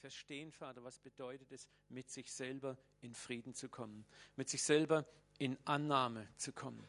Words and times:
verstehen, 0.00 0.50
Vater, 0.50 0.82
was 0.82 0.98
bedeutet 0.98 1.52
es, 1.52 1.68
mit 1.88 2.10
sich 2.10 2.32
selber 2.32 2.76
in 3.00 3.14
Frieden 3.14 3.54
zu 3.54 3.68
kommen, 3.68 4.04
mit 4.36 4.48
sich 4.48 4.62
selber 4.62 5.06
in 5.38 5.58
Annahme 5.64 6.26
zu 6.36 6.52
kommen. 6.52 6.84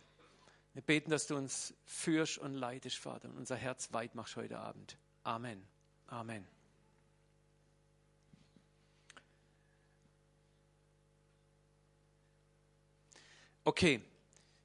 Wir 0.74 0.82
beten, 0.82 1.12
dass 1.12 1.28
du 1.28 1.36
uns 1.36 1.74
führst 1.86 2.38
und 2.38 2.54
leitest, 2.54 2.98
Vater, 2.98 3.30
und 3.30 3.38
unser 3.38 3.58
Herz 3.58 3.92
weit 3.92 4.16
machst 4.16 4.38
heute 4.38 4.58
Abend. 4.58 4.98
Amen. 5.24 5.68
Amen. 6.08 6.48
Okay, 13.64 14.02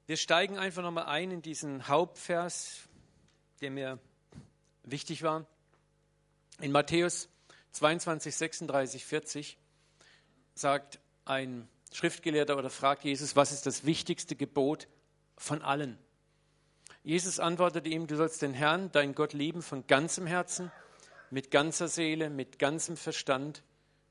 wir 0.07 0.17
steigen 0.17 0.57
einfach 0.57 0.81
nochmal 0.81 1.05
ein 1.05 1.29
in 1.29 1.41
diesen 1.41 1.87
Hauptvers, 1.87 2.87
der 3.61 3.69
mir 3.69 3.99
wichtig 4.83 5.21
war. 5.21 5.45
In 6.59 6.71
Matthäus 6.71 7.29
22, 7.77 8.35
36, 8.35 9.05
40 9.05 9.57
sagt 10.55 10.99
ein 11.25 11.69
Schriftgelehrter 11.93 12.57
oder 12.57 12.71
fragt 12.71 13.03
Jesus, 13.03 13.35
was 13.35 13.51
ist 13.51 13.67
das 13.67 13.85
wichtigste 13.85 14.35
Gebot 14.35 14.87
von 15.37 15.61
allen? 15.61 15.97
Jesus 17.03 17.39
antwortete 17.39 17.87
ihm, 17.87 18.07
du 18.07 18.15
sollst 18.15 18.41
den 18.41 18.53
Herrn, 18.53 18.91
dein 18.91 19.13
Gott 19.13 19.33
lieben 19.33 19.61
von 19.61 19.85
ganzem 19.85 20.25
Herzen, 20.25 20.71
mit 21.29 21.51
ganzer 21.51 21.87
Seele, 21.87 22.31
mit 22.31 22.57
ganzem 22.57 22.97
Verstand. 22.97 23.63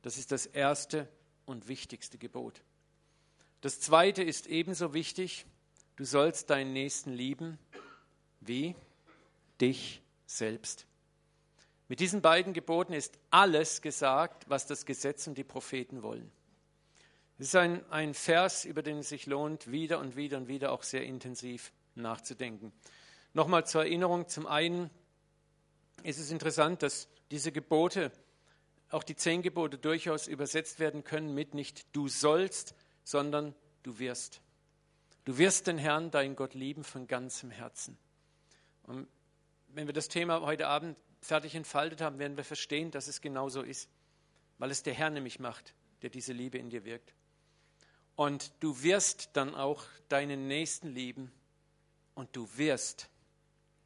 Das 0.03 0.17
ist 0.17 0.31
das 0.31 0.47
erste 0.47 1.09
und 1.45 1.67
wichtigste 1.67 2.19
Gebot. 2.19 2.63
Das 3.63 3.81
zweite 3.81 4.23
ist 4.23 4.47
ebenso 4.47 4.95
wichtig, 4.95 5.45
du 5.97 6.05
sollst 6.05 6.51
deinen 6.51 6.73
Nächsten 6.73 7.13
lieben 7.13 7.59
wie 8.41 8.77
dich 9.61 10.03
selbst. 10.27 10.87
Mit 11.89 12.01
diesen 12.01 12.21
beiden 12.21 12.53
Geboten 12.53 12.93
ist 12.93 13.19
alles 13.31 13.81
gesagt, 13.81 14.49
was 14.49 14.67
das 14.67 14.87
Gesetz 14.87 15.27
und 15.27 15.39
die 15.39 15.45
Propheten 15.45 16.03
wollen. 16.03 16.33
Es 17.39 17.49
ist 17.49 17.57
ein, 17.57 17.85
ein 17.91 18.15
Vers, 18.15 18.65
über 18.65 18.83
den 18.83 18.99
es 18.99 19.11
sich 19.11 19.27
lohnt, 19.27 19.71
wieder 19.71 20.01
und 20.01 20.17
wieder 20.17 20.39
und 20.39 20.49
wieder 20.49 20.73
auch 20.73 20.83
sehr 20.83 21.05
intensiv 21.05 21.73
nachzudenken. 21.95 22.73
Nochmal 23.35 23.67
zur 23.67 23.83
Erinnerung, 23.83 24.27
zum 24.27 24.47
einen 24.47 24.91
ist 26.03 26.19
es 26.19 26.31
interessant, 26.31 26.83
dass 26.83 27.09
diese 27.31 27.53
Gebote, 27.53 28.11
auch 28.91 29.03
die 29.03 29.17
zehn 29.17 29.43
Gebote 29.43 29.79
durchaus 29.79 30.27
übersetzt 30.29 30.79
werden 30.81 31.05
können 31.05 31.35
mit 31.35 31.55
nicht 31.55 31.95
du 31.95 32.09
sollst, 32.09 32.75
sondern 33.05 33.55
du 33.83 33.99
wirst. 33.99 34.41
Du 35.25 35.39
wirst 35.39 35.67
den 35.67 35.79
Herrn, 35.79 36.11
deinen 36.11 36.37
Gott 36.37 36.55
lieben 36.55 36.85
von 36.85 37.07
ganzem 37.07 37.51
Herzen. 37.51 37.99
Und 38.85 39.09
wenn 39.69 39.87
wir 39.87 39.93
das 39.93 40.09
Thema 40.09 40.41
heute 40.41 40.69
Abend 40.69 40.97
fertig 41.27 41.55
entfaltet 41.55 42.01
haben, 42.01 42.19
werden 42.19 42.37
wir 42.37 42.45
verstehen, 42.45 42.91
dass 42.91 43.09
es 43.09 43.21
genau 43.21 43.49
so 43.49 43.63
ist, 43.63 43.89
weil 44.59 44.71
es 44.71 44.83
der 44.83 44.95
Herr 44.95 45.11
nämlich 45.11 45.39
macht, 45.39 45.75
der 46.03 46.11
diese 46.11 46.33
Liebe 46.33 46.59
in 46.59 46.71
dir 46.71 46.85
wirkt. 46.85 47.15
Und 48.15 48.53
du 48.61 48.83
wirst 48.83 49.31
dann 49.35 49.55
auch 49.55 49.85
deinen 50.09 50.49
Nächsten 50.49 50.89
lieben 50.89 51.31
und 52.15 52.35
du 52.35 52.49
wirst 52.57 53.11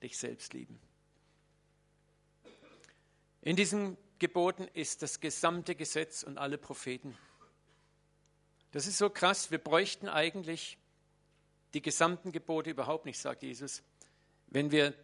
dich 0.02 0.16
selbst 0.16 0.52
lieben. 0.54 0.78
In 3.42 3.56
diesen 3.56 3.96
Geboten 4.18 4.68
ist 4.74 5.02
das 5.02 5.20
gesamte 5.20 5.74
Gesetz 5.74 6.22
und 6.22 6.38
alle 6.38 6.58
Propheten. 6.58 7.16
Das 8.70 8.86
ist 8.86 8.98
so 8.98 9.10
krass, 9.10 9.50
wir 9.50 9.58
bräuchten 9.58 10.08
eigentlich 10.08 10.78
die 11.74 11.82
gesamten 11.82 12.30
Gebote 12.30 12.70
überhaupt 12.70 13.06
nicht, 13.06 13.18
sagt 13.18 13.42
Jesus, 13.42 13.82
wenn 14.48 14.70
wir 14.70 14.94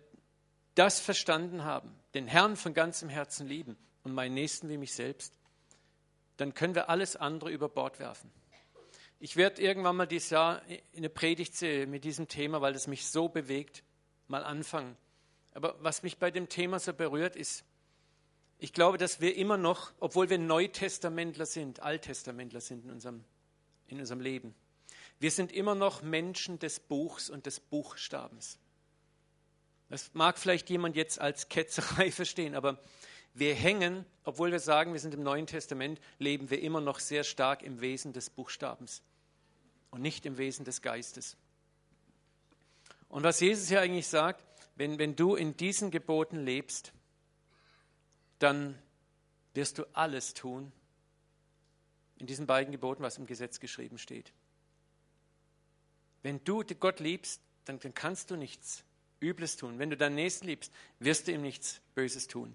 das 0.77 1.01
verstanden 1.01 1.65
haben, 1.65 1.93
den 2.15 2.29
Herrn 2.29 2.55
von 2.55 2.73
ganzem 2.73 3.09
Herzen 3.09 3.49
lieben 3.49 3.77
und 4.05 4.13
meinen 4.13 4.35
Nächsten 4.35 4.69
wie 4.69 4.77
mich 4.77 4.95
selbst, 4.95 5.35
dann 6.37 6.55
können 6.55 6.75
wir 6.75 6.89
alles 6.89 7.17
andere 7.17 7.51
über 7.51 7.69
Bord 7.69 7.99
werfen. 7.99 8.31
Ich 9.19 9.37
werde 9.37 9.63
irgendwann 9.63 9.97
mal 9.97 10.07
dieses 10.07 10.31
Jahr 10.31 10.63
eine 10.95 11.09
Predigt 11.09 11.61
mit 11.63 12.05
diesem 12.05 12.29
Thema, 12.29 12.61
weil 12.61 12.75
es 12.75 12.87
mich 12.87 13.09
so 13.09 13.29
bewegt, 13.29 13.83
mal 14.29 14.45
anfangen. 14.45 14.97
Aber 15.55 15.77
was 15.81 16.03
mich 16.03 16.19
bei 16.19 16.31
dem 16.31 16.51
Thema 16.51 16.79
so 16.79 16.93
berührt, 16.93 17.35
ist, 17.35 17.65
ich 18.59 18.75
glaube, 18.75 18.99
dass 18.99 19.21
wir 19.21 19.37
immer 19.37 19.57
noch, 19.57 19.93
obwohl 20.01 20.29
wir 20.29 20.39
Neutestamentler 20.39 21.47
sind, 21.47 21.81
Alttestamentler 21.81 22.61
sind 22.61 22.85
in 22.85 22.91
unserem, 22.91 23.25
in 23.87 23.99
unserem 23.99 24.21
Leben, 24.21 24.55
wir 25.19 25.31
sind 25.31 25.51
immer 25.53 25.75
noch 25.75 26.03
Menschen 26.03 26.59
des 26.59 26.79
Buchs 26.81 27.31
und 27.31 27.47
des 27.47 27.61
Buchstabens. 27.61 28.59
Das 29.89 30.13
mag 30.15 30.39
vielleicht 30.39 30.69
jemand 30.71 30.97
jetzt 30.97 31.21
als 31.21 31.49
Ketzerei 31.49 32.11
verstehen, 32.13 32.55
aber 32.55 32.79
wir 33.35 33.55
hängen, 33.55 34.07
obwohl 34.25 34.51
wir 34.51 34.61
sagen, 34.61 34.93
wir 34.93 35.01
sind 35.01 35.15
im 35.15 35.23
Neuen 35.23 35.47
Testament, 35.47 36.01
leben 36.19 36.51
wir 36.51 36.61
immer 36.63 36.81
noch 36.81 36.99
sehr 36.99 37.23
stark 37.23 37.63
im 37.63 37.81
Wesen 37.81 38.13
des 38.13 38.31
Buchstabens 38.31 39.03
und 39.91 40.01
nicht 40.01 40.25
im 40.27 40.39
Wesen 40.39 40.65
des 40.65 40.83
Geistes. 40.83 41.37
Und 43.09 43.23
was 43.23 43.41
Jesus 43.41 43.69
hier 43.69 43.81
eigentlich 43.81 44.09
sagt, 44.09 44.43
wenn, 44.75 44.99
wenn 44.99 45.17
du 45.17 45.37
in 45.37 45.57
diesen 45.57 45.91
Geboten 45.91 46.45
lebst, 46.45 46.93
dann 48.39 48.79
wirst 49.55 49.79
du 49.79 49.85
alles 49.93 50.35
tun 50.35 50.73
in 52.19 52.27
diesen 52.27 52.47
beiden 52.47 52.73
Geboten, 52.73 53.03
was 53.03 53.19
im 53.19 53.27
Gesetz 53.27 53.61
geschrieben 53.61 53.99
steht. 53.99 54.33
Wenn 56.23 56.43
du 56.45 56.65
Gott 56.81 57.01
liebst, 57.01 57.41
dann, 57.67 57.79
dann 57.79 57.95
kannst 57.95 58.31
du 58.31 58.37
nichts 58.37 58.85
Übles 59.21 59.57
tun. 59.57 59.79
Wenn 59.79 59.91
du 59.91 59.97
deinen 59.97 60.15
Nächsten 60.15 60.47
liebst, 60.47 60.73
wirst 60.99 61.27
du 61.27 61.33
ihm 61.33 61.43
nichts 61.43 61.81
Böses 61.95 62.27
tun. 62.27 62.55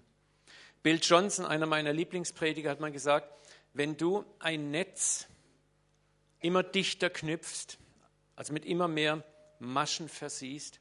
Bill 0.82 0.98
Johnson, 1.00 1.46
einer 1.46 1.66
meiner 1.66 1.92
Lieblingsprediger, 1.92 2.70
hat 2.70 2.80
mal 2.80 2.92
gesagt, 2.92 3.28
wenn 3.72 3.96
du 3.96 4.24
ein 4.38 4.70
Netz 4.70 5.28
immer 6.40 6.62
dichter 6.62 7.08
knüpfst, 7.08 7.78
also 8.36 8.52
mit 8.52 8.64
immer 8.64 8.88
mehr 8.88 9.24
Maschen 9.58 10.08
versiehst, 10.08 10.80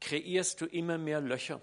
kreierst 0.00 0.60
du 0.60 0.66
immer 0.66 0.98
mehr 0.98 1.20
Löcher. 1.20 1.60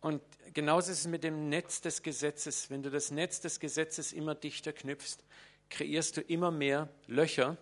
Und 0.00 0.22
genauso 0.54 0.92
ist 0.92 1.00
es 1.00 1.06
mit 1.06 1.24
dem 1.24 1.48
Netz 1.48 1.80
des 1.80 2.02
Gesetzes. 2.02 2.70
Wenn 2.70 2.82
du 2.82 2.90
das 2.90 3.10
Netz 3.10 3.40
des 3.40 3.58
Gesetzes 3.58 4.12
immer 4.12 4.34
dichter 4.34 4.72
knüpfst, 4.72 5.24
kreierst 5.70 6.16
du 6.16 6.20
immer 6.20 6.50
mehr 6.50 6.88
Löcher, 7.06 7.56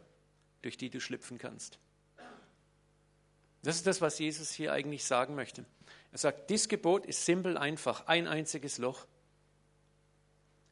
durch 0.62 0.76
die 0.76 0.90
du 0.90 1.00
schlüpfen 1.00 1.38
kannst. 1.38 1.78
Das 3.66 3.74
ist 3.74 3.86
das, 3.88 4.00
was 4.00 4.20
Jesus 4.20 4.52
hier 4.52 4.72
eigentlich 4.72 5.04
sagen 5.04 5.34
möchte. 5.34 5.64
Er 6.12 6.18
sagt, 6.18 6.50
dieses 6.50 6.68
Gebot 6.68 7.04
ist 7.04 7.24
simpel, 7.24 7.58
einfach, 7.58 8.06
ein 8.06 8.28
einziges 8.28 8.78
Loch. 8.78 9.08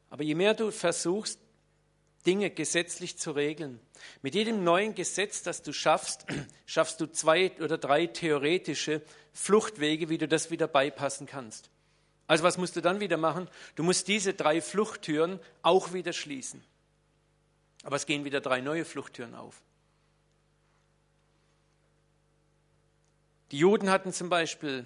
Aber 0.09 0.23
je 0.23 0.33
mehr 0.33 0.53
du 0.53 0.71
versuchst, 0.71 1.37
Dinge 2.25 2.49
gesetzlich 2.51 3.17
zu 3.17 3.31
regeln, 3.31 3.81
mit 4.21 4.33
jedem 4.33 4.63
neuen 4.63 4.95
Gesetz, 4.95 5.43
das 5.43 5.61
du 5.61 5.73
schaffst, 5.73 6.25
schaffst 6.65 7.01
du 7.01 7.07
zwei 7.07 7.51
oder 7.59 7.77
drei 7.77 8.07
theoretische 8.07 9.01
Fluchtwege, 9.33 10.07
wie 10.07 10.17
du 10.17 10.29
das 10.29 10.49
wieder 10.49 10.69
beipassen 10.69 11.27
kannst. 11.27 11.69
Also 12.27 12.45
was 12.45 12.57
musst 12.57 12.77
du 12.77 12.81
dann 12.81 13.01
wieder 13.01 13.17
machen? 13.17 13.49
Du 13.75 13.83
musst 13.83 14.07
diese 14.07 14.33
drei 14.33 14.61
Fluchttüren 14.61 15.41
auch 15.63 15.91
wieder 15.91 16.13
schließen. 16.13 16.63
Aber 17.83 17.97
es 17.97 18.05
gehen 18.05 18.23
wieder 18.23 18.39
drei 18.39 18.61
neue 18.61 18.85
Fluchttüren 18.85 19.35
auf. 19.35 19.61
Die 23.51 23.59
Juden 23.59 23.89
hatten 23.89 24.11
zum 24.11 24.29
Beispiel 24.29 24.85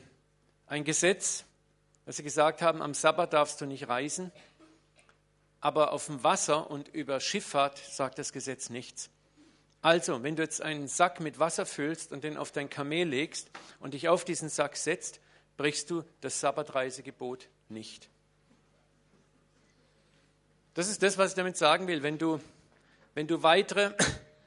ein 0.68 0.84
Gesetz, 0.84 1.46
dass 2.06 2.18
sie 2.18 2.24
gesagt 2.24 2.62
haben, 2.62 2.82
am 2.82 2.94
Sabbat 2.94 3.34
darfst 3.34 3.62
du 3.62 3.66
nicht 3.66 3.88
reisen, 3.88 4.32
aber 5.62 5.92
auf 5.94 6.08
dem 6.08 6.24
Wasser 6.24 6.70
und 6.70 6.88
über 6.90 7.20
Schifffahrt 7.20 7.78
sagt 7.78 8.20
das 8.20 8.34
Gesetz 8.34 8.70
nichts. 8.70 9.10
Also, 9.82 10.24
wenn 10.24 10.36
du 10.36 10.44
jetzt 10.44 10.62
einen 10.62 10.88
Sack 10.88 11.22
mit 11.22 11.40
Wasser 11.40 11.66
füllst 11.66 12.12
und 12.12 12.24
den 12.24 12.36
auf 12.36 12.52
dein 12.52 12.70
Kamel 12.70 13.08
legst 13.08 13.50
und 13.80 13.94
dich 13.94 14.10
auf 14.10 14.26
diesen 14.26 14.50
Sack 14.50 14.76
setzt, 14.76 15.22
brichst 15.56 15.90
du 15.90 16.04
das 16.20 16.40
Sabbatreisegebot 16.42 17.48
nicht. 17.70 18.10
Das 20.74 20.90
ist 20.90 21.02
das, 21.02 21.18
was 21.18 21.32
ich 21.32 21.36
damit 21.36 21.58
sagen 21.58 21.88
will. 21.88 22.04
Wenn 22.04 22.18
du, 22.18 22.42
wenn 23.14 23.28
du 23.28 23.42
weitere 23.42 23.92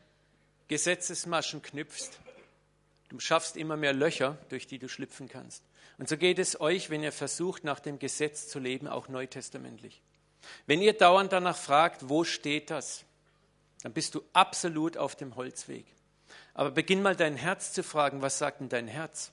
Gesetzesmaschen 0.69 1.63
knüpfst, 1.63 2.19
Du 3.13 3.21
schaffst 3.21 3.59
immer 3.59 3.77
mehr 3.77 3.93
Löcher, 3.93 4.39
durch 4.49 4.67
die 4.67 4.79
du 4.79 4.89
schlüpfen 4.89 5.29
kannst. 5.29 5.63
Und 5.99 6.09
so 6.09 6.17
geht 6.17 6.39
es 6.39 6.59
euch, 6.63 6.89
wenn 6.89 7.03
ihr 7.03 7.13
versucht, 7.13 7.63
nach 7.63 7.79
dem 7.79 7.99
Gesetz 7.99 8.49
zu 8.49 8.59
leben, 8.59 8.89
auch 8.89 9.09
neutestamentlich. 9.09 10.01
Wenn 10.67 10.81
ihr 10.81 10.95
dauernd 10.95 11.31
danach 11.31 11.59
fragt, 11.59 12.09
wo 12.09 12.25
steht 12.25 12.71
das, 12.71 13.05
dann 13.83 13.93
bist 13.93 14.15
du 14.15 14.23
absolut 14.33 14.97
auf 14.97 15.15
dem 15.15 15.37
Holzweg. 15.37 15.85
Aber 16.55 16.71
beginn 16.71 17.03
mal 17.03 17.15
dein 17.15 17.37
Herz 17.37 17.75
zu 17.75 17.83
fragen, 17.83 18.23
was 18.23 18.39
sagt 18.39 18.61
denn 18.61 18.71
dein 18.71 18.89
Herz? 18.89 19.31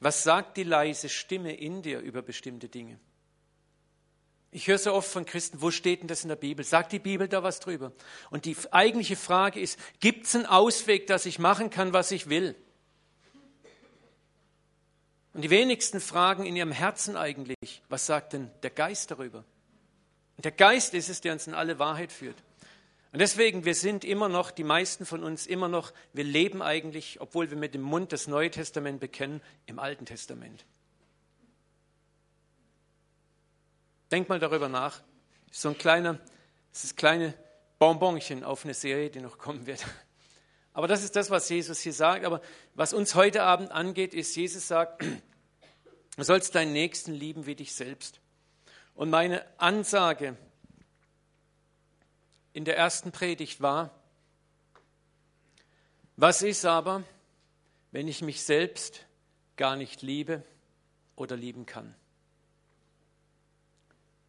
Was 0.00 0.22
sagt 0.22 0.58
die 0.58 0.62
leise 0.62 1.08
Stimme 1.08 1.56
in 1.56 1.80
dir 1.80 2.00
über 2.00 2.20
bestimmte 2.20 2.68
Dinge? 2.68 3.00
Ich 4.50 4.66
höre 4.68 4.76
so 4.76 4.92
oft 4.92 5.10
von 5.10 5.24
Christen, 5.24 5.62
wo 5.62 5.70
steht 5.70 6.02
denn 6.02 6.08
das 6.08 6.24
in 6.24 6.28
der 6.28 6.36
Bibel? 6.36 6.62
Sagt 6.62 6.92
die 6.92 6.98
Bibel 6.98 7.26
da 7.26 7.42
was 7.42 7.58
drüber? 7.58 7.92
Und 8.28 8.44
die 8.44 8.54
eigentliche 8.70 9.16
Frage 9.16 9.60
ist, 9.60 9.78
gibt 10.00 10.26
es 10.26 10.34
einen 10.34 10.44
Ausweg, 10.44 11.06
dass 11.06 11.24
ich 11.24 11.38
machen 11.38 11.70
kann, 11.70 11.94
was 11.94 12.10
ich 12.10 12.28
will? 12.28 12.54
Und 15.34 15.42
die 15.42 15.50
wenigsten 15.50 16.00
fragen 16.00 16.46
in 16.46 16.54
ihrem 16.54 16.72
Herzen 16.72 17.16
eigentlich, 17.16 17.82
was 17.88 18.06
sagt 18.06 18.32
denn 18.32 18.50
der 18.62 18.70
Geist 18.70 19.10
darüber? 19.10 19.44
Der 20.38 20.52
Geist 20.52 20.94
ist 20.94 21.08
es, 21.08 21.20
der 21.20 21.32
uns 21.32 21.46
in 21.46 21.54
alle 21.54 21.78
Wahrheit 21.78 22.12
führt. 22.12 22.36
Und 23.12 23.18
deswegen, 23.20 23.64
wir 23.64 23.74
sind 23.74 24.04
immer 24.04 24.28
noch, 24.28 24.50
die 24.50 24.64
meisten 24.64 25.06
von 25.06 25.22
uns 25.22 25.46
immer 25.46 25.68
noch, 25.68 25.92
wir 26.12 26.24
leben 26.24 26.62
eigentlich, 26.62 27.20
obwohl 27.20 27.50
wir 27.50 27.56
mit 27.56 27.74
dem 27.74 27.82
Mund 27.82 28.12
das 28.12 28.26
Neue 28.26 28.50
Testament 28.50 29.00
bekennen, 29.00 29.40
im 29.66 29.78
Alten 29.78 30.06
Testament. 30.06 30.64
Denk 34.10 34.28
mal 34.28 34.38
darüber 34.40 34.68
nach. 34.68 35.02
So 35.50 35.68
ein 35.68 35.78
kleiner, 35.78 36.18
das 36.72 36.84
ist 36.84 36.96
kleine 36.96 37.34
Bonbonchen 37.78 38.44
auf 38.44 38.64
eine 38.64 38.74
Serie, 38.74 39.10
die 39.10 39.20
noch 39.20 39.38
kommen 39.38 39.66
wird. 39.66 39.84
Aber 40.74 40.88
das 40.88 41.04
ist 41.04 41.16
das, 41.16 41.30
was 41.30 41.48
Jesus 41.48 41.80
hier 41.80 41.92
sagt. 41.92 42.24
Aber 42.24 42.42
was 42.74 42.92
uns 42.92 43.14
heute 43.14 43.44
Abend 43.44 43.70
angeht, 43.70 44.12
ist, 44.12 44.36
Jesus 44.36 44.68
sagt, 44.68 45.02
du 46.16 46.22
sollst 46.22 46.54
deinen 46.54 46.72
Nächsten 46.72 47.14
lieben 47.14 47.46
wie 47.46 47.54
dich 47.54 47.72
selbst. 47.72 48.20
Und 48.94 49.08
meine 49.08 49.46
Ansage 49.58 50.36
in 52.52 52.64
der 52.64 52.76
ersten 52.76 53.12
Predigt 53.12 53.60
war, 53.60 53.90
was 56.16 56.42
ist 56.42 56.64
aber, 56.64 57.02
wenn 57.92 58.06
ich 58.06 58.20
mich 58.20 58.42
selbst 58.42 59.06
gar 59.56 59.76
nicht 59.76 60.02
liebe 60.02 60.42
oder 61.16 61.36
lieben 61.36 61.66
kann? 61.66 61.94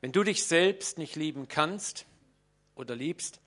Wenn 0.02 0.12
du 0.12 0.24
dich 0.24 0.46
selbst 0.46 1.00
nicht 1.00 1.16
lieben 1.16 1.48
kannst 1.48 2.06
oder 2.76 2.96
liebst, 2.96 3.40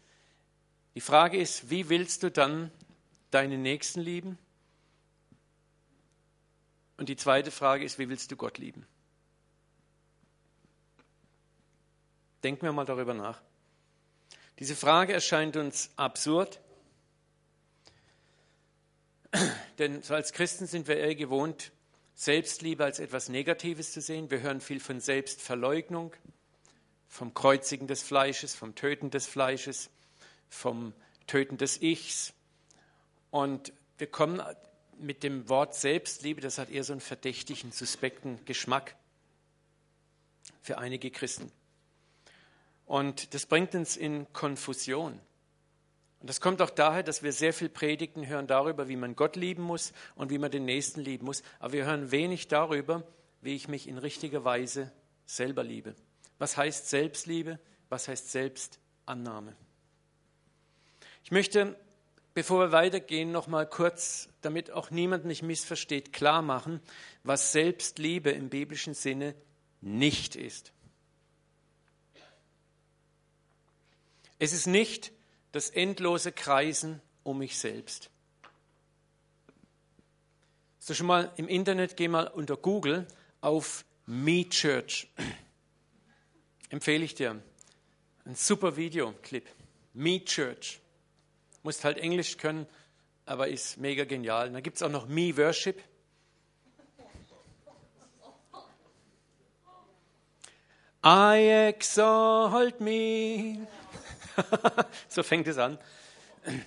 die 0.97 1.01
Frage 1.01 1.39
ist, 1.39 1.71
wie 1.71 1.89
willst 1.89 2.25
du 2.25 2.31
dann 2.31 2.73
deinen 3.31 3.63
Nächsten 3.63 4.01
lieben? 4.01 4.39
Und 6.97 7.09
die 7.09 7.17
zweite 7.17 7.51
Frage 7.51 7.85
ist, 7.85 7.99
wie 7.99 8.09
willst 8.09 8.31
du 8.31 8.37
Gott 8.37 8.59
lieben? 8.59 8.87
Denken 12.43 12.63
wir 12.63 12.73
mal 12.73 12.85
darüber 12.85 13.15
nach. 13.15 13.41
Diese 14.59 14.75
Frage 14.75 15.13
erscheint 15.13 15.57
uns 15.57 15.91
absurd, 15.97 16.61
denn 19.79 20.03
als 20.09 20.33
Christen 20.33 20.67
sind 20.67 20.89
wir 20.89 20.97
eher 20.97 21.15
gewohnt, 21.15 21.71
Selbstliebe 22.15 22.85
als 22.85 22.99
etwas 22.99 23.29
Negatives 23.29 23.93
zu 23.93 24.01
sehen. 24.01 24.31
Wir 24.31 24.41
hören 24.41 24.61
viel 24.61 24.81
von 24.81 24.99
Selbstverleugnung, 25.01 26.13
vom 27.07 27.33
Kreuzigen 27.33 27.87
des 27.87 28.03
Fleisches, 28.03 28.57
vom 28.57 28.75
Töten 28.75 29.11
des 29.11 29.27
Fleisches, 29.27 29.91
vom 30.49 30.93
Töten 31.29 31.59
des 31.59 31.81
Ichs. 31.81 32.35
Und 33.31 33.73
wir 33.99 34.07
kommen 34.07 34.43
mit 34.99 35.23
dem 35.23 35.49
Wort 35.49 35.75
Selbstliebe, 35.75 36.41
das 36.41 36.59
hat 36.59 36.71
eher 36.71 36.85
so 36.85 36.93
einen 36.93 37.01
verdächtigen, 37.01 37.73
suspekten 37.73 38.45
Geschmack 38.45 38.97
für 40.63 40.79
einige 40.79 41.11
Christen. 41.11 41.53
Und 42.87 43.35
das 43.35 43.47
bringt 43.47 43.75
uns 43.75 43.97
in 43.97 44.33
Konfusion. 44.33 45.21
Und 46.21 46.29
das 46.29 46.41
kommt 46.41 46.61
auch 46.63 46.71
daher, 46.71 47.03
dass 47.03 47.23
wir 47.23 47.33
sehr 47.33 47.53
viel 47.53 47.69
Predigten 47.69 48.27
hören 48.27 48.47
darüber, 48.47 48.89
wie 48.89 48.97
man 48.97 49.15
Gott 49.15 49.37
lieben 49.37 49.63
muss 49.63 49.93
und 50.17 50.31
wie 50.31 50.39
man 50.39 50.51
den 50.51 50.65
Nächsten 50.65 51.01
lieben 51.01 51.27
muss. 51.27 51.43
Aber 51.61 51.75
wir 51.75 51.85
hören 51.85 52.11
wenig 52.11 52.49
darüber, 52.49 53.05
wie 53.41 53.55
ich 53.55 53.69
mich 53.69 53.87
in 53.87 53.99
richtiger 53.99 54.45
Weise 54.45 54.91
selber 55.27 55.63
liebe. 55.63 55.95
Was 56.39 56.57
heißt 56.57 56.89
Selbstliebe? 56.89 57.61
Was 57.89 58.09
heißt 58.09 58.33
Selbstannahme? 58.33 59.55
Ich 61.23 61.31
möchte, 61.31 61.79
bevor 62.39 62.61
wir 62.61 62.71
weitergehen, 62.71 63.33
noch 63.33 63.49
mal 63.49 63.69
kurz, 63.69 64.29
damit 64.43 64.71
auch 64.71 64.93
niemand 64.93 65.25
mich 65.25 65.43
missversteht, 65.43 66.13
klar 66.13 66.41
machen, 66.41 66.81
was 67.25 67.51
Selbstliebe 67.51 68.31
im 68.31 68.49
biblischen 68.49 68.95
Sinne 68.95 69.35
nicht 69.81 70.37
ist. 70.37 70.71
Es 74.39 74.53
ist 74.53 74.69
nicht 74.69 75.11
das 75.51 75.71
endlose 75.71 76.31
Kreisen 76.31 77.03
um 77.25 77.39
mich 77.39 77.59
selbst. 77.59 78.09
So 80.79 80.95
schon 80.95 81.09
mal 81.09 81.33
im 81.35 81.49
Internet, 81.49 81.97
geh 81.97 82.07
mal 82.07 82.29
unter 82.29 82.57
Google 82.57 83.05
auf 83.41 83.85
Me 84.07 84.49
Church 84.49 85.09
empfehle 86.69 87.05
ich 87.05 87.17
dir. 87.17 87.43
Ein 88.25 88.35
super 88.37 88.77
Videoclip. 88.77 89.49
Me 89.93 90.25
Church. 90.25 90.81
Musst 91.69 91.85
halt 91.85 91.99
Englisch 91.99 92.39
können, 92.39 92.67
aber 93.27 93.49
ist 93.49 93.77
mega 93.77 94.05
genial. 94.05 94.51
dann 94.51 94.63
gibt 94.63 94.79
es 94.79 94.83
auch 94.83 94.89
noch 94.89 95.07
Me 95.07 95.37
Worship. 95.37 95.83
I 101.05 101.69
exalt 101.69 102.81
me. 102.81 103.67
so 105.09 105.23
fängt 105.23 105.47
es 105.47 105.59
an. 105.59 105.77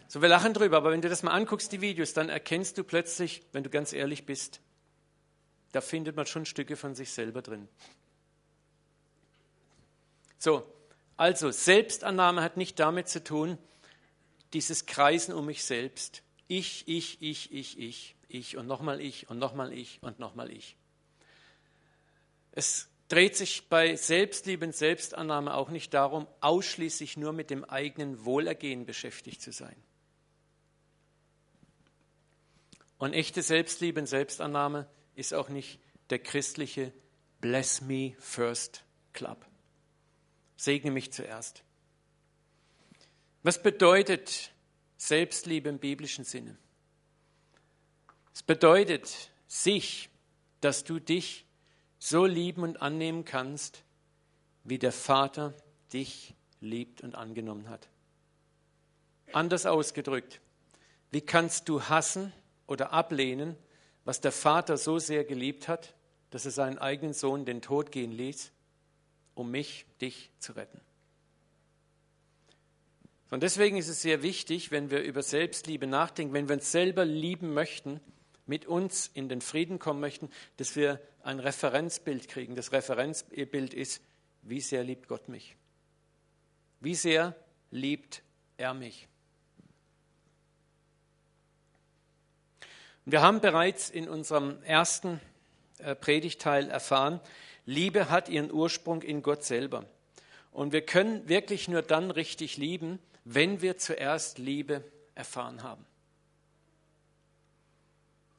So, 0.08 0.22
wir 0.22 0.30
lachen 0.30 0.54
drüber, 0.54 0.78
aber 0.78 0.92
wenn 0.92 1.02
du 1.02 1.10
das 1.10 1.24
mal 1.24 1.32
anguckst, 1.32 1.72
die 1.72 1.82
Videos, 1.82 2.14
dann 2.14 2.30
erkennst 2.30 2.78
du 2.78 2.84
plötzlich, 2.84 3.42
wenn 3.54 3.64
du 3.64 3.72
ganz 3.72 3.94
ehrlich 3.94 4.28
bist, 4.28 4.62
da 5.72 5.82
findet 5.82 6.16
man 6.16 6.28
schon 6.28 6.46
Stücke 6.46 6.76
von 6.76 6.94
sich 6.94 7.12
selber 7.12 7.42
drin. 7.42 7.68
So, 10.38 10.64
also 11.18 11.50
Selbstannahme 11.50 12.44
hat 12.44 12.56
nicht 12.56 12.80
damit 12.80 13.10
zu 13.10 13.24
tun, 13.24 13.58
dieses 14.54 14.86
Kreisen 14.86 15.34
um 15.34 15.46
mich 15.46 15.64
selbst. 15.64 16.24
Ich, 16.48 16.88
ich, 16.88 17.22
ich, 17.22 17.52
ich, 17.52 17.80
ich, 17.80 18.16
ich 18.28 18.58
und 18.58 18.68
nochmal 18.68 19.00
ich 19.02 19.30
und 19.30 19.40
nochmal 19.40 19.74
ich 19.74 20.00
und 20.02 20.20
nochmal 20.20 20.52
ich. 20.52 20.76
Es 22.52 22.90
dreht 23.08 23.36
sich 23.36 23.70
bei 23.70 23.96
Selbstliebe 23.96 24.66
und 24.66 24.76
Selbstannahme 24.76 25.54
auch 25.54 25.70
nicht 25.70 25.94
darum, 25.94 26.28
ausschließlich 26.42 27.18
nur 27.18 27.34
mit 27.34 27.50
dem 27.50 27.64
eigenen 27.64 28.26
Wohlergehen 28.26 28.86
beschäftigt 28.86 29.42
zu 29.42 29.52
sein. 29.52 29.76
Und 32.98 33.14
echte 33.14 33.42
Selbstliebe 33.42 34.00
und 34.00 34.08
Selbstannahme 34.08 34.88
ist 35.16 35.34
auch 35.34 35.50
nicht 35.50 35.80
der 36.10 36.20
christliche 36.20 36.94
Bless 37.40 37.82
Me 37.82 38.14
First 38.20 38.84
Club 39.14 39.46
segne 40.62 40.92
mich 40.92 41.12
zuerst. 41.12 41.64
Was 43.44 43.62
bedeutet 43.62 44.52
Selbstliebe 44.98 45.70
im 45.70 45.80
biblischen 45.80 46.24
Sinne? 46.24 46.58
Es 48.34 48.44
bedeutet 48.44 49.32
sich, 49.48 50.10
dass 50.62 50.84
du 50.84 51.00
dich 51.00 51.46
so 52.00 52.26
lieben 52.26 52.64
und 52.64 52.82
annehmen 52.82 53.26
kannst, 53.26 53.84
wie 54.64 54.78
der 54.78 54.92
Vater 54.92 55.54
dich 55.92 56.34
liebt 56.60 57.02
und 57.02 57.16
angenommen 57.16 57.70
hat. 57.70 57.90
Anders 59.34 59.66
ausgedrückt, 59.66 60.40
wie 61.10 61.22
kannst 61.22 61.68
du 61.68 61.84
hassen 61.84 62.32
oder 62.68 62.94
ablehnen, 62.94 63.56
was 64.06 64.22
der 64.22 64.32
Vater 64.32 64.78
so 64.78 65.00
sehr 65.00 65.24
geliebt 65.24 65.68
hat, 65.68 65.94
dass 66.30 66.46
er 66.46 66.52
seinen 66.52 66.78
eigenen 66.78 67.14
Sohn 67.14 67.46
den 67.46 67.62
Tod 67.62 67.92
gehen 67.92 68.12
ließ? 68.12 68.52
um 69.36 69.52
mich, 69.52 69.86
dich 70.00 70.32
zu 70.40 70.54
retten. 70.54 70.80
Und 73.32 73.44
deswegen 73.44 73.78
ist 73.78 73.88
es 73.88 74.02
sehr 74.02 74.24
wichtig, 74.24 74.72
wenn 74.72 74.92
wir 74.92 75.02
über 75.02 75.24
Selbstliebe 75.24 75.88
nachdenken, 75.88 76.34
wenn 76.34 76.50
wir 76.50 76.56
uns 76.56 76.70
selber 76.72 77.06
lieben 77.06 77.54
möchten, 77.54 78.02
mit 78.46 78.66
uns 78.66 79.10
in 79.14 79.30
den 79.30 79.40
Frieden 79.40 79.80
kommen 79.80 80.02
möchten, 80.02 80.30
dass 80.58 80.76
wir 80.76 81.00
ein 81.24 81.40
Referenzbild 81.40 82.28
kriegen. 82.28 82.58
Das 82.58 82.74
Referenzbild 82.74 83.74
ist, 83.74 84.02
wie 84.42 84.60
sehr 84.60 84.84
liebt 84.84 85.08
Gott 85.08 85.30
mich? 85.30 85.56
Wie 86.82 86.94
sehr 86.94 87.34
liebt 87.70 88.22
er 88.58 88.74
mich? 88.74 89.08
Wir 93.06 93.22
haben 93.22 93.40
bereits 93.40 93.90
in 93.90 94.10
unserem 94.10 94.62
ersten 94.64 95.22
äh, 95.78 95.96
Predigteil 95.96 96.70
erfahren, 96.70 97.22
Liebe 97.66 98.10
hat 98.10 98.28
ihren 98.28 98.52
Ursprung 98.52 99.04
in 99.04 99.22
Gott 99.22 99.46
selber. 99.46 99.86
Und 100.52 100.74
wir 100.74 100.82
können 100.82 101.30
wirklich 101.30 101.70
nur 101.70 101.82
dann 101.82 102.12
richtig 102.12 102.58
lieben, 102.58 103.00
wenn 103.24 103.62
wir 103.62 103.78
zuerst 103.78 104.38
Liebe 104.38 104.84
erfahren 105.16 105.64
haben. 105.64 105.86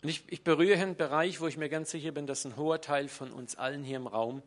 Und 0.02 0.08
ich, 0.08 0.24
ich 0.32 0.42
berühre 0.42 0.80
einen 0.80 0.96
Bereich, 0.96 1.40
wo 1.40 1.46
ich 1.46 1.56
mir 1.56 1.68
ganz 1.68 1.90
sicher 1.92 2.10
bin, 2.10 2.26
dass 2.26 2.44
ein 2.44 2.56
hoher 2.56 2.80
Teil 2.80 3.08
von 3.08 3.32
uns 3.32 3.54
allen 3.54 3.84
hier 3.84 3.96
im 3.96 4.08
Raum 4.08 4.42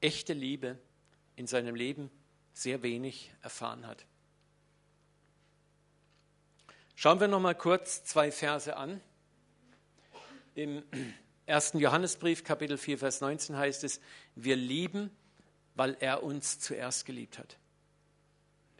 echte 0.00 0.32
Liebe 0.32 0.78
in 1.36 1.46
seinem 1.46 1.76
Leben 1.76 2.10
sehr 2.52 2.82
wenig 2.82 3.32
erfahren 3.40 3.86
hat. 3.86 4.04
Schauen 6.96 7.20
wir 7.20 7.28
noch 7.28 7.40
mal 7.40 7.54
kurz 7.54 8.04
zwei 8.04 8.30
Verse 8.30 8.76
an. 8.76 9.00
Im 10.54 10.82
1. 11.46 11.74
Johannesbrief, 11.74 12.44
Kapitel 12.44 12.76
4, 12.76 12.98
Vers 12.98 13.20
19 13.20 13.56
heißt 13.56 13.84
es, 13.84 14.00
wir 14.34 14.56
lieben, 14.56 15.10
weil 15.74 15.96
er 16.00 16.22
uns 16.22 16.58
zuerst 16.58 17.06
geliebt 17.06 17.38
hat. 17.38 17.56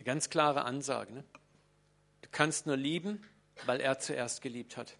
Eine 0.03 0.15
ganz 0.15 0.31
klare 0.31 0.65
Ansage. 0.65 1.13
Ne? 1.13 1.23
Du 2.23 2.29
kannst 2.33 2.67
nur 2.67 2.77
lieben, 2.77 3.23
weil 3.67 3.81
er 3.81 4.01
zuerst 4.01 4.43
geliebt 4.43 4.77
hat. 4.77 4.97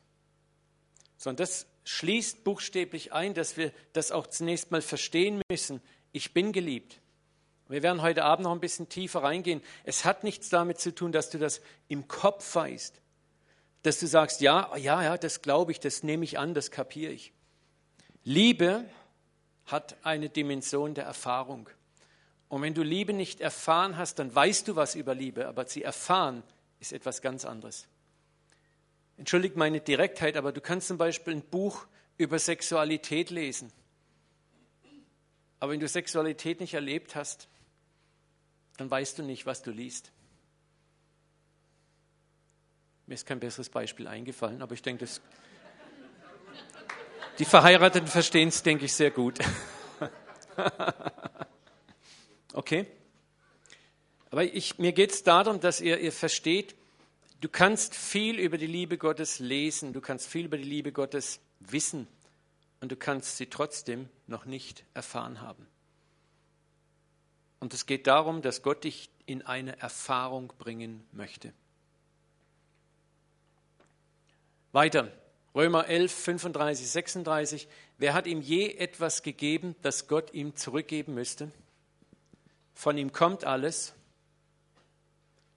So, 1.17 1.29
und 1.29 1.41
das 1.41 1.67
schließt 1.83 2.45
buchstäblich 2.45 3.13
ein, 3.13 3.35
dass 3.35 3.57
wir 3.57 3.73
das 3.95 4.13
auch 4.13 4.29
zunächst 4.29 4.71
mal 4.71 4.81
verstehen 4.81 5.43
müssen. 5.51 5.83
Ich 6.13 6.33
bin 6.33 6.53
geliebt. 6.53 7.01
Wir 7.67 7.83
werden 7.83 8.01
heute 8.01 8.23
Abend 8.23 8.45
noch 8.45 8.53
ein 8.53 8.61
bisschen 8.61 8.89
tiefer 8.89 9.25
reingehen. 9.25 9.61
Es 9.83 10.05
hat 10.05 10.23
nichts 10.23 10.51
damit 10.51 10.79
zu 10.79 10.95
tun, 10.95 11.11
dass 11.11 11.31
du 11.31 11.39
das 11.39 11.63
im 11.89 12.07
Kopf 12.07 12.55
weißt, 12.55 13.03
dass 13.83 13.99
du 13.99 14.07
sagst, 14.07 14.41
ja, 14.41 14.71
ja, 14.77 15.03
ja, 15.03 15.19
das 15.19 15.43
glaube 15.43 15.73
ich, 15.73 15.81
das 15.81 16.05
nehme 16.05 16.23
ich 16.23 16.39
an, 16.39 16.55
das 16.55 16.71
kapiere 16.71 17.11
ich. 17.11 17.33
Liebe 18.23 18.85
hat 19.67 19.97
eine 20.05 20.29
Dimension 20.29 20.95
der 20.95 21.07
Erfahrung. 21.07 21.69
Und 22.53 22.61
wenn 22.61 22.75
du 22.75 22.83
Liebe 22.83 23.15
nicht 23.15 23.41
erfahren 23.41 23.97
hast, 23.97 24.19
dann 24.19 24.35
weißt 24.35 24.69
du 24.69 24.77
was 24.77 24.95
über 24.95 25.15
Liebe, 25.15 25.49
aber 25.49 25.65
sie 25.65 25.83
erfahren 25.83 26.43
ist 26.81 26.93
etwas 26.93 27.23
ganz 27.23 27.47
anderes. 27.47 27.89
Entschuldigt 29.17 29.57
meine 29.57 29.81
Direktheit, 29.81 30.37
aber 30.37 30.53
du 30.53 30.61
kannst 30.61 30.89
zum 30.89 30.99
Beispiel 30.99 31.33
ein 31.33 31.41
Buch 31.41 31.87
über 32.19 32.39
Sexualität 32.39 33.31
lesen. 33.31 33.73
Aber 35.61 35.73
wenn 35.73 35.81
du 35.81 35.89
Sexualität 35.89 36.61
nicht 36.61 36.75
erlebt 36.75 37.15
hast, 37.15 37.49
dann 38.77 38.91
weißt 38.91 39.21
du 39.21 39.23
nicht, 39.23 39.47
was 39.47 39.63
du 39.63 39.71
liest. 39.71 40.13
Mir 43.07 43.15
ist 43.15 43.25
kein 43.25 43.41
besseres 43.41 43.71
Beispiel 43.71 44.07
eingefallen, 44.07 44.61
aber 44.61 44.75
ich 44.75 44.83
denke, 44.83 45.07
das, 45.07 45.23
die 47.39 47.47
Verheirateten 47.47 48.09
verstehen 48.09 48.49
es, 48.49 48.63
denke 48.63 48.85
ich, 48.85 48.93
sehr 48.93 49.11
gut. 49.11 49.39
Okay? 52.53 52.87
Aber 54.31 54.45
ich, 54.45 54.79
mir 54.79 54.93
geht 54.93 55.13
es 55.13 55.23
darum, 55.23 55.61
dass 55.61 55.81
ihr, 55.81 55.99
ihr 55.99 56.13
versteht, 56.13 56.75
du 57.41 57.49
kannst 57.49 57.95
viel 57.95 58.39
über 58.39 58.57
die 58.57 58.67
Liebe 58.67 58.97
Gottes 58.97 59.39
lesen, 59.39 59.93
du 59.93 60.01
kannst 60.01 60.27
viel 60.27 60.47
über 60.47 60.57
die 60.57 60.65
Liebe 60.65 60.93
Gottes 60.93 61.41
wissen 61.61 62.09
und 62.81 62.91
du 62.91 62.97
kannst 62.97 63.37
sie 63.37 63.47
trotzdem 63.47 64.09
noch 64.27 64.47
nicht 64.47 64.85
erfahren 64.95 65.41
haben. 65.41 65.67
Und 67.61 67.75
es 67.75 67.87
geht 67.87 68.07
darum, 68.07 68.43
dass 68.43 68.63
Gott 68.63 68.85
dich 68.85 69.11
in 69.27 69.43
eine 69.43 69.79
Erfahrung 69.79 70.53
bringen 70.59 71.07
möchte. 71.13 71.53
Weiter, 74.73 75.13
Römer 75.55 75.87
11, 75.87 76.13
35, 76.13 76.91
36. 76.91 77.69
Wer 77.99 78.15
hat 78.15 78.27
ihm 78.27 78.41
je 78.41 78.71
etwas 78.71 79.23
gegeben, 79.23 79.77
das 79.83 80.09
Gott 80.09 80.33
ihm 80.33 80.57
zurückgeben 80.57 81.15
müsste? 81.15 81.53
Von 82.75 82.99
ihm 82.99 83.13
kommt 83.13 83.45
alles, 83.45 83.95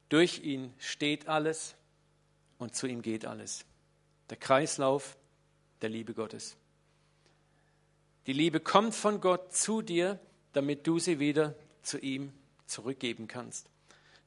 durch 0.09 0.43
ihn 0.43 0.73
steht 0.77 1.27
alles 1.27 1.75
und 2.57 2.75
zu 2.75 2.87
ihm 2.87 3.01
geht 3.01 3.25
alles. 3.25 3.65
Der 4.29 4.37
Kreislauf 4.37 5.17
der 5.81 5.89
Liebe 5.89 6.13
Gottes. 6.13 6.55
Die 8.27 8.33
Liebe 8.33 8.59
kommt 8.59 8.95
von 8.95 9.21
Gott 9.21 9.53
zu 9.53 9.81
dir, 9.81 10.19
damit 10.53 10.87
du 10.87 10.99
sie 10.99 11.19
wieder 11.19 11.55
zu 11.81 11.99
ihm 11.99 12.33
zurückgeben 12.65 13.27
kannst. 13.27 13.69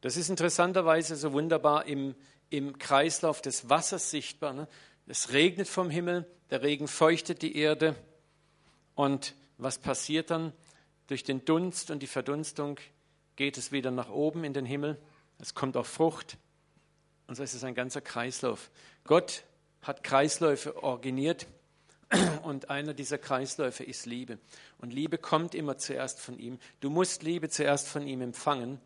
Das 0.00 0.16
ist 0.16 0.28
interessanterweise 0.28 1.16
so 1.16 1.32
wunderbar 1.32 1.86
im, 1.86 2.14
im 2.50 2.78
Kreislauf 2.78 3.42
des 3.42 3.68
Wassers 3.68 4.10
sichtbar. 4.10 4.52
Ne? 4.52 4.68
Es 5.06 5.32
regnet 5.32 5.68
vom 5.68 5.90
Himmel, 5.90 6.26
der 6.50 6.62
Regen 6.62 6.86
feuchtet 6.86 7.42
die 7.42 7.56
Erde 7.56 7.96
und 8.94 9.34
was 9.56 9.78
passiert 9.78 10.30
dann? 10.30 10.52
Durch 11.08 11.24
den 11.24 11.44
Dunst 11.44 11.90
und 11.90 12.00
die 12.00 12.06
Verdunstung 12.06 12.78
geht 13.34 13.56
es 13.56 13.72
wieder 13.72 13.90
nach 13.90 14.10
oben 14.10 14.44
in 14.44 14.52
den 14.52 14.66
Himmel. 14.66 14.98
Es 15.38 15.54
kommt 15.54 15.76
auch 15.76 15.86
Frucht. 15.86 16.36
Und 17.26 17.34
so 17.34 17.42
ist 17.42 17.54
es 17.54 17.64
ein 17.64 17.74
ganzer 17.74 18.02
Kreislauf. 18.02 18.70
Gott 19.04 19.44
hat 19.82 20.04
Kreisläufe 20.04 20.82
organisiert 20.82 21.46
und 22.42 22.68
einer 22.68 22.92
dieser 22.92 23.16
Kreisläufe 23.16 23.84
ist 23.84 24.04
Liebe. 24.04 24.38
Und 24.78 24.92
Liebe 24.92 25.16
kommt 25.16 25.54
immer 25.54 25.78
zuerst 25.78 26.20
von 26.20 26.38
ihm. 26.38 26.58
Du 26.80 26.90
musst 26.90 27.22
Liebe 27.22 27.48
zuerst 27.48 27.88
von 27.88 28.06
ihm 28.06 28.20
empfangen, 28.20 28.78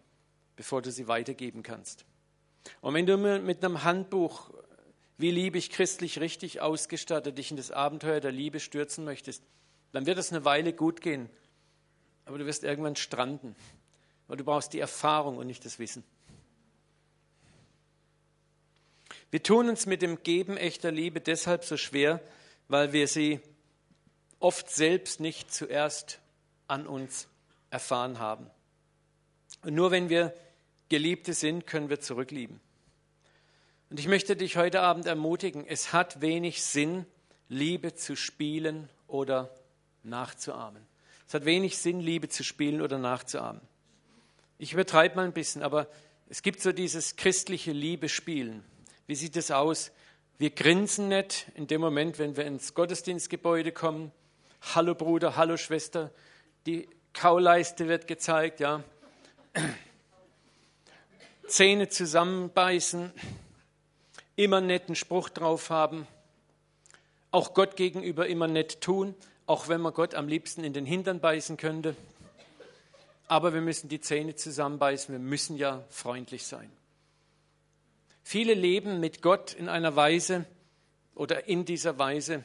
bevor 0.54 0.80
du 0.80 0.92
sie 0.92 1.08
weitergeben 1.08 1.64
kannst. 1.64 2.04
Und 2.80 2.94
wenn 2.94 3.06
du 3.06 3.16
mit 3.16 3.64
einem 3.64 3.82
Handbuch, 3.82 4.50
wie 5.18 5.32
liebe 5.32 5.58
ich 5.58 5.70
christlich 5.70 6.20
richtig 6.20 6.60
ausgestattet, 6.60 7.38
dich 7.38 7.50
in 7.50 7.56
das 7.56 7.72
Abenteuer 7.72 8.20
der 8.20 8.32
Liebe 8.32 8.60
stürzen 8.60 9.04
möchtest, 9.04 9.42
dann 9.90 10.06
wird 10.06 10.18
es 10.18 10.30
eine 10.30 10.44
Weile 10.44 10.72
gut 10.72 11.00
gehen 11.00 11.28
aber 12.24 12.38
du 12.38 12.46
wirst 12.46 12.64
irgendwann 12.64 12.96
stranden, 12.96 13.54
weil 14.28 14.36
du 14.36 14.44
brauchst 14.44 14.72
die 14.72 14.80
Erfahrung 14.80 15.36
und 15.38 15.46
nicht 15.46 15.64
das 15.64 15.78
Wissen. 15.78 16.04
Wir 19.30 19.42
tun 19.42 19.68
uns 19.68 19.86
mit 19.86 20.02
dem 20.02 20.22
Geben 20.22 20.56
echter 20.56 20.90
Liebe 20.90 21.20
deshalb 21.20 21.64
so 21.64 21.76
schwer, 21.76 22.20
weil 22.68 22.92
wir 22.92 23.08
sie 23.08 23.40
oft 24.40 24.70
selbst 24.70 25.20
nicht 25.20 25.52
zuerst 25.52 26.20
an 26.68 26.86
uns 26.86 27.28
erfahren 27.70 28.18
haben. 28.18 28.50
Und 29.62 29.74
nur 29.74 29.90
wenn 29.90 30.08
wir 30.08 30.34
Geliebte 30.88 31.32
sind, 31.32 31.66
können 31.66 31.88
wir 31.88 32.00
zurücklieben. 32.00 32.60
Und 33.88 34.00
ich 34.00 34.08
möchte 34.08 34.36
dich 34.36 34.56
heute 34.56 34.82
Abend 34.82 35.06
ermutigen, 35.06 35.66
es 35.66 35.92
hat 35.92 36.20
wenig 36.20 36.62
Sinn, 36.62 37.06
Liebe 37.48 37.94
zu 37.94 38.16
spielen 38.16 38.88
oder 39.06 39.54
nachzuahmen. 40.02 40.91
Es 41.32 41.34
hat 41.34 41.46
wenig 41.46 41.78
Sinn, 41.78 41.98
Liebe 41.98 42.28
zu 42.28 42.44
spielen 42.44 42.82
oder 42.82 42.98
nachzuahmen. 42.98 43.62
Ich 44.58 44.74
übertreibe 44.74 45.16
mal 45.16 45.24
ein 45.24 45.32
bisschen, 45.32 45.62
aber 45.62 45.88
es 46.28 46.42
gibt 46.42 46.60
so 46.60 46.72
dieses 46.72 47.16
christliche 47.16 47.72
Liebespielen. 47.72 48.62
Wie 49.06 49.14
sieht 49.14 49.34
es 49.38 49.50
aus? 49.50 49.92
Wir 50.36 50.50
grinsen 50.50 51.08
nicht 51.08 51.46
in 51.54 51.66
dem 51.66 51.80
Moment, 51.80 52.18
wenn 52.18 52.36
wir 52.36 52.44
ins 52.44 52.74
Gottesdienstgebäude 52.74 53.72
kommen. 53.72 54.12
Hallo 54.74 54.94
Bruder, 54.94 55.34
hallo 55.34 55.56
Schwester. 55.56 56.10
Die 56.66 56.86
Kauleiste 57.14 57.88
wird 57.88 58.06
gezeigt, 58.06 58.60
ja. 58.60 58.84
Zähne 61.46 61.88
zusammenbeißen, 61.88 63.10
immer 64.36 64.60
netten 64.60 64.94
Spruch 64.94 65.30
drauf 65.30 65.70
haben, 65.70 66.06
auch 67.30 67.54
Gott 67.54 67.76
gegenüber 67.76 68.26
immer 68.26 68.48
nett 68.48 68.82
tun 68.82 69.14
auch 69.46 69.68
wenn 69.68 69.80
man 69.80 69.92
Gott 69.92 70.14
am 70.14 70.28
liebsten 70.28 70.64
in 70.64 70.72
den 70.72 70.86
Hintern 70.86 71.20
beißen 71.20 71.56
könnte. 71.56 71.96
Aber 73.28 73.54
wir 73.54 73.60
müssen 73.60 73.88
die 73.88 74.00
Zähne 74.00 74.34
zusammenbeißen, 74.34 75.12
wir 75.12 75.18
müssen 75.18 75.56
ja 75.56 75.84
freundlich 75.88 76.44
sein. 76.44 76.70
Viele 78.22 78.54
leben 78.54 79.00
mit 79.00 79.22
Gott 79.22 79.54
in 79.54 79.68
einer 79.68 79.96
Weise 79.96 80.44
oder 81.14 81.48
in 81.48 81.64
dieser 81.64 81.98
Weise 81.98 82.44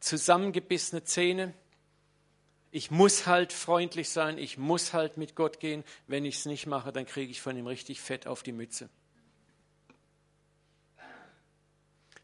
zusammengebissene 0.00 1.04
Zähne. 1.04 1.52
Ich 2.70 2.90
muss 2.90 3.26
halt 3.26 3.52
freundlich 3.52 4.10
sein, 4.10 4.38
ich 4.38 4.58
muss 4.58 4.92
halt 4.92 5.16
mit 5.16 5.34
Gott 5.34 5.60
gehen. 5.60 5.84
Wenn 6.06 6.24
ich 6.24 6.36
es 6.36 6.46
nicht 6.46 6.66
mache, 6.66 6.92
dann 6.92 7.06
kriege 7.06 7.30
ich 7.30 7.40
von 7.40 7.56
ihm 7.56 7.66
richtig 7.66 8.00
Fett 8.00 8.26
auf 8.26 8.42
die 8.42 8.52
Mütze. 8.52 8.88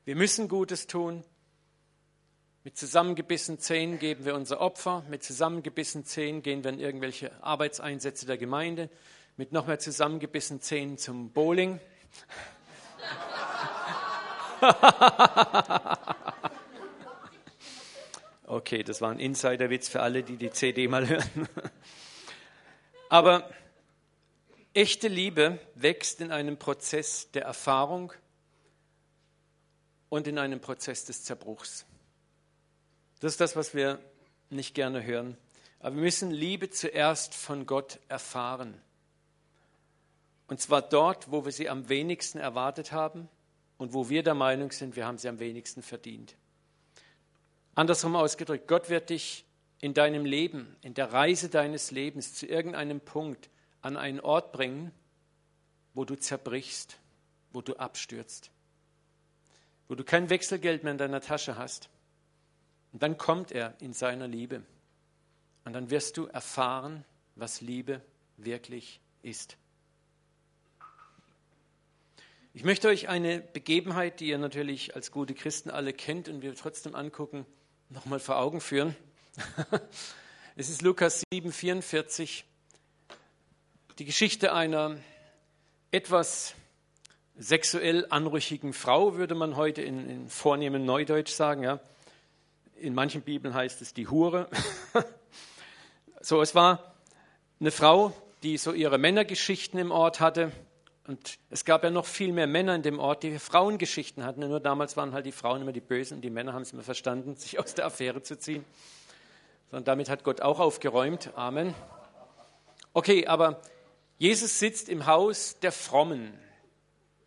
Wir 0.04 0.16
müssen 0.16 0.48
Gutes 0.48 0.86
tun, 0.86 1.24
mit 2.64 2.76
zusammengebissenen 2.78 3.60
Zähnen 3.60 3.98
geben 3.98 4.24
wir 4.24 4.34
unser 4.34 4.58
Opfer, 4.60 5.04
mit 5.10 5.22
zusammengebissenen 5.22 6.06
Zähnen 6.06 6.42
gehen 6.42 6.64
wir 6.64 6.70
in 6.70 6.80
irgendwelche 6.80 7.30
Arbeitseinsätze 7.42 8.24
der 8.24 8.38
Gemeinde, 8.38 8.88
mit 9.36 9.52
noch 9.52 9.66
mehr 9.66 9.78
zusammengebissenen 9.78 10.62
Zähnen 10.62 10.96
zum 10.96 11.30
Bowling. 11.30 11.78
okay, 18.46 18.82
das 18.82 19.02
war 19.02 19.10
ein 19.10 19.18
Insiderwitz 19.18 19.90
für 19.90 20.00
alle, 20.00 20.22
die 20.22 20.38
die 20.38 20.50
CD 20.50 20.88
mal 20.88 21.06
hören. 21.06 21.46
Aber 23.10 23.50
echte 24.72 25.08
Liebe 25.08 25.58
wächst 25.74 26.22
in 26.22 26.32
einem 26.32 26.56
Prozess 26.56 27.30
der 27.32 27.42
Erfahrung 27.42 28.14
und 30.08 30.26
in 30.26 30.38
einem 30.38 30.62
Prozess 30.62 31.04
des 31.04 31.24
Zerbruchs. 31.24 31.84
Das 33.24 33.32
ist 33.32 33.40
das, 33.40 33.56
was 33.56 33.72
wir 33.74 34.00
nicht 34.50 34.74
gerne 34.74 35.02
hören. 35.02 35.38
Aber 35.80 35.96
wir 35.96 36.02
müssen 36.02 36.30
Liebe 36.30 36.68
zuerst 36.68 37.34
von 37.34 37.64
Gott 37.64 37.98
erfahren. 38.06 38.78
Und 40.46 40.60
zwar 40.60 40.82
dort, 40.82 41.30
wo 41.30 41.42
wir 41.46 41.50
sie 41.50 41.70
am 41.70 41.88
wenigsten 41.88 42.36
erwartet 42.36 42.92
haben 42.92 43.30
und 43.78 43.94
wo 43.94 44.10
wir 44.10 44.22
der 44.24 44.34
Meinung 44.34 44.72
sind, 44.72 44.94
wir 44.94 45.06
haben 45.06 45.16
sie 45.16 45.30
am 45.30 45.38
wenigsten 45.38 45.80
verdient. 45.80 46.36
Andersrum 47.74 48.14
ausgedrückt, 48.14 48.68
Gott 48.68 48.90
wird 48.90 49.08
dich 49.08 49.46
in 49.80 49.94
deinem 49.94 50.26
Leben, 50.26 50.76
in 50.82 50.92
der 50.92 51.10
Reise 51.10 51.48
deines 51.48 51.92
Lebens 51.92 52.34
zu 52.34 52.44
irgendeinem 52.44 53.00
Punkt 53.00 53.48
an 53.80 53.96
einen 53.96 54.20
Ort 54.20 54.52
bringen, 54.52 54.92
wo 55.94 56.04
du 56.04 56.14
zerbrichst, 56.14 56.98
wo 57.54 57.62
du 57.62 57.72
abstürzt, 57.76 58.50
wo 59.88 59.94
du 59.94 60.04
kein 60.04 60.28
Wechselgeld 60.28 60.84
mehr 60.84 60.92
in 60.92 60.98
deiner 60.98 61.22
Tasche 61.22 61.56
hast, 61.56 61.88
und 62.94 63.02
dann 63.02 63.18
kommt 63.18 63.50
er 63.50 63.74
in 63.80 63.92
seiner 63.92 64.28
Liebe. 64.28 64.62
Und 65.64 65.72
dann 65.72 65.90
wirst 65.90 66.16
du 66.16 66.26
erfahren, 66.26 67.04
was 67.34 67.60
Liebe 67.60 68.00
wirklich 68.36 69.00
ist. 69.22 69.56
Ich 72.52 72.62
möchte 72.62 72.86
euch 72.86 73.08
eine 73.08 73.40
Begebenheit, 73.40 74.20
die 74.20 74.28
ihr 74.28 74.38
natürlich 74.38 74.94
als 74.94 75.10
gute 75.10 75.34
Christen 75.34 75.70
alle 75.70 75.92
kennt 75.92 76.28
und 76.28 76.40
wir 76.40 76.54
trotzdem 76.54 76.94
angucken, 76.94 77.44
nochmal 77.90 78.20
vor 78.20 78.38
Augen 78.38 78.60
führen. 78.60 78.96
Es 80.56 80.68
ist 80.68 80.82
Lukas 80.82 81.24
7, 81.32 81.50
44. 81.50 82.44
die 83.98 84.04
Geschichte 84.04 84.52
einer 84.52 84.98
etwas 85.90 86.54
sexuell 87.36 88.06
anrüchigen 88.08 88.72
Frau, 88.72 89.16
würde 89.16 89.34
man 89.34 89.56
heute 89.56 89.82
in, 89.82 90.08
in 90.08 90.28
vornehmem 90.28 90.84
Neudeutsch 90.84 91.32
sagen. 91.32 91.64
Ja. 91.64 91.80
In 92.76 92.94
manchen 92.94 93.22
Bibeln 93.22 93.54
heißt 93.54 93.80
es 93.82 93.94
die 93.94 94.08
Hure. 94.08 94.48
so, 96.20 96.42
es 96.42 96.54
war 96.54 96.94
eine 97.60 97.70
Frau, 97.70 98.12
die 98.42 98.58
so 98.58 98.72
ihre 98.72 98.98
Männergeschichten 98.98 99.78
im 99.78 99.90
Ort 99.90 100.20
hatte. 100.20 100.52
Und 101.06 101.38
es 101.50 101.64
gab 101.64 101.84
ja 101.84 101.90
noch 101.90 102.06
viel 102.06 102.32
mehr 102.32 102.46
Männer 102.46 102.74
in 102.74 102.82
dem 102.82 102.98
Ort, 102.98 103.22
die 103.22 103.38
Frauengeschichten 103.38 104.24
hatten. 104.24 104.40
Nur 104.40 104.60
damals 104.60 104.96
waren 104.96 105.12
halt 105.12 105.26
die 105.26 105.32
Frauen 105.32 105.62
immer 105.62 105.72
die 105.72 105.80
Bösen 105.80 106.16
und 106.16 106.20
die 106.22 106.30
Männer 106.30 106.52
haben 106.52 106.62
es 106.62 106.72
immer 106.72 106.82
verstanden, 106.82 107.34
sich 107.36 107.58
aus 107.58 107.74
der 107.74 107.86
Affäre 107.86 108.22
zu 108.22 108.38
ziehen. 108.38 108.64
Und 109.70 109.88
damit 109.88 110.08
hat 110.08 110.24
Gott 110.24 110.40
auch 110.40 110.60
aufgeräumt. 110.60 111.30
Amen. 111.36 111.74
Okay, 112.92 113.26
aber 113.26 113.60
Jesus 114.18 114.58
sitzt 114.58 114.88
im 114.88 115.06
Haus 115.06 115.58
der 115.60 115.72
Frommen, 115.72 116.32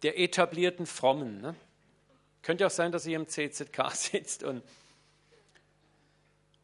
der 0.01 0.20
etablierten 0.20 0.86
Frommen. 0.86 1.42
Ne? 1.42 1.56
Könnte 2.42 2.66
auch 2.66 2.72
sein, 2.72 2.92
dass 2.92 3.06
er 3.06 3.16
im 3.16 3.27
CZK 3.27 3.92
sitzt 3.94 4.44
und, 4.44 4.63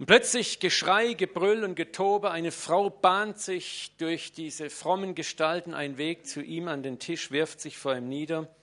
und 0.04 0.08
plötzlich 0.08 0.60
Geschrei, 0.60 1.14
Gebrüll 1.14 1.64
und 1.64 1.76
Getobe. 1.76 2.30
Eine 2.30 2.52
Frau 2.52 2.90
bahnt 2.90 3.40
sich 3.40 3.96
durch 4.00 4.34
diese 4.34 4.70
frommen 4.70 5.16
Gestalten 5.16 5.74
einen 5.74 5.98
Weg 5.98 6.28
zu 6.28 6.42
ihm 6.42 6.68
an 6.68 6.84
den 6.84 7.00
Tisch, 7.00 7.32
wirft 7.32 7.62
sich 7.62 7.78
vor 7.78 7.96
ihm 7.96 8.10
nieder, 8.10 8.54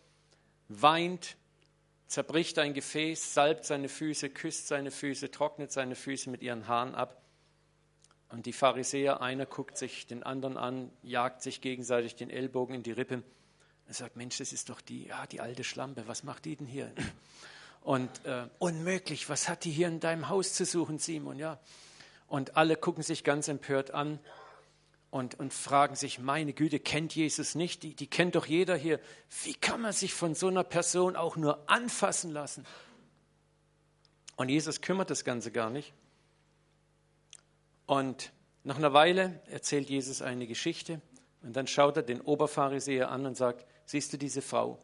weint, 0.68 1.38
zerbricht 2.08 2.58
ein 2.58 2.74
Gefäß, 2.74 3.32
salbt 3.32 3.64
seine 3.64 3.88
Füße, 3.88 4.28
küsst 4.28 4.68
seine 4.68 4.90
Füße, 4.90 5.30
trocknet 5.30 5.72
seine 5.72 5.94
Füße 5.94 6.28
mit 6.28 6.42
ihren 6.42 6.68
Haaren 6.68 6.94
ab. 6.94 7.22
Und 8.28 8.44
die 8.44 8.52
Pharisäer, 8.52 9.22
einer 9.22 9.46
guckt 9.46 9.78
sich 9.78 10.06
den 10.06 10.22
anderen 10.22 10.58
an, 10.58 10.92
jagt 11.02 11.40
sich 11.40 11.62
gegenseitig 11.62 12.16
den 12.16 12.28
Ellbogen 12.28 12.74
in 12.74 12.82
die 12.82 12.92
Rippe 12.92 13.22
und 13.86 13.94
sagt, 13.94 14.14
Mensch, 14.14 14.36
das 14.36 14.52
ist 14.52 14.68
doch 14.68 14.82
die, 14.82 15.06
ja, 15.06 15.26
die 15.26 15.40
alte 15.40 15.64
Schlampe, 15.64 16.06
was 16.06 16.22
macht 16.22 16.44
die 16.44 16.56
denn 16.56 16.66
hier? 16.66 16.92
Und 17.82 18.10
äh, 18.24 18.46
unmöglich, 18.58 19.28
was 19.28 19.48
hat 19.48 19.64
die 19.64 19.70
hier 19.70 19.88
in 19.88 20.00
deinem 20.00 20.28
Haus 20.28 20.52
zu 20.52 20.64
suchen, 20.64 20.98
Simon? 20.98 21.38
Ja. 21.38 21.58
Und 22.26 22.56
alle 22.56 22.76
gucken 22.76 23.02
sich 23.02 23.24
ganz 23.24 23.48
empört 23.48 23.92
an 23.92 24.20
und, 25.10 25.40
und 25.40 25.52
fragen 25.52 25.96
sich, 25.96 26.18
meine 26.18 26.52
Güte, 26.52 26.78
kennt 26.78 27.14
Jesus 27.14 27.54
nicht? 27.54 27.82
Die, 27.82 27.94
die 27.94 28.06
kennt 28.06 28.36
doch 28.36 28.46
jeder 28.46 28.76
hier. 28.76 29.00
Wie 29.44 29.54
kann 29.54 29.80
man 29.80 29.92
sich 29.92 30.14
von 30.14 30.34
so 30.34 30.48
einer 30.48 30.64
Person 30.64 31.16
auch 31.16 31.36
nur 31.36 31.68
anfassen 31.68 32.30
lassen? 32.30 32.64
Und 34.36 34.48
Jesus 34.48 34.80
kümmert 34.80 35.10
das 35.10 35.24
Ganze 35.24 35.50
gar 35.50 35.70
nicht. 35.70 35.92
Und 37.86 38.32
nach 38.62 38.76
einer 38.76 38.92
Weile 38.92 39.40
erzählt 39.46 39.90
Jesus 39.90 40.22
eine 40.22 40.46
Geschichte 40.46 41.00
und 41.42 41.56
dann 41.56 41.66
schaut 41.66 41.96
er 41.96 42.02
den 42.02 42.20
Oberpharisäer 42.20 43.10
an 43.10 43.26
und 43.26 43.36
sagt, 43.36 43.66
siehst 43.86 44.12
du 44.12 44.16
diese 44.16 44.42
Frau? 44.42 44.78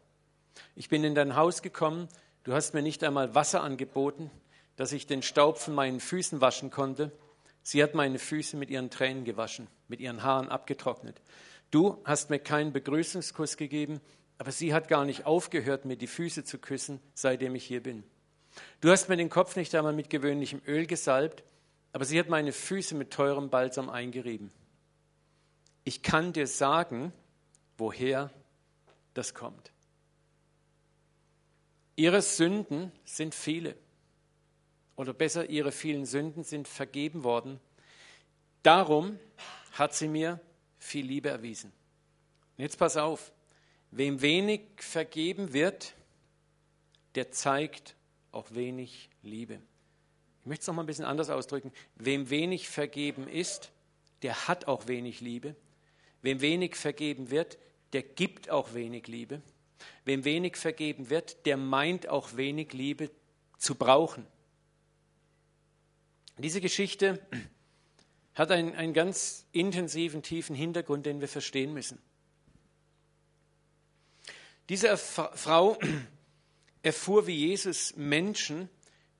Ich 0.74 0.88
bin 0.88 1.04
in 1.04 1.14
dein 1.14 1.36
Haus 1.36 1.62
gekommen, 1.62 2.08
du 2.46 2.54
hast 2.54 2.74
mir 2.74 2.82
nicht 2.82 3.04
einmal 3.04 3.34
Wasser 3.34 3.62
angeboten, 3.62 4.30
dass 4.76 4.92
ich 4.92 5.06
den 5.06 5.22
Staub 5.22 5.58
von 5.58 5.74
meinen 5.74 6.00
Füßen 6.00 6.40
waschen 6.40 6.70
konnte. 6.70 7.10
Sie 7.62 7.82
hat 7.82 7.94
meine 7.94 8.20
Füße 8.20 8.56
mit 8.56 8.70
ihren 8.70 8.88
Tränen 8.88 9.24
gewaschen, 9.24 9.66
mit 9.88 10.00
ihren 10.00 10.22
Haaren 10.22 10.48
abgetrocknet. 10.48 11.20
Du 11.72 12.00
hast 12.04 12.30
mir 12.30 12.38
keinen 12.38 12.72
Begrüßungskuss 12.72 13.56
gegeben, 13.56 14.00
aber 14.38 14.52
sie 14.52 14.72
hat 14.72 14.86
gar 14.86 15.04
nicht 15.04 15.26
aufgehört, 15.26 15.84
mir 15.84 15.96
die 15.96 16.06
Füße 16.06 16.44
zu 16.44 16.58
küssen, 16.58 17.00
seitdem 17.14 17.56
ich 17.56 17.64
hier 17.64 17.82
bin. 17.82 18.04
Du 18.80 18.90
hast 18.90 19.08
mir 19.08 19.16
den 19.16 19.30
Kopf 19.30 19.56
nicht 19.56 19.74
einmal 19.74 19.92
mit 19.92 20.08
gewöhnlichem 20.08 20.62
Öl 20.66 20.86
gesalbt, 20.86 21.42
aber 21.92 22.04
sie 22.04 22.18
hat 22.20 22.28
meine 22.28 22.52
Füße 22.52 22.94
mit 22.94 23.10
teurem 23.10 23.50
Balsam 23.50 23.90
eingerieben. 23.90 24.52
Ich 25.82 26.02
kann 26.02 26.32
dir 26.32 26.46
sagen, 26.46 27.12
woher 27.76 28.30
das 29.14 29.34
kommt. 29.34 29.72
Ihre 31.96 32.20
Sünden 32.20 32.92
sind 33.04 33.34
viele. 33.34 33.74
Oder 34.96 35.12
besser, 35.12 35.48
ihre 35.48 35.72
vielen 35.72 36.06
Sünden 36.06 36.44
sind 36.44 36.68
vergeben 36.68 37.24
worden. 37.24 37.60
Darum 38.62 39.18
hat 39.72 39.94
sie 39.94 40.08
mir 40.08 40.40
viel 40.78 41.06
Liebe 41.06 41.28
erwiesen. 41.28 41.72
Und 42.56 42.62
jetzt 42.62 42.78
pass 42.78 42.96
auf, 42.96 43.32
wem 43.90 44.20
wenig 44.22 44.62
vergeben 44.76 45.52
wird, 45.52 45.94
der 47.14 47.30
zeigt 47.30 47.96
auch 48.32 48.46
wenig 48.50 49.10
Liebe. 49.22 49.60
Ich 50.40 50.46
möchte 50.46 50.62
es 50.62 50.66
noch 50.68 50.74
mal 50.74 50.82
ein 50.82 50.86
bisschen 50.86 51.04
anders 51.04 51.30
ausdrücken. 51.30 51.72
Wem 51.96 52.30
wenig 52.30 52.68
vergeben 52.68 53.28
ist, 53.28 53.72
der 54.22 54.48
hat 54.48 54.66
auch 54.68 54.86
wenig 54.86 55.20
Liebe. 55.20 55.56
Wem 56.22 56.40
wenig 56.40 56.76
vergeben 56.76 57.30
wird, 57.30 57.58
der 57.92 58.02
gibt 58.02 58.50
auch 58.50 58.74
wenig 58.74 59.06
Liebe. 59.08 59.42
Wem 60.04 60.24
wenig 60.24 60.56
vergeben 60.56 61.10
wird, 61.10 61.46
der 61.46 61.56
meint 61.56 62.08
auch 62.08 62.36
wenig 62.36 62.72
Liebe 62.72 63.10
zu 63.58 63.74
brauchen. 63.74 64.26
Diese 66.38 66.60
Geschichte 66.60 67.20
hat 68.34 68.50
einen, 68.50 68.74
einen 68.74 68.92
ganz 68.92 69.46
intensiven, 69.52 70.22
tiefen 70.22 70.54
Hintergrund, 70.54 71.06
den 71.06 71.20
wir 71.20 71.28
verstehen 71.28 71.72
müssen. 71.72 71.98
Diese 74.68 74.96
Frau 74.96 75.78
erfuhr, 76.82 77.26
wie 77.26 77.48
Jesus 77.48 77.96
Menschen 77.96 78.68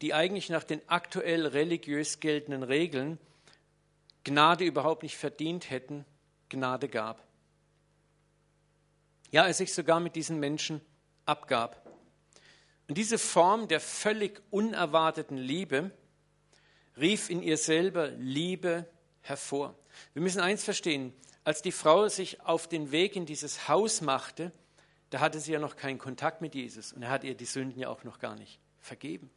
die 0.03 0.13
eigentlich 0.13 0.51
nach 0.51 0.65
den 0.65 0.87
aktuell 0.89 1.47
religiös 1.47 2.21
geltenden 2.21 2.63
Regeln 2.63 3.19
Gnade 4.25 4.65
überhaupt 4.65 5.03
nicht 5.03 5.17
verdient 5.17 5.71
hätten, 5.71 6.05
Gnade 6.49 6.89
gab. 6.89 7.26
Ja, 9.31 9.47
er 9.47 9.55
sich 9.55 9.75
sogar 9.75 10.01
mit 10.01 10.17
diesen 10.17 10.39
Menschen 10.39 10.81
abgab. 11.25 11.85
Und 12.89 12.97
diese 12.97 13.19
Form 13.19 13.69
der 13.69 13.81
völlig 13.81 14.43
unerwarteten 14.51 15.37
Liebe 15.37 15.91
rief 16.97 17.31
in 17.31 17.43
ihr 17.43 17.57
selber 17.57 18.09
Liebe 18.09 18.89
hervor. 19.23 19.77
Wir 20.13 20.23
müssen 20.23 20.41
eins 20.41 20.65
verstehen, 20.65 21.13
als 21.45 21.63
die 21.63 21.73
Frau 21.73 22.09
sich 22.09 22.41
auf 22.43 22.69
den 22.69 22.93
Weg 22.93 23.17
in 23.17 23.27
dieses 23.27 23.69
Haus 23.69 24.01
machte, 24.01 24.53
da 25.11 25.21
hatte 25.21 25.41
sie 25.41 25.53
ja 25.53 25.59
noch 25.59 25.77
keinen 25.77 25.99
Kontakt 25.99 26.41
mit 26.41 26.55
Jesus 26.55 26.93
und 26.93 27.03
er 27.03 27.11
hat 27.11 27.25
ihr 27.25 27.35
die 27.35 27.45
Sünden 27.45 27.79
ja 27.79 27.89
auch 27.89 28.05
noch 28.05 28.19
gar 28.19 28.35
nicht 28.37 28.61
vergeben. 28.79 29.31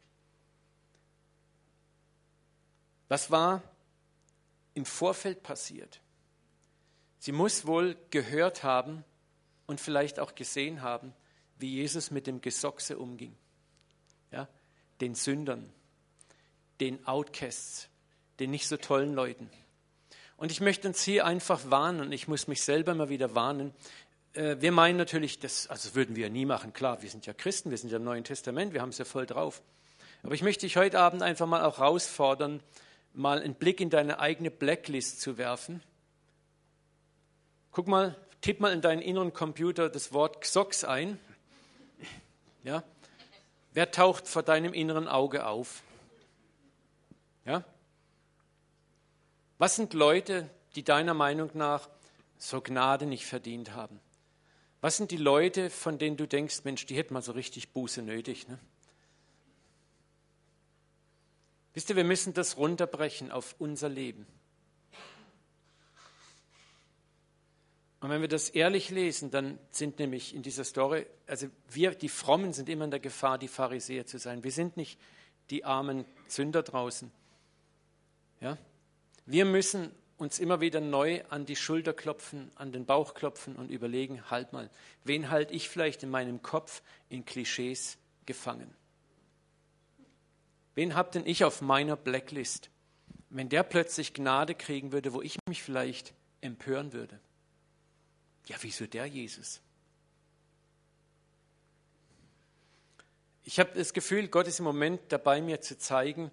Was 3.08 3.30
war 3.30 3.62
im 4.74 4.84
Vorfeld 4.84 5.42
passiert? 5.42 6.00
Sie 7.18 7.32
muss 7.32 7.66
wohl 7.66 7.96
gehört 8.10 8.62
haben 8.62 9.04
und 9.70 9.80
vielleicht 9.80 10.18
auch 10.18 10.34
gesehen 10.34 10.82
haben, 10.82 11.14
wie 11.58 11.76
Jesus 11.76 12.10
mit 12.10 12.26
dem 12.26 12.40
Gesochse 12.40 12.98
umging. 12.98 13.36
Ja, 14.32 14.48
den 15.00 15.14
Sündern, 15.14 15.72
den 16.80 17.06
Outcasts, 17.06 17.88
den 18.40 18.50
nicht 18.50 18.66
so 18.66 18.76
tollen 18.76 19.14
Leuten. 19.14 19.48
Und 20.36 20.50
ich 20.50 20.60
möchte 20.60 20.88
uns 20.88 21.02
hier 21.02 21.24
einfach 21.24 21.70
warnen, 21.70 22.00
und 22.00 22.12
ich 22.12 22.26
muss 22.26 22.48
mich 22.48 22.62
selber 22.62 22.94
mal 22.94 23.10
wieder 23.10 23.34
warnen. 23.36 23.72
Äh, 24.32 24.56
wir 24.58 24.72
meinen 24.72 24.96
natürlich, 24.96 25.38
das, 25.38 25.68
also 25.68 25.94
würden 25.94 26.16
wir 26.16 26.24
ja 26.24 26.30
nie 26.30 26.46
machen, 26.46 26.72
klar, 26.72 27.00
wir 27.02 27.10
sind 27.10 27.26
ja 27.26 27.32
Christen, 27.32 27.70
wir 27.70 27.78
sind 27.78 27.90
ja 27.90 27.98
im 27.98 28.04
Neuen 28.04 28.24
Testament, 28.24 28.72
wir 28.72 28.80
haben 28.80 28.88
es 28.88 28.98
ja 28.98 29.04
voll 29.04 29.26
drauf. 29.26 29.62
Aber 30.24 30.34
ich 30.34 30.42
möchte 30.42 30.66
dich 30.66 30.76
heute 30.76 30.98
Abend 30.98 31.22
einfach 31.22 31.46
mal 31.46 31.62
auch 31.62 31.78
herausfordern, 31.78 32.60
mal 33.12 33.40
einen 33.40 33.54
Blick 33.54 33.80
in 33.80 33.90
deine 33.90 34.18
eigene 34.18 34.50
Blacklist 34.50 35.20
zu 35.20 35.38
werfen. 35.38 35.80
Guck 37.70 37.86
mal, 37.86 38.16
tipp 38.40 38.60
mal 38.60 38.72
in 38.72 38.80
deinen 38.80 39.02
inneren 39.02 39.32
Computer 39.32 39.88
das 39.88 40.12
Wort 40.12 40.40
Xox 40.40 40.84
ein. 40.84 41.18
Ja? 42.64 42.82
Wer 43.72 43.90
taucht 43.90 44.26
vor 44.26 44.42
deinem 44.42 44.72
inneren 44.72 45.08
Auge 45.08 45.46
auf? 45.46 45.82
Ja? 47.44 47.64
Was 49.58 49.76
sind 49.76 49.94
Leute, 49.94 50.48
die 50.74 50.82
deiner 50.82 51.14
Meinung 51.14 51.50
nach 51.54 51.88
so 52.38 52.60
Gnade 52.60 53.06
nicht 53.06 53.26
verdient 53.26 53.74
haben? 53.74 54.00
Was 54.80 54.96
sind 54.96 55.10
die 55.10 55.18
Leute, 55.18 55.68
von 55.68 55.98
denen 55.98 56.16
du 56.16 56.26
denkst, 56.26 56.64
Mensch, 56.64 56.86
die 56.86 56.96
hätten 56.96 57.12
mal 57.12 57.22
so 57.22 57.32
richtig 57.32 57.72
Buße 57.72 58.00
nötig? 58.00 58.48
Ne? 58.48 58.58
Wisst 61.74 61.90
ihr, 61.90 61.96
wir 61.96 62.04
müssen 62.04 62.32
das 62.32 62.56
runterbrechen 62.56 63.30
auf 63.30 63.54
unser 63.58 63.88
Leben. 63.88 64.26
Und 68.00 68.08
wenn 68.08 68.22
wir 68.22 68.28
das 68.28 68.48
ehrlich 68.48 68.90
lesen, 68.90 69.30
dann 69.30 69.58
sind 69.70 69.98
nämlich 69.98 70.34
in 70.34 70.42
dieser 70.42 70.64
Story, 70.64 71.06
also 71.26 71.48
wir, 71.68 71.90
die 71.90 72.08
Frommen, 72.08 72.54
sind 72.54 72.68
immer 72.70 72.86
in 72.86 72.90
der 72.90 73.00
Gefahr, 73.00 73.36
die 73.36 73.48
Pharisäer 73.48 74.06
zu 74.06 74.18
sein. 74.18 74.42
Wir 74.42 74.52
sind 74.52 74.78
nicht 74.78 74.98
die 75.50 75.64
armen 75.64 76.06
Sünder 76.26 76.62
draußen. 76.62 77.10
Ja? 78.40 78.56
Wir 79.26 79.44
müssen 79.44 79.92
uns 80.16 80.38
immer 80.38 80.60
wieder 80.60 80.80
neu 80.80 81.22
an 81.28 81.44
die 81.44 81.56
Schulter 81.56 81.92
klopfen, 81.92 82.50
an 82.54 82.72
den 82.72 82.86
Bauch 82.86 83.14
klopfen 83.14 83.56
und 83.56 83.70
überlegen, 83.70 84.30
halt 84.30 84.52
mal, 84.52 84.70
wen 85.04 85.30
halte 85.30 85.52
ich 85.52 85.68
vielleicht 85.68 86.02
in 86.02 86.10
meinem 86.10 86.42
Kopf 86.42 86.82
in 87.10 87.24
Klischees 87.26 87.98
gefangen? 88.24 88.72
Wen 90.74 90.94
habe 90.94 91.10
denn 91.10 91.26
ich 91.26 91.44
auf 91.44 91.60
meiner 91.60 91.96
Blacklist? 91.96 92.70
Wenn 93.28 93.48
der 93.48 93.62
plötzlich 93.62 94.14
Gnade 94.14 94.54
kriegen 94.54 94.92
würde, 94.92 95.12
wo 95.12 95.20
ich 95.20 95.38
mich 95.48 95.62
vielleicht 95.62 96.14
empören 96.40 96.92
würde. 96.92 97.20
Ja, 98.50 98.56
wieso 98.62 98.84
der 98.84 99.06
Jesus? 99.06 99.60
Ich 103.44 103.60
habe 103.60 103.70
das 103.74 103.92
Gefühl, 103.92 104.26
Gott 104.26 104.48
ist 104.48 104.58
im 104.58 104.64
Moment 104.64 105.00
dabei, 105.12 105.40
mir 105.40 105.60
zu 105.60 105.78
zeigen, 105.78 106.32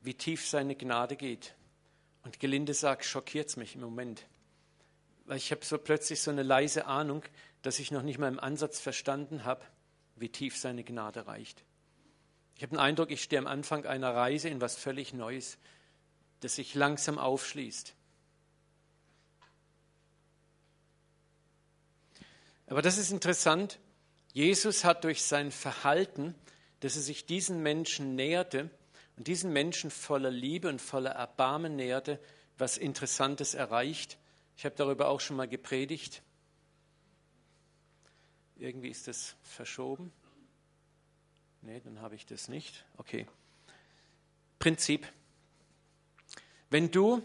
wie 0.00 0.14
tief 0.14 0.48
seine 0.48 0.76
Gnade 0.76 1.16
geht. 1.16 1.56
Und 2.22 2.38
gelinde 2.38 2.72
sagt, 2.72 3.04
schockiert 3.04 3.48
es 3.48 3.56
mich 3.56 3.74
im 3.74 3.80
Moment. 3.80 4.26
Weil 5.24 5.38
ich 5.38 5.50
habe 5.50 5.64
so 5.64 5.76
plötzlich 5.76 6.20
so 6.20 6.30
eine 6.30 6.44
leise 6.44 6.86
Ahnung, 6.86 7.24
dass 7.62 7.80
ich 7.80 7.90
noch 7.90 8.02
nicht 8.02 8.20
mal 8.20 8.28
im 8.28 8.38
Ansatz 8.38 8.78
verstanden 8.78 9.42
habe, 9.42 9.64
wie 10.14 10.28
tief 10.28 10.56
seine 10.56 10.84
Gnade 10.84 11.26
reicht. 11.26 11.64
Ich 12.54 12.62
habe 12.62 12.76
den 12.76 12.78
Eindruck, 12.78 13.10
ich 13.10 13.24
stehe 13.24 13.40
am 13.40 13.48
Anfang 13.48 13.86
einer 13.86 14.14
Reise 14.14 14.48
in 14.48 14.60
was 14.60 14.76
völlig 14.76 15.14
Neues, 15.14 15.58
das 16.38 16.54
sich 16.54 16.76
langsam 16.76 17.18
aufschließt. 17.18 17.96
Aber 22.70 22.82
das 22.82 22.98
ist 22.98 23.10
interessant. 23.10 23.80
Jesus 24.32 24.84
hat 24.84 25.02
durch 25.02 25.24
sein 25.24 25.50
Verhalten, 25.50 26.36
dass 26.78 26.94
er 26.94 27.02
sich 27.02 27.26
diesen 27.26 27.64
Menschen 27.64 28.14
näherte 28.14 28.70
und 29.16 29.26
diesen 29.26 29.52
Menschen 29.52 29.90
voller 29.90 30.30
Liebe 30.30 30.68
und 30.68 30.80
voller 30.80 31.10
Erbarmen 31.10 31.74
näherte, 31.74 32.20
was 32.58 32.78
Interessantes 32.78 33.54
erreicht. 33.54 34.18
Ich 34.56 34.64
habe 34.64 34.76
darüber 34.76 35.08
auch 35.08 35.20
schon 35.20 35.36
mal 35.36 35.48
gepredigt. 35.48 36.22
Irgendwie 38.56 38.90
ist 38.90 39.08
das 39.08 39.34
verschoben. 39.42 40.12
Nee, 41.62 41.80
dann 41.80 42.00
habe 42.00 42.14
ich 42.14 42.24
das 42.24 42.46
nicht. 42.46 42.84
Okay. 42.98 43.26
Prinzip. 44.60 45.12
Wenn 46.68 46.92
du 46.92 47.20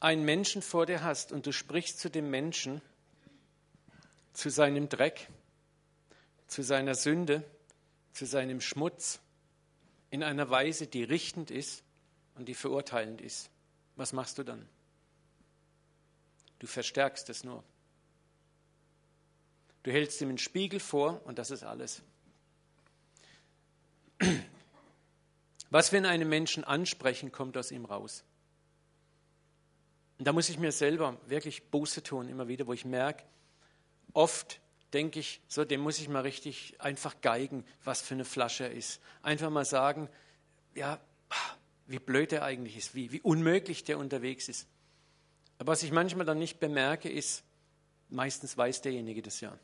einen 0.00 0.24
Menschen 0.24 0.62
vor 0.62 0.86
dir 0.86 1.02
hast 1.02 1.30
und 1.30 1.44
du 1.44 1.52
sprichst 1.52 2.00
zu 2.00 2.08
dem 2.08 2.30
Menschen, 2.30 2.80
zu 4.32 4.50
seinem 4.50 4.88
Dreck, 4.88 5.28
zu 6.46 6.62
seiner 6.62 6.94
Sünde, 6.94 7.44
zu 8.12 8.26
seinem 8.26 8.60
Schmutz 8.60 9.20
in 10.10 10.22
einer 10.22 10.50
Weise, 10.50 10.86
die 10.86 11.04
richtend 11.04 11.50
ist 11.50 11.82
und 12.34 12.46
die 12.46 12.54
verurteilend 12.54 13.20
ist. 13.20 13.50
Was 13.96 14.12
machst 14.12 14.38
du 14.38 14.42
dann? 14.42 14.68
Du 16.58 16.66
verstärkst 16.66 17.28
es 17.30 17.44
nur. 17.44 17.64
Du 19.82 19.90
hältst 19.90 20.20
ihm 20.20 20.28
einen 20.28 20.38
Spiegel 20.38 20.80
vor 20.80 21.20
und 21.24 21.38
das 21.38 21.50
ist 21.50 21.64
alles. 21.64 22.02
Was 25.70 25.90
wir 25.90 25.98
in 25.98 26.06
einem 26.06 26.28
Menschen 26.28 26.64
ansprechen, 26.64 27.32
kommt 27.32 27.56
aus 27.56 27.70
ihm 27.70 27.84
raus. 27.84 28.24
Und 30.18 30.26
da 30.26 30.32
muss 30.32 30.50
ich 30.50 30.58
mir 30.58 30.70
selber 30.70 31.18
wirklich 31.26 31.70
Buße 31.70 32.02
tun, 32.02 32.28
immer 32.28 32.46
wieder, 32.46 32.66
wo 32.66 32.72
ich 32.72 32.84
merke, 32.84 33.24
oft 34.12 34.60
denke 34.92 35.20
ich, 35.20 35.40
so, 35.48 35.64
dem 35.64 35.80
muss 35.80 35.98
ich 35.98 36.08
mal 36.08 36.20
richtig 36.20 36.76
einfach 36.78 37.20
geigen, 37.20 37.64
was 37.84 38.02
für 38.02 38.14
eine 38.14 38.24
Flasche 38.24 38.64
er 38.64 38.72
ist. 38.72 39.00
Einfach 39.22 39.50
mal 39.50 39.64
sagen, 39.64 40.08
ja, 40.74 41.00
wie 41.86 41.98
blöd 41.98 42.32
er 42.32 42.44
eigentlich 42.44 42.76
ist, 42.76 42.94
wie, 42.94 43.12
wie 43.12 43.20
unmöglich 43.20 43.84
der 43.84 43.98
unterwegs 43.98 44.48
ist. 44.48 44.68
Aber 45.58 45.72
was 45.72 45.82
ich 45.82 45.92
manchmal 45.92 46.26
dann 46.26 46.38
nicht 46.38 46.60
bemerke, 46.60 47.08
ist, 47.08 47.44
meistens 48.08 48.56
weiß 48.56 48.82
derjenige 48.82 49.22
das 49.22 49.40
ja. 49.40 49.58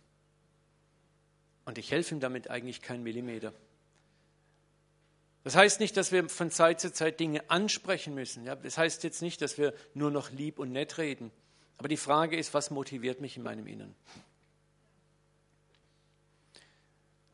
Und 1.65 1.77
ich 1.77 1.91
helfe 1.91 2.15
ihm 2.15 2.21
damit 2.21 2.49
eigentlich 2.49 2.81
keinen 2.81 3.03
Millimeter. 3.03 3.53
Das 5.45 5.55
heißt 5.55 5.81
nicht, 5.81 5.97
dass 5.97 6.13
wir 6.13 6.29
von 6.29 6.51
Zeit 6.51 6.81
zu 6.81 6.93
Zeit 6.93 7.21
Dinge 7.21 7.49
ansprechen 7.51 8.15
müssen. 8.15 8.45
Ja, 8.45 8.57
das 8.57 8.79
heißt 8.79 9.05
jetzt 9.05 9.23
nicht, 9.23 9.41
dass 9.41 9.59
wir 9.59 9.75
nur 9.95 10.11
noch 10.11 10.31
lieb 10.31 10.59
und 10.59 10.73
nett 10.73 10.99
reden. 10.99 11.31
Aber 11.79 11.89
die 11.89 11.97
Frage 11.97 12.37
ist, 12.37 12.55
was 12.55 12.71
motiviert 12.71 13.21
mich 13.21 13.37
in 13.37 13.43
meinem 13.43 13.67
Inneren? 13.67 13.95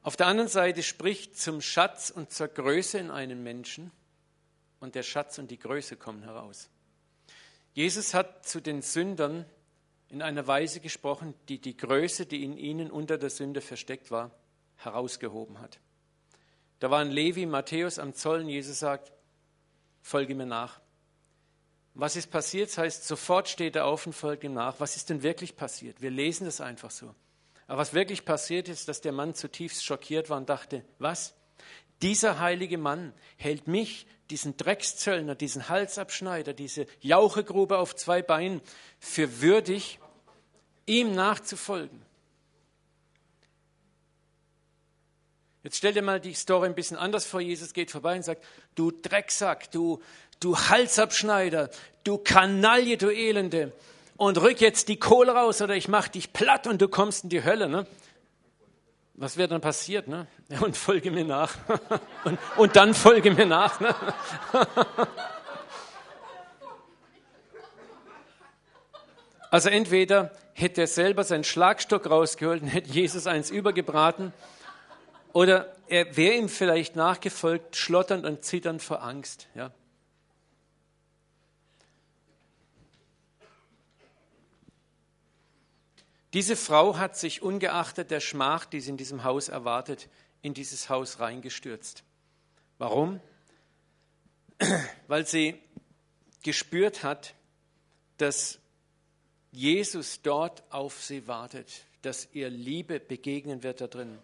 Auf 0.04 0.16
der 0.16 0.26
anderen 0.26 0.50
Seite 0.50 0.82
spricht 0.82 1.38
zum 1.38 1.62
Schatz 1.62 2.10
und 2.10 2.30
zur 2.30 2.48
Größe 2.48 2.98
in 2.98 3.10
einem 3.10 3.42
Menschen 3.42 3.90
und 4.78 4.94
der 4.94 5.02
Schatz 5.02 5.38
und 5.38 5.50
die 5.50 5.58
Größe 5.58 5.96
kommen 5.96 6.22
heraus. 6.22 6.68
Jesus 7.72 8.12
hat 8.12 8.46
zu 8.46 8.60
den 8.60 8.82
Sündern 8.82 9.46
in 10.10 10.20
einer 10.20 10.46
Weise 10.46 10.80
gesprochen, 10.80 11.32
die 11.48 11.58
die 11.58 11.74
Größe, 11.74 12.26
die 12.26 12.44
in 12.44 12.58
ihnen 12.58 12.90
unter 12.90 13.16
der 13.16 13.30
Sünde 13.30 13.62
versteckt 13.62 14.10
war, 14.10 14.30
herausgehoben 14.76 15.58
hat. 15.58 15.80
Da 16.80 16.90
waren 16.90 17.10
Levi, 17.10 17.46
Matthäus 17.46 17.98
am 17.98 18.12
Zollen. 18.12 18.50
Jesus 18.50 18.80
sagt, 18.80 19.10
folge 20.02 20.34
mir 20.34 20.44
nach. 20.44 20.82
Was 21.94 22.14
ist 22.14 22.30
passiert? 22.30 22.68
Das 22.68 22.76
heißt, 22.76 23.08
sofort 23.08 23.48
steht 23.48 23.74
er 23.74 23.86
auf 23.86 24.06
und 24.06 24.12
folgt 24.12 24.44
ihm 24.44 24.52
nach. 24.52 24.80
Was 24.80 24.96
ist 24.96 25.08
denn 25.08 25.22
wirklich 25.22 25.56
passiert? 25.56 26.02
Wir 26.02 26.10
lesen 26.10 26.44
das 26.44 26.60
einfach 26.60 26.90
so. 26.90 27.14
Aber 27.66 27.78
was 27.78 27.94
wirklich 27.94 28.24
passiert 28.24 28.68
ist, 28.68 28.88
dass 28.88 29.00
der 29.00 29.12
Mann 29.12 29.34
zutiefst 29.34 29.84
schockiert 29.84 30.30
war 30.30 30.36
und 30.36 30.48
dachte, 30.48 30.84
was? 30.98 31.34
Dieser 32.02 32.38
heilige 32.38 32.78
Mann 32.78 33.14
hält 33.36 33.68
mich, 33.68 34.06
diesen 34.30 34.56
Dreckszöllner, 34.56 35.34
diesen 35.34 35.68
Halsabschneider, 35.68 36.52
diese 36.52 36.86
Jauchegrube 37.00 37.78
auf 37.78 37.94
zwei 37.96 38.22
Beinen, 38.22 38.60
für 38.98 39.40
würdig, 39.40 39.98
ihm 40.86 41.14
nachzufolgen. 41.14 42.02
Jetzt 45.62 45.78
stell 45.78 45.94
dir 45.94 46.02
mal 46.02 46.20
die 46.20 46.34
Story 46.34 46.66
ein 46.66 46.74
bisschen 46.74 46.98
anders 46.98 47.24
vor. 47.24 47.40
Jesus 47.40 47.72
geht 47.72 47.90
vorbei 47.90 48.16
und 48.16 48.22
sagt, 48.22 48.44
du 48.74 48.90
Drecksack, 48.90 49.70
du, 49.70 50.02
du 50.38 50.58
Halsabschneider, 50.58 51.70
du 52.04 52.18
Kanaille, 52.18 52.98
du 52.98 53.08
Elende, 53.08 53.72
und 54.16 54.40
rück 54.40 54.60
jetzt 54.60 54.88
die 54.88 54.98
Kohle 54.98 55.32
raus 55.32 55.60
oder 55.62 55.74
ich 55.74 55.88
mach 55.88 56.08
dich 56.08 56.32
platt 56.32 56.66
und 56.66 56.80
du 56.80 56.88
kommst 56.88 57.24
in 57.24 57.30
die 57.30 57.44
Hölle. 57.44 57.68
Ne? 57.68 57.86
Was 59.14 59.36
wäre 59.36 59.48
dann 59.48 59.60
passiert? 59.60 60.08
Ne? 60.08 60.26
Und 60.60 60.76
folge 60.76 61.10
mir 61.10 61.24
nach. 61.24 61.54
Und, 62.24 62.38
und 62.56 62.76
dann 62.76 62.94
folge 62.94 63.30
mir 63.30 63.46
nach. 63.46 63.80
Ne? 63.80 63.94
Also 69.50 69.68
entweder 69.68 70.32
hätte 70.54 70.80
er 70.80 70.86
selber 70.88 71.22
seinen 71.22 71.44
Schlagstock 71.44 72.10
rausgeholt 72.10 72.62
und 72.62 72.66
hätte 72.66 72.90
Jesus 72.90 73.28
eins 73.28 73.50
übergebraten, 73.50 74.32
oder 75.32 75.72
er 75.86 76.16
wäre 76.16 76.34
ihm 76.34 76.48
vielleicht 76.48 76.96
nachgefolgt, 76.96 77.76
schlotternd 77.76 78.26
und 78.26 78.44
zitternd 78.44 78.82
vor 78.82 79.04
Angst. 79.04 79.46
Ja. 79.54 79.70
Diese 86.34 86.56
Frau 86.56 86.98
hat 86.98 87.16
sich 87.16 87.42
ungeachtet 87.42 88.10
der 88.10 88.18
Schmach, 88.18 88.64
die 88.64 88.80
sie 88.80 88.90
in 88.90 88.96
diesem 88.96 89.22
Haus 89.22 89.48
erwartet, 89.48 90.08
in 90.42 90.52
dieses 90.52 90.88
Haus 90.88 91.20
reingestürzt. 91.20 92.02
Warum? 92.76 93.20
Weil 95.06 95.26
sie 95.28 95.62
gespürt 96.42 97.04
hat, 97.04 97.34
dass 98.16 98.58
Jesus 99.52 100.22
dort 100.22 100.64
auf 100.72 101.00
sie 101.04 101.28
wartet, 101.28 101.84
dass 102.02 102.28
ihr 102.32 102.50
Liebe 102.50 102.98
begegnen 102.98 103.62
wird 103.62 103.80
da 103.80 103.86
drin. 103.86 104.18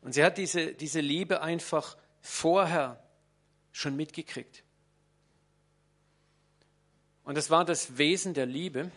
Und 0.00 0.14
sie 0.14 0.24
hat 0.24 0.38
diese, 0.38 0.72
diese 0.72 1.00
Liebe 1.00 1.42
einfach 1.42 1.98
vorher 2.22 3.02
schon 3.70 3.96
mitgekriegt. 3.96 4.64
Und 7.24 7.36
es 7.36 7.50
war 7.50 7.66
das 7.66 7.98
Wesen 7.98 8.32
der 8.32 8.46
Liebe, 8.46 8.90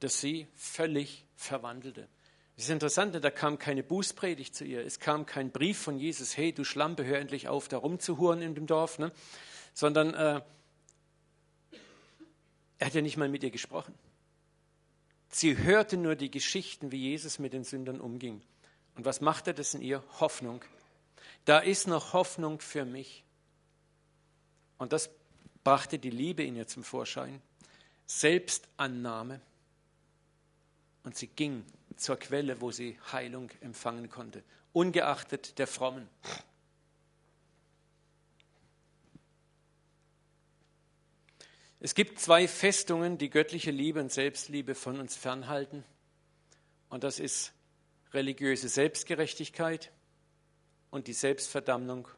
das 0.00 0.20
sie 0.22 0.46
völlig 0.54 1.27
verwandelte. 1.38 2.08
Es 2.56 2.64
ist 2.64 2.70
interessant, 2.70 3.14
da 3.22 3.30
kam 3.30 3.58
keine 3.58 3.84
Bußpredigt 3.84 4.54
zu 4.54 4.64
ihr, 4.64 4.84
es 4.84 4.98
kam 4.98 5.24
kein 5.24 5.52
Brief 5.52 5.78
von 5.78 5.98
Jesus, 5.98 6.36
hey 6.36 6.52
du 6.52 6.64
Schlampe, 6.64 7.04
hör 7.04 7.18
endlich 7.18 7.46
auf, 7.48 7.68
da 7.68 7.78
rumzuhuren 7.78 8.42
in 8.42 8.56
dem 8.56 8.66
Dorf, 8.66 8.98
ne? 8.98 9.12
sondern 9.72 10.12
äh, 10.14 10.40
er 12.78 12.86
hat 12.86 12.94
ja 12.94 13.00
nicht 13.00 13.16
mal 13.16 13.28
mit 13.28 13.44
ihr 13.44 13.50
gesprochen. 13.50 13.94
Sie 15.30 15.56
hörte 15.56 15.96
nur 15.96 16.16
die 16.16 16.30
Geschichten, 16.30 16.90
wie 16.90 17.10
Jesus 17.10 17.38
mit 17.38 17.52
den 17.52 17.62
Sündern 17.62 18.00
umging. 18.00 18.42
Und 18.96 19.04
was 19.04 19.20
machte 19.20 19.54
das 19.54 19.74
in 19.74 19.82
ihr? 19.82 20.02
Hoffnung. 20.18 20.64
Da 21.44 21.60
ist 21.60 21.86
noch 21.86 22.12
Hoffnung 22.12 22.60
für 22.60 22.84
mich. 22.84 23.24
Und 24.78 24.92
das 24.92 25.10
brachte 25.62 25.98
die 25.98 26.10
Liebe 26.10 26.42
in 26.42 26.56
ihr 26.56 26.66
zum 26.66 26.82
Vorschein. 26.82 27.40
Selbstannahme 28.06 29.40
und 31.04 31.16
sie 31.16 31.28
ging 31.28 31.64
zur 31.96 32.16
Quelle, 32.16 32.60
wo 32.60 32.70
sie 32.70 32.98
Heilung 33.12 33.50
empfangen 33.60 34.08
konnte, 34.08 34.42
ungeachtet 34.72 35.58
der 35.58 35.66
Frommen. 35.66 36.08
Es 41.80 41.94
gibt 41.94 42.18
zwei 42.18 42.48
Festungen, 42.48 43.18
die 43.18 43.30
göttliche 43.30 43.70
Liebe 43.70 44.00
und 44.00 44.12
Selbstliebe 44.12 44.74
von 44.74 44.98
uns 44.98 45.16
fernhalten. 45.16 45.84
Und 46.88 47.04
das 47.04 47.20
ist 47.20 47.52
religiöse 48.12 48.68
Selbstgerechtigkeit 48.68 49.92
und 50.90 51.06
die 51.06 51.12
Selbstverdammung 51.12 52.08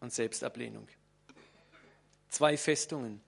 und 0.00 0.12
Selbstablehnung. 0.12 0.88
Zwei 2.28 2.56
Festungen, 2.56 3.20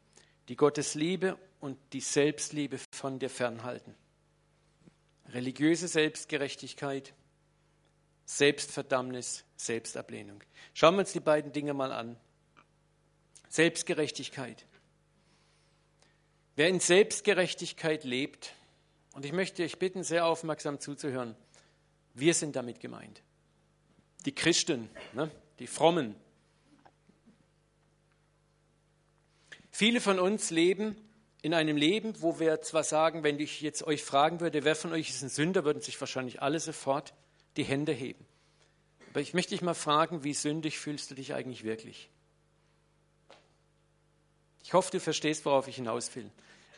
die 0.48 0.56
Gottes 0.56 0.94
Liebe 0.94 1.38
und 1.60 1.78
die 1.92 2.00
Selbstliebe 2.00 2.78
von 2.92 3.18
dir 3.18 3.30
fernhalten. 3.30 3.94
Religiöse 5.32 5.88
Selbstgerechtigkeit, 5.88 7.14
Selbstverdammnis, 8.24 9.44
Selbstablehnung. 9.56 10.42
Schauen 10.74 10.94
wir 10.94 11.00
uns 11.00 11.12
die 11.12 11.20
beiden 11.20 11.52
Dinge 11.52 11.74
mal 11.74 11.92
an. 11.92 12.16
Selbstgerechtigkeit. 13.48 14.66
Wer 16.56 16.68
in 16.68 16.80
Selbstgerechtigkeit 16.80 18.04
lebt, 18.04 18.54
und 19.12 19.24
ich 19.24 19.32
möchte 19.32 19.62
euch 19.62 19.78
bitten, 19.78 20.02
sehr 20.02 20.26
aufmerksam 20.26 20.80
zuzuhören, 20.80 21.36
wir 22.14 22.34
sind 22.34 22.56
damit 22.56 22.80
gemeint. 22.80 23.22
Die 24.24 24.34
Christen, 24.34 24.90
ne? 25.12 25.30
die 25.58 25.66
Frommen. 25.66 26.16
Viele 29.70 30.00
von 30.00 30.18
uns 30.18 30.50
leben 30.50 30.96
in 31.46 31.54
einem 31.54 31.76
Leben, 31.76 32.20
wo 32.22 32.40
wir 32.40 32.60
zwar 32.62 32.82
sagen, 32.82 33.22
wenn 33.22 33.38
ich 33.38 33.60
jetzt 33.60 33.84
euch 33.84 34.02
fragen 34.02 34.40
würde, 34.40 34.64
wer 34.64 34.74
von 34.74 34.92
euch 34.92 35.10
ist 35.10 35.22
ein 35.22 35.28
Sünder, 35.28 35.64
würden 35.64 35.80
sich 35.80 36.00
wahrscheinlich 36.00 36.42
alle 36.42 36.58
sofort 36.58 37.14
die 37.56 37.62
Hände 37.62 37.92
heben. 37.92 38.26
Aber 39.10 39.20
ich 39.20 39.32
möchte 39.32 39.50
dich 39.50 39.62
mal 39.62 39.74
fragen, 39.74 40.24
wie 40.24 40.34
sündig 40.34 40.80
fühlst 40.80 41.08
du 41.08 41.14
dich 41.14 41.34
eigentlich 41.34 41.62
wirklich? 41.62 42.10
Ich 44.64 44.72
hoffe, 44.72 44.90
du 44.90 44.98
verstehst, 44.98 45.44
worauf 45.44 45.68
ich 45.68 45.76
hinaus 45.76 46.16
will. 46.16 46.28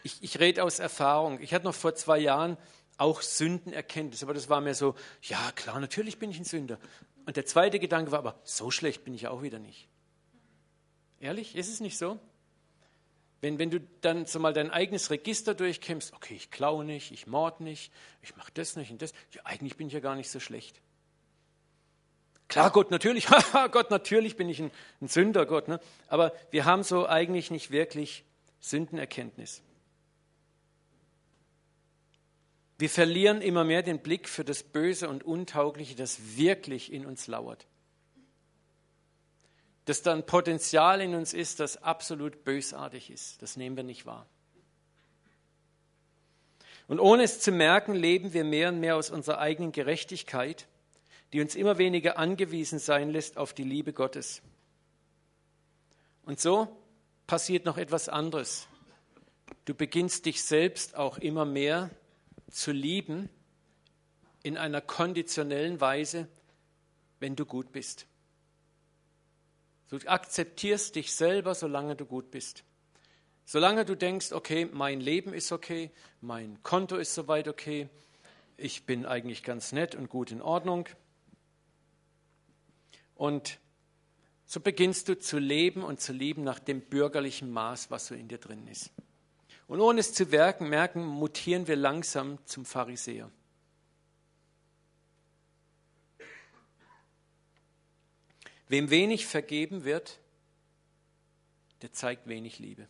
Ich, 0.02 0.22
ich 0.22 0.38
rede 0.38 0.62
aus 0.62 0.81
Erfahrung. 0.81 1.40
Ich 1.40 1.54
hatte 1.54 1.64
noch 1.64 1.74
vor 1.74 1.94
zwei 1.94 2.18
Jahren 2.18 2.59
auch 2.98 3.22
Sündenerkenntnis, 3.22 4.22
aber 4.22 4.35
das 4.35 4.50
war 4.50 4.61
mir 4.61 4.74
so, 4.74 4.96
ja 5.22 5.50
klar, 5.52 5.81
natürlich 5.81 6.18
bin 6.18 6.31
ich 6.31 6.40
ein 6.40 6.44
Sünder. 6.44 6.78
Und 7.24 7.38
der 7.38 7.46
zweite 7.46 7.78
Gedanke 7.78 8.12
war 8.12 8.18
aber, 8.18 8.38
so 8.44 8.70
schlecht 8.70 9.02
bin 9.02 9.14
ich 9.14 9.28
auch 9.28 9.40
wieder 9.40 9.61
nicht. 9.61 9.88
Ehrlich, 11.20 11.57
ist 11.57 11.72
es 11.72 11.81
nicht 11.81 11.96
so? 11.96 12.20
Wenn, 13.40 13.59
wenn 13.59 13.70
du 13.70 13.81
dann 14.01 14.27
so 14.27 14.40
mal 14.40 14.53
dein 14.53 14.70
eigenes 14.70 15.11
Register 15.11 15.55
durchkämmst, 15.55 16.12
okay, 16.12 16.35
ich 16.35 16.51
klaue 16.51 16.85
nicht, 16.85 17.12
ich 17.12 17.27
mord 17.27 17.61
nicht, 17.61 17.92
ich 18.20 18.35
mache 18.37 18.51
das 18.53 18.74
nicht 18.74 18.90
und 18.90 19.01
das, 19.01 19.12
ja, 19.33 19.42
eigentlich 19.44 19.77
bin 19.77 19.87
ich 19.87 19.92
ja 19.92 20.01
gar 20.01 20.16
nicht 20.16 20.31
so 20.31 20.40
schlecht. 20.40 20.81
Klar, 22.48 22.70
Gott, 22.70 22.90
natürlich, 22.90 23.27
Gott, 23.70 23.90
natürlich 23.90 24.37
bin 24.37 24.48
ich 24.48 24.59
ein, 24.59 24.72
ein 25.01 25.09
Sünder, 25.09 25.46
Gott, 25.46 25.68
ne? 25.68 25.79
aber 26.09 26.33
wir 26.51 26.64
haben 26.64 26.83
so 26.83 27.07
eigentlich 27.07 27.51
nicht 27.53 27.70
wirklich 27.70 28.24
Sündenerkenntnis. 28.59 29.62
Wir 32.79 32.90
verlieren 32.90 33.40
immer 33.40 33.64
mehr 33.64 33.83
den 33.83 34.01
Blick 34.01 34.29
für 34.29 34.44
das 34.44 34.62
Böse 34.62 35.09
und 35.09 35.24
Untaugliche, 35.24 35.94
das 35.94 36.37
wirklich 36.37 36.92
in 36.92 37.07
uns 37.07 37.27
lauert. 37.29 37.66
Dass 39.88 40.03
da 40.03 40.12
ein 40.12 40.27
Potenzial 40.27 41.01
in 41.01 41.14
uns 41.14 41.33
ist, 41.33 41.61
das 41.61 41.83
absolut 41.83 42.44
bösartig 42.44 43.09
ist. 43.09 43.40
Das 43.40 43.57
nehmen 43.57 43.74
wir 43.74 43.85
nicht 43.85 44.05
wahr. 44.05 44.27
Und 46.88 47.01
ohne 47.01 47.22
es 47.22 47.40
zu 47.40 47.53
merken, 47.53 47.94
leben 47.94 48.35
wir 48.35 48.44
mehr 48.44 48.68
und 48.68 48.81
mehr 48.81 48.96
aus 48.96 49.09
unserer 49.09 49.38
eigenen 49.38 49.72
Gerechtigkeit, 49.72 50.68
die 51.33 51.40
uns 51.40 51.55
immer 51.55 51.79
weniger 51.79 52.18
angewiesen 52.18 52.79
sein 52.79 53.09
lässt 53.09 53.38
auf 53.38 53.55
die 53.55 53.64
Liebe 53.64 53.94
Gottes. 53.94 54.42
Und 56.27 56.38
so 56.38 56.68
passiert 57.27 57.64
noch 57.64 57.79
etwas 57.79 58.11
anderes. 58.11 58.68
Du 59.64 59.72
beginnst 59.72 60.27
dich 60.27 60.42
selbst 60.42 60.96
auch 60.96 61.16
immer 61.16 61.46
mehr 61.46 61.88
zu 62.51 62.72
lieben 62.72 63.31
in 64.42 64.59
einer 64.59 64.83
konditionellen 64.83 65.81
Weise, 65.81 66.29
wenn 67.20 67.37
du 67.37 67.46
gut 67.46 67.72
bist. 67.72 68.07
Du 69.88 69.98
akzeptierst 70.07 70.94
dich 70.94 71.14
selber, 71.14 71.55
solange 71.55 71.96
du 71.96 72.05
gut 72.05 72.31
bist. 72.31 72.64
Solange 73.44 73.87
du 73.87 73.96
denkst, 73.96 74.33
okay, 74.33 74.68
mein 74.70 75.01
Leben 75.01 75.33
ist 75.33 75.53
okay, 75.53 75.90
mein 76.20 76.62
Konto 76.62 76.96
ist 76.96 77.14
soweit 77.14 77.48
okay, 77.48 77.88
ich 78.59 78.85
bin 78.85 79.07
eigentlich 79.07 79.42
ganz 79.42 79.72
nett 79.72 79.94
und 79.94 80.11
gut 80.11 80.31
in 80.31 80.42
Ordnung. 80.42 80.88
Und 83.14 83.59
so 84.44 84.61
beginnst 84.61 85.09
du 85.09 85.18
zu 85.18 85.38
leben 85.38 85.83
und 85.83 86.01
zu 86.01 86.12
lieben 86.12 86.44
nach 86.44 86.59
dem 86.59 86.83
bürgerlichen 86.83 87.51
Maß, 87.51 87.90
was 87.90 88.09
so 88.09 88.14
in 88.14 88.29
dir 88.29 88.38
drin 88.38 88.66
ist. 88.66 88.90
Und 89.66 89.81
ohne 89.81 90.01
es 90.01 90.12
zu 90.12 90.24
merken, 90.24 91.05
mutieren 91.05 91.66
wir 91.66 91.77
langsam 91.77 92.38
zum 92.46 92.64
Pharisäer. 92.64 93.31
Wem 98.68 98.90
wenig 98.90 99.26
vergeben 99.26 99.85
wird, 99.85 100.18
der 101.83 101.92
zeigt 101.92 102.28
wenig 102.28 102.59
Liebe. 102.59 102.87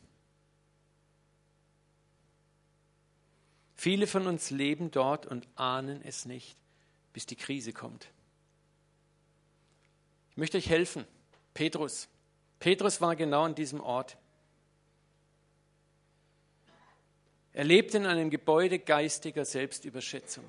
Viele 3.74 4.08
von 4.08 4.26
uns 4.26 4.50
leben 4.50 4.90
dort 4.90 5.26
und 5.26 5.46
ahnen 5.54 6.02
es 6.02 6.24
nicht, 6.24 6.56
bis 7.12 7.26
die 7.26 7.36
Krise 7.36 7.72
kommt. 7.72 8.08
Ich 10.32 10.36
möchte 10.36 10.58
euch 10.58 10.68
helfen. 10.68 11.04
Petrus. 11.54 12.08
Petrus 12.58 13.00
war 13.00 13.14
genau 13.14 13.44
an 13.44 13.54
diesem 13.54 13.80
Ort. 13.80 14.16
Er 17.52 17.64
lebte 17.64 17.98
in 17.98 18.06
einem 18.06 18.30
Gebäude 18.30 18.78
geistiger 18.78 19.44
Selbstüberschätzung. 19.44 20.44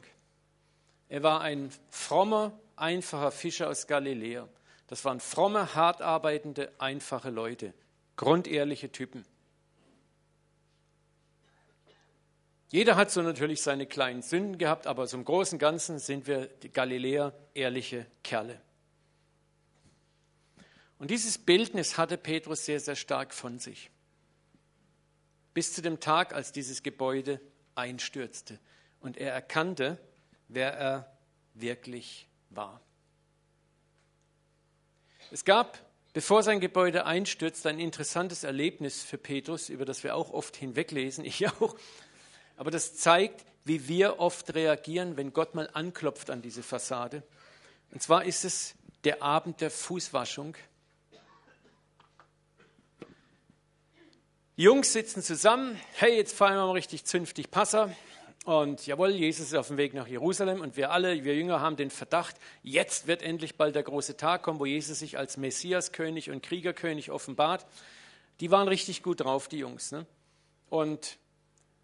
Er 1.07 1.23
war 1.23 1.41
ein 1.41 1.71
frommer, 1.89 2.59
einfacher 2.75 3.31
Fischer 3.31 3.69
aus 3.69 3.87
Galiläa. 3.87 4.47
Das 4.89 5.05
waren 5.05 5.19
fromme, 5.19 5.75
hart 5.75 6.01
arbeitende, 6.01 6.71
einfache 6.79 7.29
Leute, 7.29 7.73
grundehrliche 8.15 8.91
Typen. 8.91 9.23
Jeder 12.69 12.95
hat 12.95 13.11
so 13.11 13.21
natürlich 13.21 13.61
seine 13.61 13.85
kleinen 13.85 14.21
Sünden 14.21 14.57
gehabt, 14.57 14.87
aber 14.87 15.11
im 15.11 15.25
Großen 15.25 15.57
Ganzen 15.57 15.99
sind 15.99 16.27
wir 16.27 16.47
die 16.47 16.71
Galiläer 16.71 17.33
ehrliche 17.53 18.05
Kerle. 18.23 18.59
Und 20.97 21.11
dieses 21.11 21.37
Bildnis 21.37 21.97
hatte 21.97 22.17
Petrus 22.17 22.65
sehr, 22.65 22.79
sehr 22.79 22.95
stark 22.95 23.33
von 23.33 23.59
sich 23.59 23.89
bis 25.53 25.73
zu 25.73 25.81
dem 25.81 25.99
Tag, 25.99 26.33
als 26.33 26.51
dieses 26.51 26.83
Gebäude 26.83 27.41
einstürzte 27.75 28.59
und 29.01 29.17
er 29.17 29.33
erkannte, 29.33 29.97
wer 30.47 30.73
er 30.73 31.17
wirklich 31.53 32.27
war. 32.49 32.81
Es 35.31 35.45
gab, 35.45 35.79
bevor 36.13 36.43
sein 36.43 36.59
Gebäude 36.59 37.05
einstürzte, 37.05 37.69
ein 37.69 37.79
interessantes 37.79 38.43
Erlebnis 38.43 39.03
für 39.03 39.17
Petrus, 39.17 39.69
über 39.69 39.85
das 39.85 40.03
wir 40.03 40.15
auch 40.15 40.31
oft 40.31 40.55
hinweglesen, 40.55 41.23
ich 41.25 41.47
auch. 41.47 41.75
Aber 42.57 42.71
das 42.71 42.95
zeigt, 42.95 43.45
wie 43.63 43.87
wir 43.87 44.19
oft 44.19 44.53
reagieren, 44.55 45.17
wenn 45.17 45.33
Gott 45.33 45.55
mal 45.55 45.69
anklopft 45.73 46.29
an 46.29 46.41
diese 46.41 46.63
Fassade. 46.63 47.23
Und 47.91 48.01
zwar 48.01 48.25
ist 48.25 48.45
es 48.45 48.75
der 49.03 49.21
Abend 49.21 49.61
der 49.61 49.71
Fußwaschung 49.71 50.55
Jungs 54.59 54.91
sitzen 54.91 55.23
zusammen, 55.23 55.79
hey, 55.93 56.17
jetzt 56.17 56.35
feiern 56.35 56.57
wir 56.57 56.65
mal 56.65 56.73
richtig 56.73 57.05
zünftig 57.05 57.49
Passa. 57.49 57.95
Und 58.45 58.87
jawohl, 58.87 59.11
Jesus 59.11 59.47
ist 59.47 59.55
auf 59.55 59.67
dem 59.67 59.77
Weg 59.77 59.93
nach 59.93 60.07
Jerusalem 60.07 60.61
und 60.61 60.77
wir 60.77 60.91
alle, 60.91 61.23
wir 61.23 61.35
Jünger, 61.35 61.59
haben 61.59 61.75
den 61.75 61.89
Verdacht, 61.89 62.37
jetzt 62.63 63.07
wird 63.07 63.21
endlich 63.21 63.57
bald 63.57 63.75
der 63.75 63.83
große 63.83 64.17
Tag 64.17 64.43
kommen, 64.43 64.59
wo 64.59 64.65
Jesus 64.65 64.99
sich 64.99 65.17
als 65.17 65.37
Messiaskönig 65.37 66.31
und 66.31 66.41
Kriegerkönig 66.41 67.11
offenbart. 67.11 67.65
Die 68.39 68.49
waren 68.49 68.67
richtig 68.67 69.03
gut 69.03 69.21
drauf, 69.21 69.49
die 69.49 69.57
Jungs. 69.57 69.91
Ne? 69.91 70.05
Und 70.69 71.19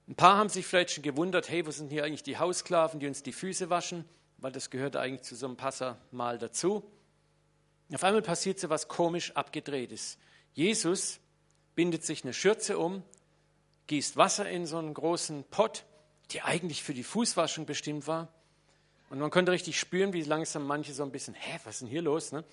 ein 0.07 0.15
paar 0.15 0.37
haben 0.37 0.49
sich 0.49 0.65
vielleicht 0.65 0.91
schon 0.91 1.03
gewundert, 1.03 1.49
hey, 1.49 1.65
wo 1.65 1.71
sind 1.71 1.91
hier 1.91 2.03
eigentlich 2.05 2.23
die 2.23 2.37
Haussklaven, 2.37 2.99
die 2.99 3.07
uns 3.07 3.21
die 3.21 3.33
Füße 3.33 3.69
waschen? 3.69 4.05
Weil 4.37 4.51
das 4.51 4.69
gehört 4.69 4.95
eigentlich 4.95 5.23
zu 5.23 5.35
so 5.35 5.47
einem 5.47 5.57
Passa 5.57 5.97
mal 6.11 6.37
dazu. 6.37 6.83
Auf 7.93 8.03
einmal 8.03 8.21
passiert 8.21 8.59
so 8.59 8.69
was 8.69 8.87
komisch 8.87 9.31
abgedrehtes. 9.35 10.17
Jesus 10.53 11.19
bindet 11.75 12.03
sich 12.03 12.23
eine 12.23 12.33
Schürze 12.33 12.77
um, 12.77 13.03
gießt 13.87 14.15
Wasser 14.15 14.49
in 14.49 14.65
so 14.65 14.77
einen 14.77 14.93
großen 14.93 15.43
Pott, 15.45 15.85
die 16.31 16.41
eigentlich 16.41 16.83
für 16.83 16.93
die 16.93 17.03
Fußwaschung 17.03 17.65
bestimmt 17.65 18.07
war. 18.07 18.27
Und 19.09 19.19
man 19.19 19.29
konnte 19.29 19.51
richtig 19.51 19.79
spüren, 19.79 20.13
wie 20.13 20.23
langsam 20.23 20.65
manche 20.65 20.93
so 20.93 21.03
ein 21.03 21.11
bisschen, 21.11 21.33
hä, 21.35 21.59
was 21.63 21.75
ist 21.75 21.81
denn 21.81 21.87
hier 21.89 22.01
los? 22.01 22.31
Ne? 22.31 22.43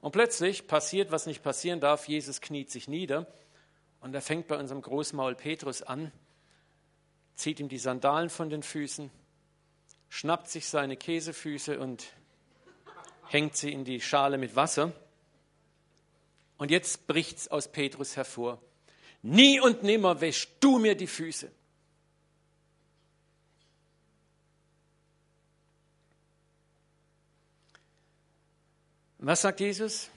Und 0.00 0.12
plötzlich 0.12 0.66
passiert, 0.66 1.10
was 1.10 1.26
nicht 1.26 1.42
passieren 1.42 1.80
darf. 1.80 2.08
Jesus 2.08 2.40
kniet 2.40 2.70
sich 2.70 2.88
nieder 2.88 3.26
und 4.00 4.14
er 4.14 4.22
fängt 4.22 4.46
bei 4.46 4.56
unserem 4.56 4.82
Großmaul 4.82 5.34
Petrus 5.34 5.82
an, 5.82 6.12
zieht 7.34 7.60
ihm 7.60 7.68
die 7.68 7.78
Sandalen 7.78 8.30
von 8.30 8.50
den 8.50 8.62
Füßen, 8.62 9.10
schnappt 10.08 10.48
sich 10.48 10.68
seine 10.68 10.96
Käsefüße 10.96 11.78
und 11.80 12.06
hängt 13.28 13.56
sie 13.56 13.72
in 13.72 13.84
die 13.84 14.00
Schale 14.00 14.38
mit 14.38 14.54
Wasser. 14.54 14.92
Und 16.58 16.70
jetzt 16.70 17.06
bricht 17.06 17.38
es 17.38 17.48
aus 17.48 17.68
Petrus 17.68 18.16
hervor. 18.16 18.62
Nie 19.22 19.60
und 19.60 19.82
nimmer 19.82 20.20
wäschst 20.20 20.50
du 20.60 20.78
mir 20.78 20.94
die 20.94 21.08
Füße. 21.08 21.50
Was 29.18 29.42
sagt 29.42 29.60
Jesus? 29.60 30.10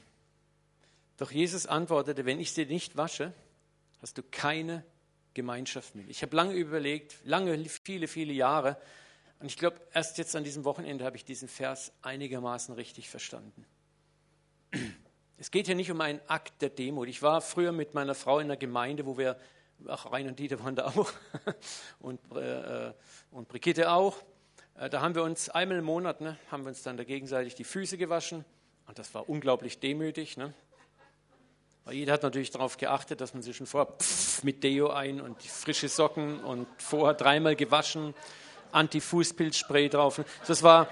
Doch 1.18 1.32
Jesus 1.32 1.66
antwortete, 1.66 2.26
wenn 2.26 2.40
ich 2.40 2.54
sie 2.54 2.66
nicht 2.66 2.98
wasche, 2.98 3.34
hast 4.02 4.18
du 4.18 4.24
keine 4.24 4.86
Gemeinschaft 5.34 5.96
mit. 5.96 6.10
Ich 6.10 6.22
habe 6.22 6.36
lange 6.36 6.54
überlegt, 6.54 7.16
lange, 7.24 7.58
viele, 7.66 8.08
viele 8.08 8.34
Jahre, 8.34 8.78
Und 9.40 9.46
ich 9.46 9.58
glaube, 9.58 9.80
erst 9.94 10.18
jetzt 10.18 10.36
an 10.36 10.44
diesem 10.44 10.66
Wochenende 10.66 11.06
habe 11.06 11.16
ich 11.16 11.24
diesen 11.24 11.48
Vers 11.48 11.94
einigermaßen 12.02 12.76
richtig 12.76 13.10
verstanden. 13.10 13.66
Es 15.38 15.50
geht 15.52 15.68
hier 15.68 15.76
nicht 15.76 15.92
um 15.92 16.02
einen 16.02 16.20
Akt 16.28 16.62
der 16.62 16.70
Demut. 16.70 17.08
Ich 17.08 17.22
war 17.22 17.40
früher 17.40 17.72
mit 17.72 17.94
meiner 17.94 18.16
Frau 18.16 18.40
in 18.40 18.48
einer 18.48 18.58
Gemeinde, 18.58 19.06
wo 19.06 19.18
wir, 19.18 19.40
auch 19.88 20.12
Rein 20.12 20.28
und 20.28 20.40
Dieter 20.40 20.62
waren 20.62 20.76
da 20.76 20.88
auch, 20.88 21.10
und, 22.00 22.20
äh, 22.36 22.92
und 23.32 23.48
Brigitte 23.48 23.92
auch. 23.92 24.18
Äh, 24.76 24.90
da 24.90 25.00
haben 25.00 25.16
wir 25.16 25.24
uns 25.24 25.48
einmal 25.48 25.78
im 25.78 25.86
Monat, 25.86 26.20
ne, 26.20 26.38
haben 26.52 26.64
wir 26.64 26.70
uns 26.70 26.84
dann 26.84 26.98
da 26.98 27.06
gegenseitig 27.06 27.56
die 27.56 27.64
Füße 27.64 27.98
gewaschen. 27.98 28.44
Und 28.90 28.98
das 28.98 29.14
war 29.14 29.30
unglaublich 29.30 29.80
demütig. 29.80 30.36
Ne? 30.36 30.52
Weil 31.86 31.94
jeder 31.94 32.14
hat 32.14 32.24
natürlich 32.24 32.50
darauf 32.50 32.78
geachtet, 32.78 33.22
dass 33.22 33.36
man 33.36 33.44
sich 33.44 33.56
schon 33.56 33.68
vorher 33.68 33.94
mit 34.42 34.64
Deo 34.64 34.90
ein 34.90 35.22
und 35.22 35.44
frische 35.44 35.88
Socken 35.88 36.40
und 36.40 36.66
vorher 36.80 37.14
dreimal 37.14 37.56
gewaschen, 37.56 38.16
Anti-Fußpilzspray 38.72 39.90
drauf. 39.90 40.20
Das 40.48 40.64
war, 40.64 40.88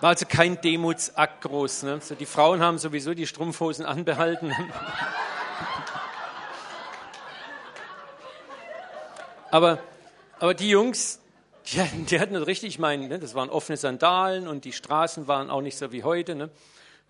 war 0.00 0.08
also 0.08 0.24
kein 0.24 0.58
Demutsakt 0.62 1.42
groß. 1.42 1.82
Ne? 1.82 2.00
So, 2.00 2.14
die 2.14 2.24
Frauen 2.24 2.62
haben 2.62 2.78
sowieso 2.78 3.12
die 3.12 3.26
Strumpfhosen 3.26 3.84
anbehalten. 3.84 4.50
aber, 9.50 9.78
aber 10.38 10.54
die 10.54 10.70
Jungs, 10.70 11.20
die, 11.66 11.82
die 12.06 12.18
hatten 12.18 12.32
das 12.32 12.46
richtig 12.46 12.78
meinen, 12.78 13.08
ne? 13.08 13.18
das 13.18 13.34
waren 13.34 13.50
offene 13.50 13.76
Sandalen 13.76 14.48
und 14.48 14.64
die 14.64 14.72
Straßen 14.72 15.28
waren 15.28 15.50
auch 15.50 15.60
nicht 15.60 15.76
so 15.76 15.92
wie 15.92 16.02
heute. 16.02 16.34
Ne? 16.34 16.48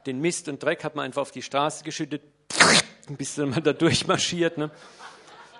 Den 0.06 0.20
Mist 0.20 0.48
und 0.48 0.62
Dreck 0.62 0.84
hat 0.84 0.94
man 0.94 1.04
einfach 1.04 1.22
auf 1.22 1.30
die 1.30 1.42
Straße 1.42 1.84
geschüttet, 1.84 2.22
bis 3.08 3.34
dann 3.34 3.50
man 3.50 3.62
da 3.62 3.72
durchmarschiert. 3.72 4.58
Ne? 4.58 4.70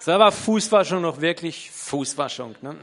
Da 0.05 0.19
war 0.19 0.33
Fußwaschung 0.33 1.03
noch 1.03 1.21
wirklich 1.21 1.71
Fußwaschung. 1.71 2.55
Ne? 2.63 2.77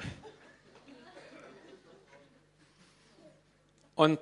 Und 3.95 4.19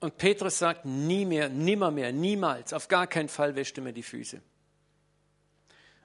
und 0.00 0.18
Petrus 0.18 0.58
sagt, 0.58 0.84
nie 0.84 1.24
mehr, 1.24 1.48
nimmer 1.48 1.90
mehr, 1.90 2.12
niemals, 2.12 2.72
auf 2.72 2.88
gar 2.88 3.06
keinen 3.06 3.28
Fall 3.28 3.56
wäscht 3.56 3.78
er 3.78 3.84
mir 3.84 3.92
die 3.92 4.02
Füße. 4.02 4.40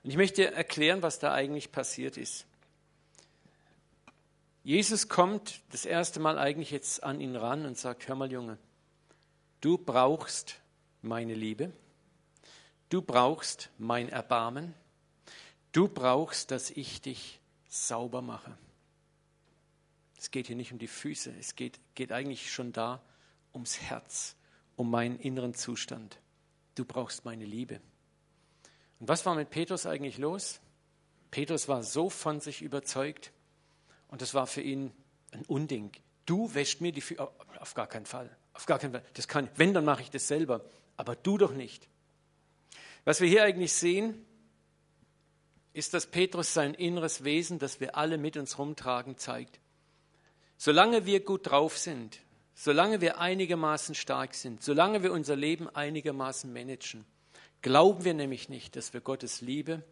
Und 0.04 0.10
ich 0.10 0.18
möchte 0.18 0.52
erklären, 0.54 1.02
was 1.02 1.20
da 1.20 1.34
eigentlich 1.34 1.72
passiert 1.72 2.18
ist. 2.18 2.46
Jesus 4.64 5.10
kommt 5.10 5.62
das 5.72 5.86
erste 5.86 6.20
Mal 6.20 6.38
eigentlich 6.38 6.72
jetzt 6.72 7.04
an 7.04 7.20
ihn 7.20 7.36
ran 7.36 7.66
und 7.66 7.78
sagt, 7.78 8.08
hör 8.08 8.16
mal 8.16 8.32
Junge, 8.32 8.58
du 9.62 9.78
brauchst 9.78 10.60
meine 11.02 11.34
Liebe, 11.34 11.72
du 12.90 13.02
brauchst 13.02 13.70
mein 13.78 14.10
Erbarmen, 14.10 14.74
du 15.72 15.88
brauchst, 15.88 16.52
dass 16.52 16.72
ich 16.72 17.02
dich 17.02 17.40
sauber 17.70 18.22
mache. 18.22 18.58
Es 20.18 20.30
geht 20.30 20.48
hier 20.48 20.56
nicht 20.56 20.72
um 20.72 20.80
die 20.80 20.88
Füße, 20.88 21.34
es 21.40 21.56
geht, 21.56 21.80
geht 21.96 22.12
eigentlich 22.12 22.52
schon 22.52 22.74
da 22.74 23.02
ums 23.54 23.80
Herz, 23.80 24.36
um 24.76 24.90
meinen 24.92 25.20
inneren 25.20 25.54
Zustand. 25.54 26.20
Du 26.76 26.86
brauchst 26.86 27.26
meine 27.26 27.46
Liebe. 27.46 27.82
Und 29.00 29.08
was 29.08 29.26
war 29.26 29.36
mit 29.36 29.50
Petrus 29.50 29.86
eigentlich 29.86 30.18
los? 30.18 30.60
Petrus 31.32 31.68
war 31.68 31.82
so 31.82 32.10
von 32.10 32.40
sich 32.40 32.62
überzeugt 32.62 33.32
und 34.10 34.22
das 34.22 34.34
war 34.34 34.48
für 34.48 34.62
ihn 34.62 34.92
ein 35.32 35.44
Unding. 35.46 35.92
Du 36.26 36.54
wäschst 36.54 36.82
mir 36.82 36.92
die 36.92 37.02
Füße. 37.02 37.28
Auf 37.60 37.74
gar 37.74 37.88
keinen 37.88 38.06
Fall. 38.06 38.36
Auf 38.54 38.66
gar 38.66 38.80
keinen 38.80 38.92
Fall. 38.92 39.04
Das 39.14 39.28
kann, 39.28 39.50
wenn, 39.56 39.74
dann 39.74 39.86
mache 39.86 40.02
ich 40.02 40.10
das 40.10 40.28
selber. 40.28 40.66
Aber 40.98 41.16
du 41.16 41.38
doch 41.38 41.54
nicht. 41.54 41.88
Was 43.06 43.22
wir 43.22 43.28
hier 43.28 43.44
eigentlich 43.44 43.74
sehen, 43.74 44.26
ist, 45.74 45.94
dass 45.94 46.06
Petrus 46.06 46.54
sein 46.54 46.74
inneres 46.74 47.24
Wesen, 47.24 47.60
das 47.60 47.80
wir 47.80 47.96
alle 47.96 48.18
mit 48.18 48.38
uns 48.38 48.58
rumtragen, 48.58 49.18
zeigt. 49.18 49.60
Solange 50.58 51.06
wir 51.06 51.24
gut 51.24 51.50
drauf 51.50 51.78
sind, 51.78 52.20
solange 52.54 53.02
wir 53.02 53.20
einigermaßen 53.20 53.96
stark 53.96 54.36
sind, 54.36 54.62
solange 54.62 55.02
wir 55.02 55.12
unser 55.12 55.36
Leben 55.36 55.70
einigermaßen 55.70 56.52
managen, 56.52 57.06
glauben 57.62 58.04
wir 58.04 58.14
nämlich 58.14 58.50
nicht, 58.50 58.76
dass 58.76 58.94
wir 58.94 59.02
Gottes 59.02 59.42
Liebe 59.42 59.84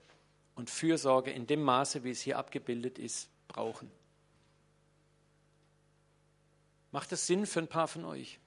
und 0.56 0.70
Fürsorge 0.70 1.32
in 1.32 1.48
dem 1.48 1.64
Maße, 1.64 2.04
wie 2.04 2.12
es 2.12 2.22
hier 2.22 2.38
abgebildet 2.38 3.00
ist, 3.00 3.30
brauchen. 3.48 3.90
Macht 6.92 7.12
das 7.12 7.26
Sinn 7.26 7.46
für 7.46 7.60
ein 7.60 7.68
paar 7.68 7.88
von 7.88 8.04
euch? 8.06 8.40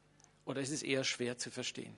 Oder 0.53 0.61
ist 0.61 0.71
es 0.71 0.83
eher 0.83 1.03
schwer 1.03 1.39
zu 1.39 1.51
verstehen? 1.51 1.97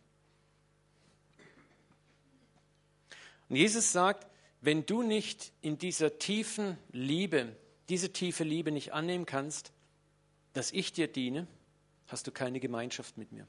Und 3.49 3.57
Jesus 3.57 3.90
sagt, 3.90 4.29
wenn 4.61 4.87
du 4.87 5.03
nicht 5.03 5.51
in 5.61 5.77
dieser 5.77 6.21
tiefen 6.21 6.79
Liebe, 6.93 7.57
diese 7.88 8.12
tiefe 8.12 8.45
Liebe 8.45 8.71
nicht 8.71 8.93
annehmen 8.93 9.27
kannst, 9.27 9.73
dass 10.53 10.71
ich 10.71 10.93
dir 10.93 11.09
diene, 11.09 11.49
hast 12.07 12.29
du 12.29 12.31
keine 12.31 12.61
Gemeinschaft 12.61 13.19
mit 13.19 13.33
mir. 13.33 13.49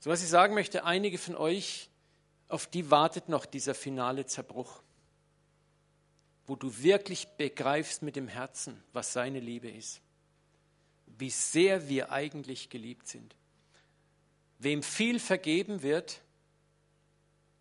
So 0.00 0.10
was 0.10 0.22
ich 0.22 0.28
sagen 0.28 0.52
möchte, 0.52 0.84
einige 0.84 1.16
von 1.16 1.36
euch, 1.36 1.88
auf 2.48 2.66
die 2.66 2.90
wartet 2.90 3.30
noch 3.30 3.46
dieser 3.46 3.74
finale 3.74 4.26
Zerbruch, 4.26 4.82
wo 6.46 6.54
du 6.54 6.82
wirklich 6.82 7.28
begreifst 7.38 8.02
mit 8.02 8.14
dem 8.14 8.28
Herzen, 8.28 8.84
was 8.92 9.14
seine 9.14 9.40
Liebe 9.40 9.70
ist, 9.70 10.02
wie 11.18 11.30
sehr 11.30 11.88
wir 11.88 12.12
eigentlich 12.12 12.68
geliebt 12.68 13.08
sind. 13.08 13.34
Wem 14.58 14.82
viel 14.82 15.18
vergeben 15.18 15.82
wird, 15.82 16.22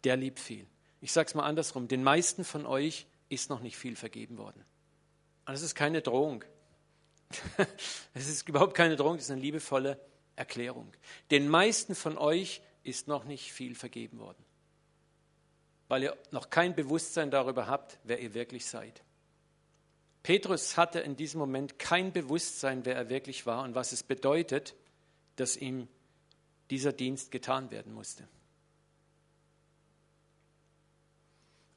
der 0.04 0.18
liebt 0.18 0.40
viel. 0.40 0.66
Ich 1.02 1.12
sage 1.12 1.28
es 1.28 1.36
mal 1.36 1.44
andersrum, 1.44 1.88
den 1.88 2.04
meisten 2.04 2.44
von 2.44 2.66
euch 2.66 3.06
ist 3.30 3.50
noch 3.50 3.60
nicht 3.60 3.78
viel 3.78 3.96
vergeben 3.96 4.38
worden. 4.38 4.64
Und 5.46 5.54
das 5.54 5.62
ist 5.62 5.76
keine 5.76 6.02
Drohung. 6.02 6.44
Es 8.14 8.28
ist 8.28 8.48
überhaupt 8.48 8.76
keine 8.76 8.96
Drohung, 8.96 9.18
es 9.18 9.26
ist 9.26 9.32
eine 9.32 9.42
liebevolle 9.42 10.00
Erklärung. 10.36 10.92
Den 11.32 11.50
meisten 11.50 11.96
von 11.96 12.18
euch 12.18 12.62
ist 12.84 13.08
noch 13.08 13.26
nicht 13.26 13.52
viel 13.52 13.76
vergeben 13.76 14.20
worden, 14.20 14.44
weil 15.88 16.04
ihr 16.04 16.18
noch 16.32 16.50
kein 16.50 16.76
Bewusstsein 16.76 17.32
darüber 17.32 17.68
habt, 17.68 18.00
wer 18.04 18.20
ihr 18.20 18.34
wirklich 18.34 18.66
seid. 18.66 19.04
Petrus 20.26 20.76
hatte 20.76 21.02
in 21.02 21.16
diesem 21.16 21.38
Moment 21.38 21.78
kein 21.78 22.12
Bewusstsein, 22.12 22.84
wer 22.84 22.96
er 22.96 23.10
wirklich 23.10 23.46
war 23.46 23.62
und 23.62 23.76
was 23.76 23.92
es 23.92 24.02
bedeutet, 24.02 24.74
dass 25.36 25.56
ihm 25.56 25.88
dieser 26.72 26.94
Dienst 26.94 27.30
getan 27.30 27.70
werden 27.70 27.94
musste. 27.94 28.28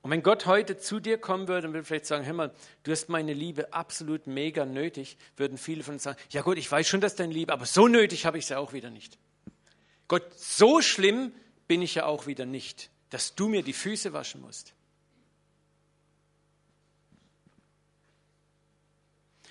Und 0.00 0.10
wenn 0.10 0.22
Gott 0.22 0.46
heute 0.46 0.78
zu 0.78 0.98
dir 0.98 1.18
kommen 1.18 1.46
würde 1.46 1.66
und 1.66 1.74
würde 1.74 1.84
vielleicht 1.84 2.06
sagen, 2.06 2.24
hör 2.24 2.32
mal, 2.32 2.54
du 2.84 2.90
hast 2.90 3.10
meine 3.10 3.34
Liebe 3.34 3.74
absolut 3.74 4.26
mega 4.26 4.64
nötig, 4.64 5.18
würden 5.36 5.58
viele 5.58 5.82
von 5.82 5.96
uns 5.96 6.04
sagen, 6.04 6.18
ja 6.30 6.40
gut, 6.40 6.56
ich 6.56 6.72
weiß 6.72 6.88
schon, 6.88 7.02
dass 7.02 7.16
deine 7.16 7.34
Liebe, 7.34 7.52
aber 7.52 7.66
so 7.66 7.86
nötig 7.86 8.24
habe 8.24 8.38
ich 8.38 8.46
sie 8.46 8.56
auch 8.56 8.72
wieder 8.72 8.88
nicht. 8.88 9.18
Gott, 10.06 10.24
so 10.38 10.80
schlimm 10.80 11.34
bin 11.66 11.82
ich 11.82 11.96
ja 11.96 12.06
auch 12.06 12.26
wieder 12.26 12.46
nicht, 12.46 12.88
dass 13.10 13.34
du 13.34 13.48
mir 13.48 13.62
die 13.62 13.74
Füße 13.74 14.14
waschen 14.14 14.40
musst. 14.40 14.72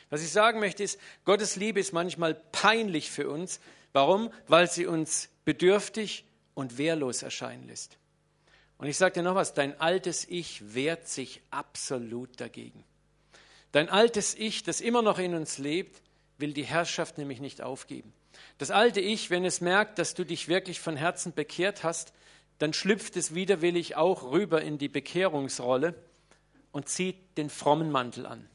Was 0.10 0.22
ich 0.22 0.32
sagen 0.32 0.60
möchte 0.60 0.84
ist, 0.84 1.00
Gottes 1.26 1.56
Liebe 1.56 1.80
ist 1.80 1.94
manchmal 1.94 2.34
peinlich 2.34 3.12
für 3.12 3.30
uns. 3.30 3.60
Warum? 3.94 4.32
Weil 4.48 4.70
sie 4.70 4.86
uns 4.86 5.30
bedürftig 5.44 6.26
und 6.54 6.78
wehrlos 6.78 7.24
erscheinen 7.24 7.68
lässt. 7.68 7.98
Und 8.78 8.88
ich 8.88 8.98
sage 8.98 9.16
dir 9.16 9.24
noch 9.24 9.36
was, 9.36 9.54
dein 9.54 9.80
altes 9.82 10.26
Ich 10.30 10.74
wehrt 10.74 11.08
sich 11.08 11.42
absolut 11.50 12.40
dagegen. 12.40 12.84
Dein 13.72 13.90
altes 13.90 14.36
Ich, 14.36 14.64
das 14.64 14.82
immer 14.82 15.02
noch 15.02 15.20
in 15.20 15.36
uns 15.36 15.58
lebt, 15.58 16.02
will 16.38 16.54
die 16.54 16.64
Herrschaft 16.64 17.18
nämlich 17.18 17.40
nicht 17.40 17.62
aufgeben. 17.62 18.14
Das 18.60 18.72
alte 18.72 19.02
Ich, 19.02 19.30
wenn 19.30 19.46
es 19.46 19.62
merkt, 19.62 20.00
dass 20.00 20.14
du 20.14 20.24
dich 20.24 20.48
wirklich 20.48 20.80
von 20.80 20.96
Herzen 20.96 21.34
bekehrt 21.34 21.84
hast, 21.84 22.14
dann 22.60 22.74
schlüpft 22.74 23.18
es 23.18 23.36
widerwillig 23.36 23.96
auch 23.96 24.32
rüber 24.32 24.62
in 24.62 24.78
die 24.78 24.90
Bekehrungsrolle 24.90 25.96
und 26.72 26.90
zieht 26.90 27.38
den 27.38 27.50
frommen 27.50 27.92
Mantel 27.92 28.26
an. 28.26 28.48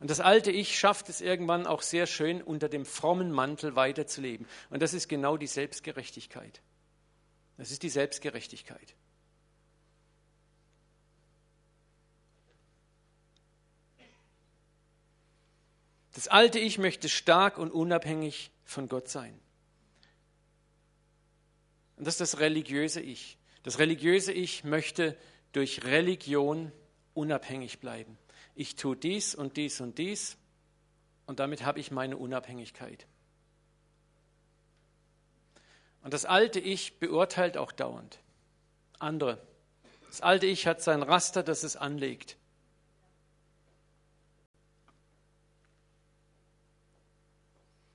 Und 0.00 0.10
das 0.10 0.20
alte 0.20 0.52
Ich 0.52 0.78
schafft 0.78 1.08
es 1.08 1.20
irgendwann 1.20 1.66
auch 1.66 1.82
sehr 1.82 2.06
schön, 2.06 2.40
unter 2.40 2.68
dem 2.68 2.86
frommen 2.86 3.32
Mantel 3.32 3.74
weiterzuleben. 3.74 4.46
Und 4.70 4.80
das 4.80 4.94
ist 4.94 5.08
genau 5.08 5.36
die 5.36 5.48
Selbstgerechtigkeit. 5.48 6.60
Das 7.56 7.72
ist 7.72 7.82
die 7.82 7.88
Selbstgerechtigkeit. 7.88 8.94
Das 16.14 16.28
alte 16.28 16.58
Ich 16.58 16.78
möchte 16.78 17.08
stark 17.08 17.58
und 17.58 17.70
unabhängig 17.70 18.50
von 18.64 18.88
Gott 18.88 19.08
sein. 19.08 19.38
Und 21.96 22.06
das 22.06 22.14
ist 22.14 22.20
das 22.20 22.40
religiöse 22.40 23.00
Ich. 23.00 23.38
Das 23.64 23.78
religiöse 23.80 24.32
Ich 24.32 24.62
möchte 24.62 25.16
durch 25.52 25.84
Religion 25.84 26.70
unabhängig 27.14 27.80
bleiben. 27.80 28.16
Ich 28.58 28.74
tue 28.74 28.96
dies 28.96 29.36
und 29.36 29.56
dies 29.56 29.80
und 29.80 29.98
dies 29.98 30.36
und 31.26 31.38
damit 31.38 31.64
habe 31.64 31.78
ich 31.78 31.92
meine 31.92 32.16
Unabhängigkeit. 32.16 33.06
Und 36.02 36.12
das 36.12 36.24
alte 36.24 36.58
Ich 36.58 36.98
beurteilt 36.98 37.56
auch 37.56 37.70
dauernd 37.70 38.18
andere. 38.98 39.40
Das 40.08 40.22
alte 40.22 40.46
Ich 40.46 40.66
hat 40.66 40.82
sein 40.82 41.04
Raster, 41.04 41.44
das 41.44 41.62
es 41.62 41.76
anlegt. 41.76 42.36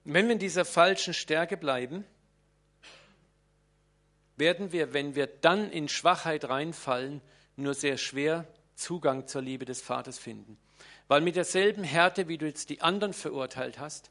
Wenn 0.05 0.27
wir 0.27 0.33
in 0.33 0.39
dieser 0.39 0.63
falschen 0.63 1.13
Stärke 1.13 1.57
bleiben, 1.57 2.05
werden 4.37 4.71
wir, 4.71 4.93
wenn 4.93 5.15
wir 5.15 5.27
dann 5.27 5.69
in 5.69 5.89
Schwachheit 5.89 6.47
reinfallen, 6.47 7.19
nur 7.57 7.73
sehr 7.73 7.97
schwer 7.97 8.47
Zugang 8.75 9.27
zur 9.27 9.41
Liebe 9.41 9.65
des 9.65 9.81
Vaters 9.81 10.17
finden. 10.17 10.57
Weil 11.07 11.21
mit 11.21 11.35
derselben 11.35 11.83
Härte, 11.83 12.27
wie 12.27 12.37
du 12.37 12.45
jetzt 12.45 12.69
die 12.69 12.81
anderen 12.81 13.13
verurteilt 13.13 13.79
hast, 13.79 14.09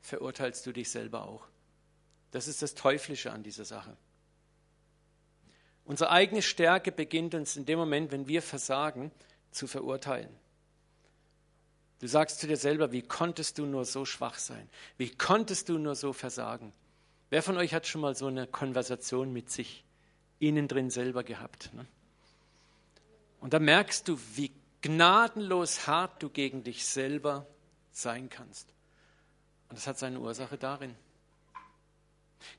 verurteilst 0.00 0.64
du 0.66 0.72
dich 0.72 0.90
selber 0.90 1.26
auch. 1.26 1.46
Das 2.30 2.48
ist 2.48 2.62
das 2.62 2.74
Teuflische 2.74 3.32
an 3.32 3.42
dieser 3.42 3.64
Sache. 3.64 3.96
Unsere 5.84 6.10
eigene 6.10 6.42
Stärke 6.42 6.92
beginnt 6.92 7.34
uns 7.34 7.56
in 7.56 7.66
dem 7.66 7.78
Moment, 7.78 8.10
wenn 8.10 8.26
wir 8.26 8.42
versagen, 8.42 9.12
zu 9.50 9.66
verurteilen. 9.66 10.34
Du 12.00 12.08
sagst 12.08 12.40
zu 12.40 12.46
dir 12.46 12.56
selber, 12.56 12.92
wie 12.92 13.02
konntest 13.02 13.58
du 13.58 13.66
nur 13.66 13.84
so 13.84 14.04
schwach 14.04 14.38
sein? 14.38 14.68
Wie 14.96 15.10
konntest 15.10 15.68
du 15.68 15.78
nur 15.78 15.94
so 15.94 16.12
versagen? 16.12 16.72
Wer 17.30 17.42
von 17.42 17.56
euch 17.56 17.72
hat 17.72 17.86
schon 17.86 18.00
mal 18.00 18.14
so 18.14 18.26
eine 18.26 18.46
Konversation 18.46 19.32
mit 19.32 19.50
sich 19.50 19.84
innen 20.38 20.68
drin 20.68 20.90
selber 20.90 21.24
gehabt? 21.24 21.72
Ne? 21.74 21.86
Und 23.44 23.52
da 23.52 23.58
merkst 23.58 24.08
du, 24.08 24.18
wie 24.36 24.52
gnadenlos 24.80 25.86
hart 25.86 26.22
du 26.22 26.30
gegen 26.30 26.64
dich 26.64 26.86
selber 26.86 27.46
sein 27.92 28.30
kannst. 28.30 28.72
Und 29.68 29.76
das 29.76 29.86
hat 29.86 29.98
seine 29.98 30.18
Ursache 30.18 30.56
darin, 30.56 30.96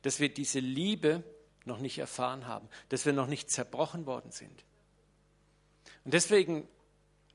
dass 0.04 0.20
wir 0.20 0.32
diese 0.32 0.60
Liebe 0.60 1.24
noch 1.64 1.80
nicht 1.80 1.98
erfahren 1.98 2.46
haben, 2.46 2.70
dass 2.90 3.04
wir 3.08 3.14
noch 3.14 3.26
nicht 3.26 3.50
zerbrochen 3.50 4.06
worden 4.06 4.30
sind. 4.30 4.64
Und 6.04 6.14
deswegen 6.14 6.68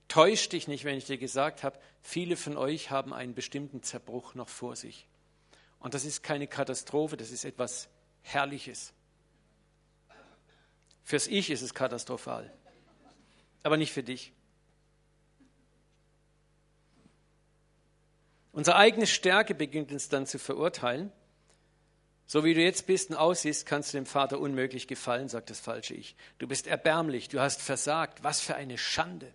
täusch 0.06 0.48
dich 0.48 0.68
nicht, 0.68 0.84
wenn 0.84 0.96
ich 0.96 1.06
dir 1.06 1.18
gesagt 1.18 1.64
habe, 1.64 1.76
viele 2.02 2.36
von 2.36 2.56
euch 2.56 2.92
haben 2.92 3.12
einen 3.12 3.34
bestimmten 3.34 3.82
Zerbruch 3.82 4.36
noch 4.36 4.48
vor 4.48 4.76
sich. 4.76 5.08
Und 5.80 5.94
das 5.94 6.04
ist 6.04 6.22
keine 6.22 6.46
Katastrophe, 6.46 7.16
das 7.16 7.32
ist 7.32 7.44
etwas 7.44 7.88
Herrliches. 8.22 8.92
Fürs 11.02 11.26
Ich 11.26 11.50
ist 11.50 11.62
es 11.62 11.74
katastrophal, 11.74 12.52
aber 13.62 13.76
nicht 13.76 13.92
für 13.92 14.02
dich. 14.02 14.32
Unsere 18.52 18.76
eigene 18.76 19.06
Stärke 19.06 19.54
beginnt 19.54 19.92
uns 19.92 20.08
dann 20.08 20.26
zu 20.26 20.38
verurteilen. 20.38 21.12
So 22.26 22.44
wie 22.44 22.54
du 22.54 22.62
jetzt 22.62 22.86
bist 22.86 23.10
und 23.10 23.16
aussiehst, 23.16 23.66
kannst 23.66 23.92
du 23.92 23.98
dem 23.98 24.06
Vater 24.06 24.38
unmöglich 24.38 24.86
gefallen, 24.86 25.28
sagt 25.28 25.50
das 25.50 25.60
falsche 25.60 25.94
Ich. 25.94 26.16
Du 26.38 26.46
bist 26.46 26.66
erbärmlich, 26.66 27.28
du 27.28 27.40
hast 27.40 27.60
versagt. 27.60 28.22
Was 28.22 28.40
für 28.40 28.54
eine 28.54 28.78
Schande. 28.78 29.32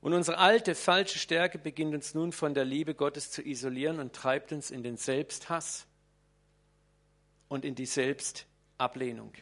Und 0.00 0.12
unsere 0.12 0.36
alte, 0.36 0.74
falsche 0.74 1.18
Stärke 1.18 1.58
beginnt 1.58 1.94
uns 1.94 2.12
nun 2.12 2.32
von 2.32 2.52
der 2.52 2.66
Liebe 2.66 2.94
Gottes 2.94 3.30
zu 3.30 3.42
isolieren 3.42 4.00
und 4.00 4.12
treibt 4.12 4.52
uns 4.52 4.70
in 4.70 4.82
den 4.82 4.98
Selbsthass 4.98 5.86
und 7.48 7.64
in 7.64 7.74
die 7.74 7.86
Selbstablehnung. 7.86 9.32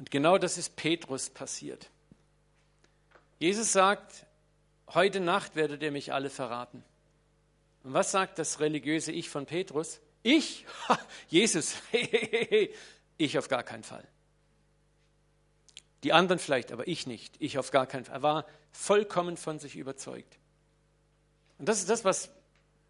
Und 0.00 0.10
genau 0.10 0.38
das 0.38 0.56
ist 0.56 0.76
Petrus 0.76 1.28
passiert. 1.28 1.90
Jesus 3.38 3.70
sagt, 3.70 4.24
heute 4.94 5.20
Nacht 5.20 5.56
werdet 5.56 5.82
ihr 5.82 5.92
mich 5.92 6.14
alle 6.14 6.30
verraten. 6.30 6.82
Und 7.84 7.92
was 7.92 8.10
sagt 8.10 8.38
das 8.38 8.60
religiöse 8.60 9.12
Ich 9.12 9.28
von 9.28 9.44
Petrus? 9.44 10.00
Ich? 10.22 10.64
Ha, 10.88 10.98
Jesus, 11.28 11.74
ich 13.18 13.36
auf 13.36 13.48
gar 13.48 13.62
keinen 13.62 13.82
Fall. 13.82 14.08
Die 16.02 16.14
anderen 16.14 16.38
vielleicht, 16.38 16.72
aber 16.72 16.88
ich 16.88 17.06
nicht. 17.06 17.34
Ich 17.38 17.58
auf 17.58 17.70
gar 17.70 17.86
keinen 17.86 18.06
Fall. 18.06 18.16
Er 18.16 18.22
war 18.22 18.46
vollkommen 18.72 19.36
von 19.36 19.58
sich 19.58 19.76
überzeugt. 19.76 20.38
Und 21.58 21.68
das 21.68 21.80
ist 21.80 21.90
das, 21.90 22.06
was 22.06 22.30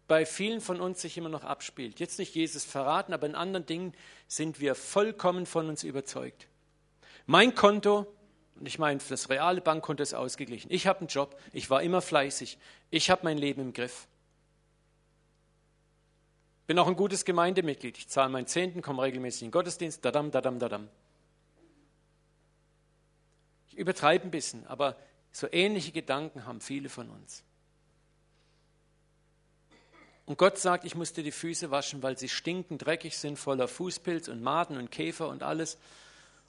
bei 0.07 0.25
vielen 0.25 0.61
von 0.61 0.79
uns 0.79 1.01
sich 1.01 1.17
immer 1.17 1.27
noch 1.27 1.43
abspielt. 1.43 1.99
Jetzt 1.99 2.19
nicht 2.19 2.33
Jesus 2.35 2.63
verraten, 2.63 3.11
aber 3.13 3.27
in 3.27 3.35
anderen 3.35 3.65
Dingen 3.65 3.93
sind 4.29 4.61
wir 4.61 4.75
vollkommen 4.75 5.45
von 5.45 5.67
uns 5.67 5.83
überzeugt. 5.83 6.47
Mein 7.31 7.55
Konto, 7.55 8.13
und 8.59 8.67
ich 8.67 8.77
meine, 8.77 8.99
das 9.07 9.29
reale 9.29 9.61
Bankkonto 9.61 10.03
ist 10.03 10.13
ausgeglichen. 10.13 10.69
Ich 10.69 10.85
habe 10.85 10.99
einen 10.99 11.07
Job, 11.07 11.39
ich 11.53 11.69
war 11.69 11.81
immer 11.81 12.01
fleißig, 12.01 12.57
ich 12.89 13.09
habe 13.09 13.21
mein 13.23 13.37
Leben 13.37 13.61
im 13.61 13.71
Griff. 13.71 14.09
Bin 16.67 16.77
auch 16.77 16.87
ein 16.87 16.97
gutes 16.97 17.23
Gemeindemitglied. 17.23 17.97
Ich 17.97 18.09
zahle 18.09 18.27
meinen 18.27 18.47
Zehnten, 18.47 18.81
komme 18.81 19.03
regelmäßig 19.03 19.43
in 19.43 19.47
den 19.47 19.51
Gottesdienst. 19.53 20.03
Dadam, 20.03 20.31
dadam, 20.31 20.59
dadam. 20.59 20.89
Ich 23.69 23.77
übertreibe 23.77 24.27
ein 24.27 24.31
bisschen, 24.31 24.67
aber 24.67 24.97
so 25.31 25.47
ähnliche 25.49 25.93
Gedanken 25.93 26.45
haben 26.45 26.59
viele 26.59 26.89
von 26.89 27.09
uns. 27.09 27.45
Und 30.25 30.37
Gott 30.37 30.57
sagt, 30.57 30.83
ich 30.83 30.95
muss 30.95 31.13
dir 31.13 31.23
die 31.23 31.31
Füße 31.31 31.71
waschen, 31.71 32.03
weil 32.03 32.17
sie 32.17 32.27
stinken, 32.27 32.77
dreckig 32.77 33.17
sind, 33.17 33.39
voller 33.39 33.69
Fußpilz 33.69 34.27
und 34.27 34.41
Maden 34.41 34.75
und 34.75 34.91
Käfer 34.91 35.29
und 35.29 35.43
alles. 35.43 35.77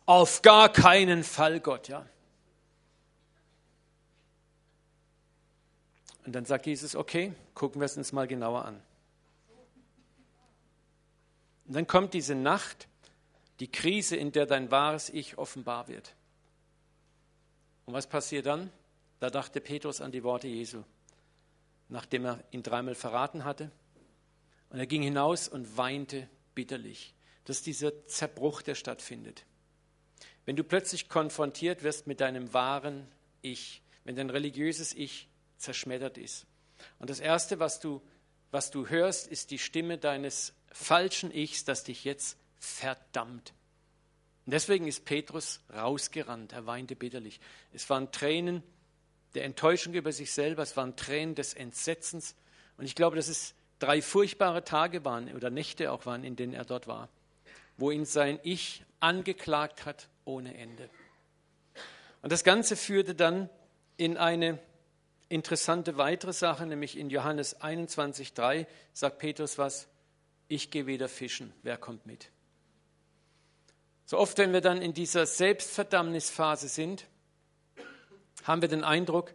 Auf 0.06 0.42
gar 0.42 0.68
keinen 0.70 1.22
Fall, 1.24 1.60
Gott, 1.60 1.88
ja. 1.88 2.06
Und 6.24 6.32
dann 6.32 6.44
sagt 6.44 6.66
Jesus, 6.66 6.94
okay, 6.94 7.32
gucken 7.54 7.80
wir 7.80 7.86
es 7.86 7.96
uns 7.96 8.12
mal 8.12 8.26
genauer 8.26 8.64
an. 8.64 8.80
Und 11.66 11.74
dann 11.74 11.86
kommt 11.86 12.14
diese 12.14 12.34
Nacht, 12.34 12.88
die 13.60 13.70
Krise, 13.70 14.16
in 14.16 14.32
der 14.32 14.46
dein 14.46 14.70
wahres 14.70 15.08
Ich 15.08 15.38
offenbar 15.38 15.88
wird. 15.88 16.14
Und 17.86 17.94
was 17.94 18.06
passiert 18.06 18.46
dann? 18.46 18.70
Da 19.20 19.30
dachte 19.30 19.60
Petrus 19.60 20.00
an 20.00 20.12
die 20.12 20.24
Worte 20.24 20.48
Jesu, 20.48 20.82
nachdem 21.88 22.26
er 22.26 22.44
ihn 22.50 22.62
dreimal 22.62 22.94
verraten 22.94 23.44
hatte. 23.44 23.70
Und 24.70 24.78
er 24.78 24.86
ging 24.86 25.02
hinaus 25.02 25.48
und 25.48 25.76
weinte 25.76 26.28
bitterlich. 26.54 27.14
Das 27.44 27.58
ist 27.58 27.66
dieser 27.66 28.06
Zerbruch, 28.06 28.62
der 28.62 28.74
stattfindet. 28.74 29.44
Wenn 30.44 30.56
du 30.56 30.64
plötzlich 30.64 31.08
konfrontiert 31.08 31.82
wirst 31.82 32.06
mit 32.06 32.20
deinem 32.20 32.52
wahren 32.52 33.06
Ich, 33.42 33.82
wenn 34.04 34.16
dein 34.16 34.30
religiöses 34.30 34.92
Ich 34.94 35.28
zerschmettert 35.56 36.18
ist. 36.18 36.46
Und 36.98 37.10
das 37.10 37.20
Erste, 37.20 37.60
was 37.60 37.78
du, 37.78 38.02
was 38.50 38.70
du 38.70 38.88
hörst, 38.88 39.28
ist 39.28 39.50
die 39.50 39.58
Stimme 39.58 39.98
deines 39.98 40.54
falschen 40.72 41.32
Ichs, 41.32 41.64
das 41.64 41.84
dich 41.84 42.04
jetzt 42.04 42.36
verdammt. 42.58 43.52
Und 44.44 44.52
deswegen 44.52 44.88
ist 44.88 45.04
Petrus 45.04 45.60
rausgerannt, 45.72 46.52
er 46.52 46.66
weinte 46.66 46.96
bitterlich. 46.96 47.40
Es 47.72 47.88
waren 47.88 48.10
Tränen 48.10 48.62
der 49.34 49.44
Enttäuschung 49.44 49.94
über 49.94 50.12
sich 50.12 50.32
selber, 50.32 50.62
es 50.62 50.76
waren 50.76 50.96
Tränen 50.96 51.36
des 51.36 51.54
Entsetzens. 51.54 52.34
Und 52.76 52.84
ich 52.84 52.96
glaube, 52.96 53.14
dass 53.14 53.28
es 53.28 53.54
drei 53.78 54.02
furchtbare 54.02 54.64
Tage 54.64 55.04
waren 55.04 55.32
oder 55.34 55.50
Nächte 55.50 55.92
auch 55.92 56.06
waren, 56.06 56.24
in 56.24 56.34
denen 56.34 56.54
er 56.54 56.64
dort 56.64 56.88
war, 56.88 57.08
wo 57.76 57.92
ihn 57.92 58.04
sein 58.04 58.40
Ich 58.42 58.84
angeklagt 58.98 59.86
hat 59.86 60.08
ohne 60.24 60.56
Ende. 60.56 60.88
Und 62.22 62.30
das 62.32 62.44
Ganze 62.44 62.76
führte 62.76 63.14
dann 63.14 63.50
in 63.96 64.16
eine 64.16 64.58
interessante 65.28 65.96
weitere 65.96 66.32
Sache, 66.32 66.66
nämlich 66.66 66.96
in 66.96 67.10
Johannes 67.10 67.60
21,3 67.60 68.66
sagt 68.92 69.18
Petrus 69.18 69.58
was, 69.58 69.88
ich 70.48 70.70
gehe 70.70 70.86
wieder 70.86 71.08
fischen, 71.08 71.52
wer 71.62 71.78
kommt 71.78 72.06
mit? 72.06 72.30
So 74.04 74.18
oft, 74.18 74.36
wenn 74.38 74.52
wir 74.52 74.60
dann 74.60 74.82
in 74.82 74.92
dieser 74.92 75.24
Selbstverdammnisphase 75.24 76.68
sind, 76.68 77.06
haben 78.44 78.60
wir 78.60 78.68
den 78.68 78.84
Eindruck, 78.84 79.32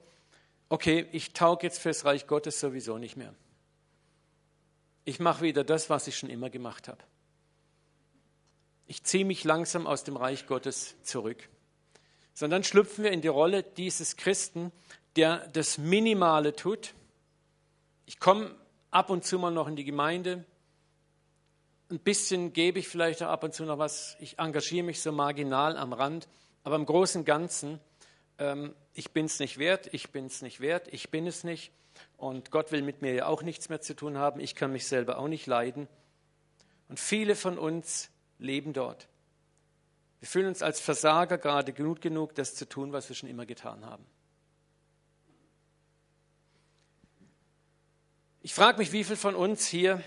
okay, 0.69 1.07
ich 1.11 1.33
tauge 1.33 1.65
jetzt 1.65 1.79
fürs 1.79 2.05
Reich 2.05 2.27
Gottes 2.27 2.59
sowieso 2.59 2.97
nicht 2.97 3.17
mehr. 3.17 3.33
Ich 5.05 5.19
mache 5.19 5.41
wieder 5.41 5.63
das, 5.63 5.89
was 5.89 6.07
ich 6.07 6.17
schon 6.17 6.29
immer 6.29 6.49
gemacht 6.49 6.88
habe. 6.88 7.03
Ich 8.88 9.03
ziehe 9.03 9.25
mich 9.25 9.43
langsam 9.43 9.85
aus 9.85 10.03
dem 10.03 10.17
Reich 10.17 10.47
Gottes 10.47 10.95
zurück. 11.03 11.49
Sondern 12.33 12.63
schlüpfen 12.63 13.03
wir 13.03 13.11
in 13.11 13.21
die 13.21 13.27
Rolle 13.27 13.63
dieses 13.63 14.15
Christen, 14.15 14.71
der 15.15 15.47
das 15.49 15.77
Minimale 15.77 16.55
tut. 16.55 16.93
Ich 18.05 18.19
komme 18.19 18.55
ab 18.89 19.09
und 19.09 19.25
zu 19.25 19.39
mal 19.39 19.51
noch 19.51 19.67
in 19.67 19.75
die 19.75 19.83
Gemeinde, 19.83 20.45
ein 21.89 21.99
bisschen 21.99 22.51
gebe 22.51 22.79
ich 22.79 22.88
vielleicht 22.88 23.23
auch 23.23 23.29
ab 23.29 23.43
und 23.43 23.53
zu 23.53 23.63
noch 23.63 23.77
was. 23.77 24.17
Ich 24.19 24.39
engagiere 24.39 24.85
mich 24.85 25.01
so 25.01 25.11
marginal 25.11 25.77
am 25.77 25.93
Rand. 25.93 26.27
Aber 26.63 26.75
im 26.75 26.85
Großen 26.85 27.21
und 27.21 27.25
Ganzen, 27.25 27.79
ähm, 28.39 28.75
ich 28.93 29.11
bin 29.11 29.25
es 29.25 29.39
nicht 29.39 29.57
wert, 29.57 29.93
ich 29.93 30.11
bin 30.11 30.25
es 30.25 30.41
nicht 30.41 30.59
wert, 30.59 30.89
ich 30.91 31.11
bin 31.11 31.27
es 31.27 31.45
nicht. 31.45 31.71
Und 32.17 32.51
Gott 32.51 32.71
will 32.71 32.81
mit 32.81 33.01
mir 33.01 33.13
ja 33.13 33.25
auch 33.27 33.41
nichts 33.41 33.69
mehr 33.69 33.79
zu 33.79 33.95
tun 33.95 34.17
haben. 34.17 34.41
Ich 34.41 34.53
kann 34.53 34.73
mich 34.73 34.85
selber 34.85 35.17
auch 35.17 35.29
nicht 35.29 35.47
leiden. 35.47 35.88
Und 36.89 36.99
viele 36.99 37.35
von 37.35 37.57
uns 37.57 38.09
leben 38.39 38.73
dort. 38.73 39.07
Wir 40.19 40.27
fühlen 40.27 40.47
uns 40.47 40.61
als 40.61 40.79
Versager 40.79 41.38
gerade 41.38 41.73
gut 41.73 42.01
genug, 42.01 42.35
das 42.35 42.55
zu 42.55 42.67
tun, 42.67 42.91
was 42.91 43.07
wir 43.09 43.15
schon 43.15 43.29
immer 43.29 43.45
getan 43.45 43.85
haben. 43.85 44.05
Ich 48.41 48.53
frage 48.53 48.77
mich, 48.77 48.91
wie 48.93 49.03
viele 49.03 49.17
von 49.17 49.35
uns 49.35 49.67
hier 49.67 50.01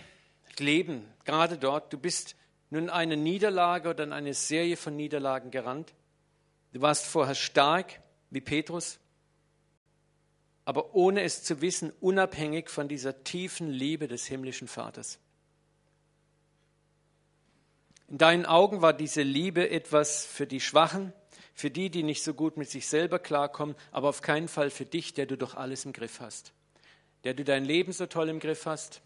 leben, 0.59 1.07
gerade 1.25 1.59
dort. 1.59 1.93
Du 1.93 1.99
bist 1.99 2.37
nun 2.71 2.89
eine 2.89 3.17
Niederlage 3.17 3.91
oder 3.91 4.05
in 4.05 4.13
eine 4.13 4.35
Serie 4.35 4.77
von 4.77 4.97
Niederlagen 4.97 5.51
gerannt. 5.51 5.95
Du 6.73 6.81
warst 6.81 7.07
vorher 7.07 7.35
stark 7.35 8.01
wie 8.31 8.41
Petrus, 8.41 8.99
aber 10.65 10.95
ohne 10.95 11.23
es 11.23 11.43
zu 11.43 11.61
wissen, 11.61 11.93
unabhängig 12.01 12.71
von 12.71 12.89
dieser 12.89 13.25
tiefen 13.25 13.71
Liebe 13.71 14.09
des 14.09 14.27
himmlischen 14.27 14.69
Vaters. 14.69 15.19
In 18.11 18.19
deinen 18.19 18.45
Augen 18.45 18.83
war 18.83 18.93
diese 18.93 19.23
Liebe 19.23 19.71
etwas 19.71 20.27
für 20.27 20.47
die 20.47 20.61
Schwachen, 20.61 21.13
für 21.55 21.71
die, 21.71 21.91
die 21.91 22.03
nicht 22.03 22.25
so 22.25 22.35
gut 22.35 22.57
mit 22.57 22.69
sich 22.69 22.89
selber 22.89 23.21
klarkommen, 23.21 23.77
aber 23.93 24.09
auf 24.09 24.21
keinen 24.21 24.49
Fall 24.49 24.71
für 24.71 24.85
dich, 24.85 25.15
der 25.15 25.27
du 25.27 25.39
doch 25.39 25.55
alles 25.55 25.85
im 25.85 25.93
Griff 25.93 26.19
hast, 26.19 26.53
der 27.23 27.35
du 27.35 27.45
dein 27.45 27.65
Leben 27.65 27.93
so 27.93 28.07
toll 28.07 28.29
im 28.29 28.41
Griff 28.41 28.67
hast, 28.67 29.01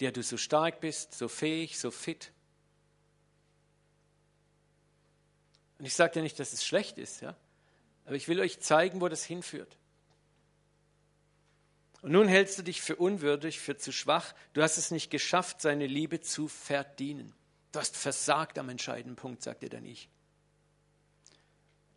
der 0.00 0.10
du 0.10 0.22
so 0.22 0.38
stark 0.38 0.80
bist, 0.80 1.12
so 1.12 1.28
fähig, 1.28 1.78
so 1.78 1.90
fit. 1.90 2.32
Und 5.78 5.84
ich 5.84 5.94
sage 5.94 6.14
dir 6.14 6.22
nicht, 6.22 6.40
dass 6.40 6.54
es 6.54 6.64
schlecht 6.64 6.96
ist, 6.96 7.20
ja, 7.20 7.36
aber 8.06 8.16
ich 8.16 8.26
will 8.26 8.40
euch 8.40 8.60
zeigen, 8.60 9.02
wo 9.02 9.08
das 9.08 9.22
hinführt. 9.22 9.76
Und 12.00 12.12
nun 12.12 12.28
hältst 12.28 12.58
du 12.58 12.62
dich 12.62 12.80
für 12.80 12.96
unwürdig, 12.96 13.60
für 13.60 13.76
zu 13.76 13.92
schwach. 13.92 14.34
Du 14.54 14.62
hast 14.62 14.78
es 14.78 14.90
nicht 14.90 15.10
geschafft, 15.10 15.60
seine 15.60 15.86
Liebe 15.86 16.20
zu 16.20 16.48
verdienen. 16.48 17.34
Du 17.74 17.80
hast 17.80 17.96
versagt 17.96 18.56
am 18.60 18.68
entscheidenden 18.68 19.16
Punkt, 19.16 19.42
sagt 19.42 19.64
dir 19.64 19.68
dann 19.68 19.84
ich. 19.84 20.08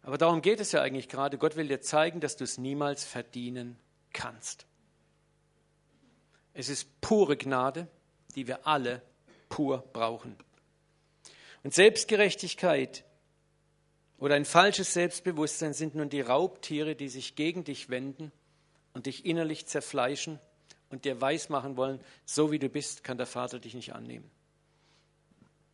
Aber 0.01 0.17
darum 0.17 0.41
geht 0.41 0.59
es 0.59 0.71
ja 0.71 0.82
eigentlich 0.82 1.07
gerade. 1.07 1.38
Gott 1.38 1.55
will 1.55 1.67
dir 1.67 1.82
zeigen, 1.82 2.19
dass 2.19 2.36
du 2.36 2.45
es 2.45 2.57
niemals 2.57 3.05
verdienen 3.05 3.78
kannst. 4.11 4.65
Es 6.55 6.69
ist 6.69 6.99
pure 6.99 7.38
Gnade, 7.38 7.88
die 8.34 8.47
wir 8.47 8.65
alle 8.65 9.03
pur 9.49 9.84
brauchen. 9.93 10.36
Und 11.61 11.75
Selbstgerechtigkeit 11.75 13.03
oder 14.17 14.34
ein 14.34 14.45
falsches 14.45 14.93
Selbstbewusstsein 14.93 15.73
sind 15.73 15.93
nun 15.93 16.09
die 16.09 16.21
Raubtiere, 16.21 16.95
die 16.95 17.09
sich 17.09 17.36
gegen 17.36 17.63
dich 17.65 17.89
wenden 17.89 18.32
und 18.93 19.05
dich 19.05 19.28
innerlich 19.28 19.67
zerfleischen 19.67 20.39
und 20.89 21.05
dir 21.05 21.21
weismachen 21.21 21.78
wollen, 21.78 21.99
so 22.25 22.51
wie 22.51 22.57
du 22.57 22.67
bist, 22.67 23.03
kann 23.03 23.19
der 23.19 23.28
Vater 23.28 23.59
dich 23.59 23.75
nicht 23.75 23.93
annehmen. 23.93 24.32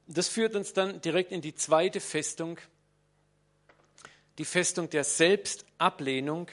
Das 0.07 0.27
führt 0.27 0.55
uns 0.55 0.73
dann 0.73 1.01
direkt 1.01 1.31
in 1.31 1.41
die 1.41 1.55
zweite 1.55 1.99
Festung, 1.99 2.59
die 4.37 4.45
Festung 4.45 4.89
der 4.89 5.03
Selbstablehnung 5.03 6.47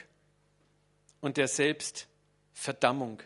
und 1.20 1.36
der 1.36 1.48
Selbstverdammung. 1.48 3.22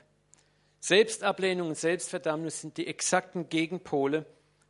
Selbstablehnung 0.81 1.68
und 1.68 1.79
Selbstverdammung 1.79 2.51
sind 2.51 2.77
die 2.77 2.87
exakten 2.87 3.49
Gegenpole 3.49 4.27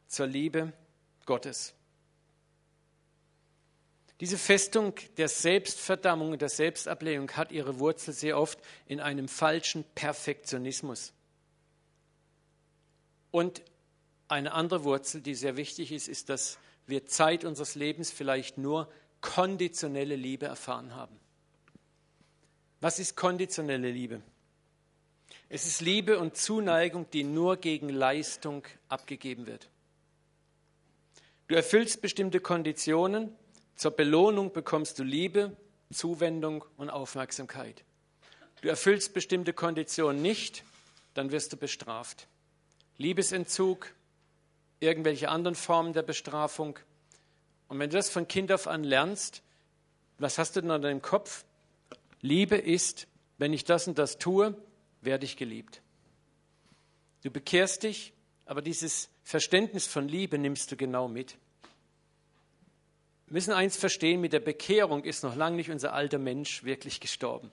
zur 0.06 0.26
Liebe 0.26 0.72
Gottes. 1.26 1.74
Diese 4.20 4.38
Festung 4.38 4.94
der 5.16 5.28
Selbstverdammung 5.28 6.32
und 6.32 6.42
der 6.42 6.48
Selbstablehnung 6.48 7.30
hat 7.32 7.50
ihre 7.50 7.78
Wurzel 7.78 8.14
sehr 8.14 8.38
oft 8.38 8.58
in 8.86 9.00
einem 9.00 9.28
falschen 9.28 9.84
Perfektionismus. 9.94 11.12
Und 13.30 13.62
eine 14.28 14.52
andere 14.52 14.84
Wurzel, 14.84 15.20
die 15.20 15.34
sehr 15.34 15.56
wichtig 15.56 15.92
ist, 15.92 16.08
ist, 16.08 16.28
dass 16.28 16.58
wir 16.86 17.06
Zeit 17.06 17.44
unseres 17.44 17.74
Lebens 17.74 18.10
vielleicht 18.10 18.58
nur 18.58 18.90
konditionelle 19.20 20.16
Liebe 20.16 20.46
erfahren 20.46 20.94
haben. 20.94 21.18
Was 22.80 22.98
ist 22.98 23.16
konditionelle 23.16 23.90
Liebe? 23.90 24.20
Es 25.48 25.66
ist 25.66 25.80
Liebe 25.80 26.18
und 26.18 26.36
Zuneigung, 26.36 27.06
die 27.12 27.24
nur 27.24 27.56
gegen 27.56 27.88
Leistung 27.88 28.64
abgegeben 28.88 29.46
wird. 29.46 29.68
Du 31.48 31.54
erfüllst 31.54 32.02
bestimmte 32.02 32.40
Konditionen, 32.40 33.34
zur 33.76 33.90
Belohnung 33.90 34.52
bekommst 34.52 34.98
du 34.98 35.02
Liebe, 35.02 35.56
Zuwendung 35.92 36.64
und 36.76 36.90
Aufmerksamkeit. 36.90 37.84
Du 38.62 38.68
erfüllst 38.68 39.14
bestimmte 39.14 39.52
Konditionen 39.52 40.22
nicht, 40.22 40.64
dann 41.12 41.30
wirst 41.32 41.52
du 41.52 41.56
bestraft. 41.56 42.28
Liebesentzug, 42.96 43.94
irgendwelche 44.80 45.28
anderen 45.28 45.54
Formen 45.54 45.92
der 45.92 46.02
Bestrafung, 46.02 46.78
und 47.68 47.78
wenn 47.78 47.90
du 47.90 47.96
das 47.96 48.10
von 48.10 48.28
Kind 48.28 48.52
auf 48.52 48.68
an 48.68 48.84
lernst, 48.84 49.42
was 50.18 50.38
hast 50.38 50.56
du 50.56 50.60
denn 50.60 50.70
an 50.70 50.82
deinem 50.82 51.02
Kopf? 51.02 51.44
Liebe 52.20 52.56
ist, 52.56 53.08
wenn 53.38 53.52
ich 53.52 53.64
das 53.64 53.88
und 53.88 53.98
das 53.98 54.18
tue, 54.18 54.56
werde 55.00 55.24
ich 55.24 55.36
geliebt. 55.36 55.82
Du 57.22 57.30
bekehrst 57.30 57.82
dich, 57.82 58.12
aber 58.46 58.62
dieses 58.62 59.08
Verständnis 59.22 59.86
von 59.86 60.08
Liebe 60.08 60.38
nimmst 60.38 60.70
du 60.70 60.76
genau 60.76 61.08
mit. 61.08 61.36
Wir 63.26 63.34
müssen 63.34 63.52
eins 63.52 63.76
verstehen, 63.76 64.20
mit 64.20 64.32
der 64.32 64.40
Bekehrung 64.40 65.02
ist 65.04 65.24
noch 65.24 65.34
lange 65.34 65.56
nicht 65.56 65.70
unser 65.70 65.94
alter 65.94 66.18
Mensch 66.18 66.64
wirklich 66.64 67.00
gestorben. 67.00 67.50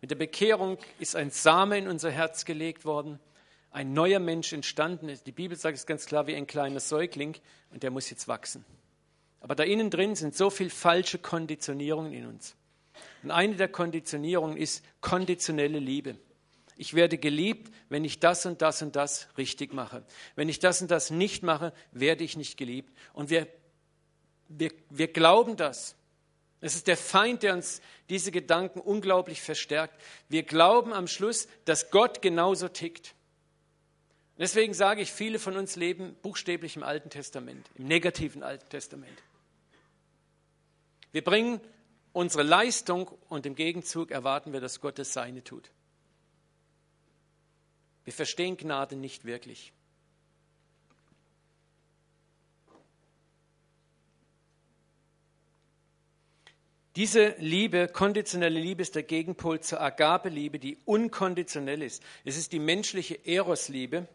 Mit 0.00 0.10
der 0.10 0.16
Bekehrung 0.16 0.78
ist 0.98 1.14
ein 1.14 1.30
Same 1.30 1.78
in 1.78 1.86
unser 1.86 2.10
Herz 2.10 2.44
gelegt 2.44 2.84
worden, 2.84 3.20
ein 3.72 3.92
neuer 3.92 4.18
Mensch 4.18 4.52
entstanden. 4.52 5.12
Die 5.26 5.32
Bibel 5.32 5.56
sagt 5.56 5.76
es 5.76 5.86
ganz 5.86 6.06
klar 6.06 6.26
wie 6.26 6.34
ein 6.34 6.46
kleiner 6.46 6.80
Säugling 6.80 7.36
und 7.70 7.82
der 7.82 7.90
muss 7.90 8.10
jetzt 8.10 8.28
wachsen. 8.28 8.64
Aber 9.40 9.54
da 9.54 9.64
innen 9.64 9.90
drin 9.90 10.14
sind 10.14 10.36
so 10.36 10.50
viele 10.50 10.70
falsche 10.70 11.18
Konditionierungen 11.18 12.12
in 12.12 12.26
uns. 12.26 12.54
Und 13.22 13.30
eine 13.30 13.56
der 13.56 13.68
Konditionierungen 13.68 14.56
ist 14.56 14.84
konditionelle 15.00 15.78
Liebe. 15.78 16.16
Ich 16.76 16.94
werde 16.94 17.18
geliebt, 17.18 17.72
wenn 17.88 18.04
ich 18.04 18.20
das 18.20 18.46
und 18.46 18.62
das 18.62 18.82
und 18.82 18.96
das 18.96 19.28
richtig 19.36 19.72
mache. 19.72 20.04
Wenn 20.36 20.48
ich 20.48 20.58
das 20.58 20.80
und 20.80 20.90
das 20.90 21.10
nicht 21.10 21.42
mache, 21.42 21.72
werde 21.90 22.24
ich 22.24 22.36
nicht 22.36 22.56
geliebt. 22.56 22.96
Und 23.12 23.30
wir, 23.30 23.46
wir, 24.48 24.70
wir 24.90 25.08
glauben 25.08 25.56
das. 25.56 25.96
Es 26.60 26.76
ist 26.76 26.86
der 26.86 26.96
Feind, 26.96 27.42
der 27.42 27.54
uns 27.54 27.80
diese 28.08 28.30
Gedanken 28.30 28.80
unglaublich 28.80 29.42
verstärkt. 29.42 30.00
Wir 30.28 30.44
glauben 30.44 30.92
am 30.92 31.08
Schluss, 31.08 31.48
dass 31.64 31.90
Gott 31.90 32.22
genauso 32.22 32.68
tickt. 32.68 33.14
Deswegen 34.42 34.74
sage 34.74 35.02
ich, 35.02 35.12
viele 35.12 35.38
von 35.38 35.56
uns 35.56 35.76
leben 35.76 36.16
buchstäblich 36.20 36.74
im 36.74 36.82
Alten 36.82 37.10
Testament, 37.10 37.64
im 37.76 37.84
negativen 37.84 38.42
Alten 38.42 38.68
Testament. 38.68 39.22
Wir 41.12 41.22
bringen 41.22 41.60
unsere 42.12 42.42
Leistung 42.42 43.06
und 43.28 43.46
im 43.46 43.54
Gegenzug 43.54 44.10
erwarten 44.10 44.52
wir, 44.52 44.60
dass 44.60 44.80
Gott 44.80 44.98
das 44.98 45.12
Seine 45.12 45.44
tut. 45.44 45.70
Wir 48.02 48.12
verstehen 48.12 48.56
Gnade 48.56 48.96
nicht 48.96 49.24
wirklich. 49.24 49.72
Diese 56.96 57.36
Liebe, 57.38 57.86
konditionelle 57.86 58.58
Liebe, 58.58 58.82
ist 58.82 58.96
der 58.96 59.04
Gegenpol 59.04 59.60
zur 59.60 59.80
Agape-Liebe, 59.80 60.58
die 60.58 60.78
unkonditionell 60.84 61.80
ist. 61.80 62.02
Es 62.24 62.36
ist 62.36 62.50
die 62.50 62.58
menschliche 62.58 63.24
Eros-Liebe, 63.24 64.08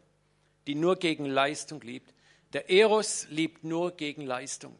die 0.68 0.76
nur 0.76 0.98
gegen 0.98 1.26
Leistung 1.26 1.82
liebt. 1.82 2.14
Der 2.54 2.70
Eros 2.70 3.28
liebt 3.30 3.64
nur 3.64 3.92
gegen 3.92 4.22
Leistung. 4.26 4.78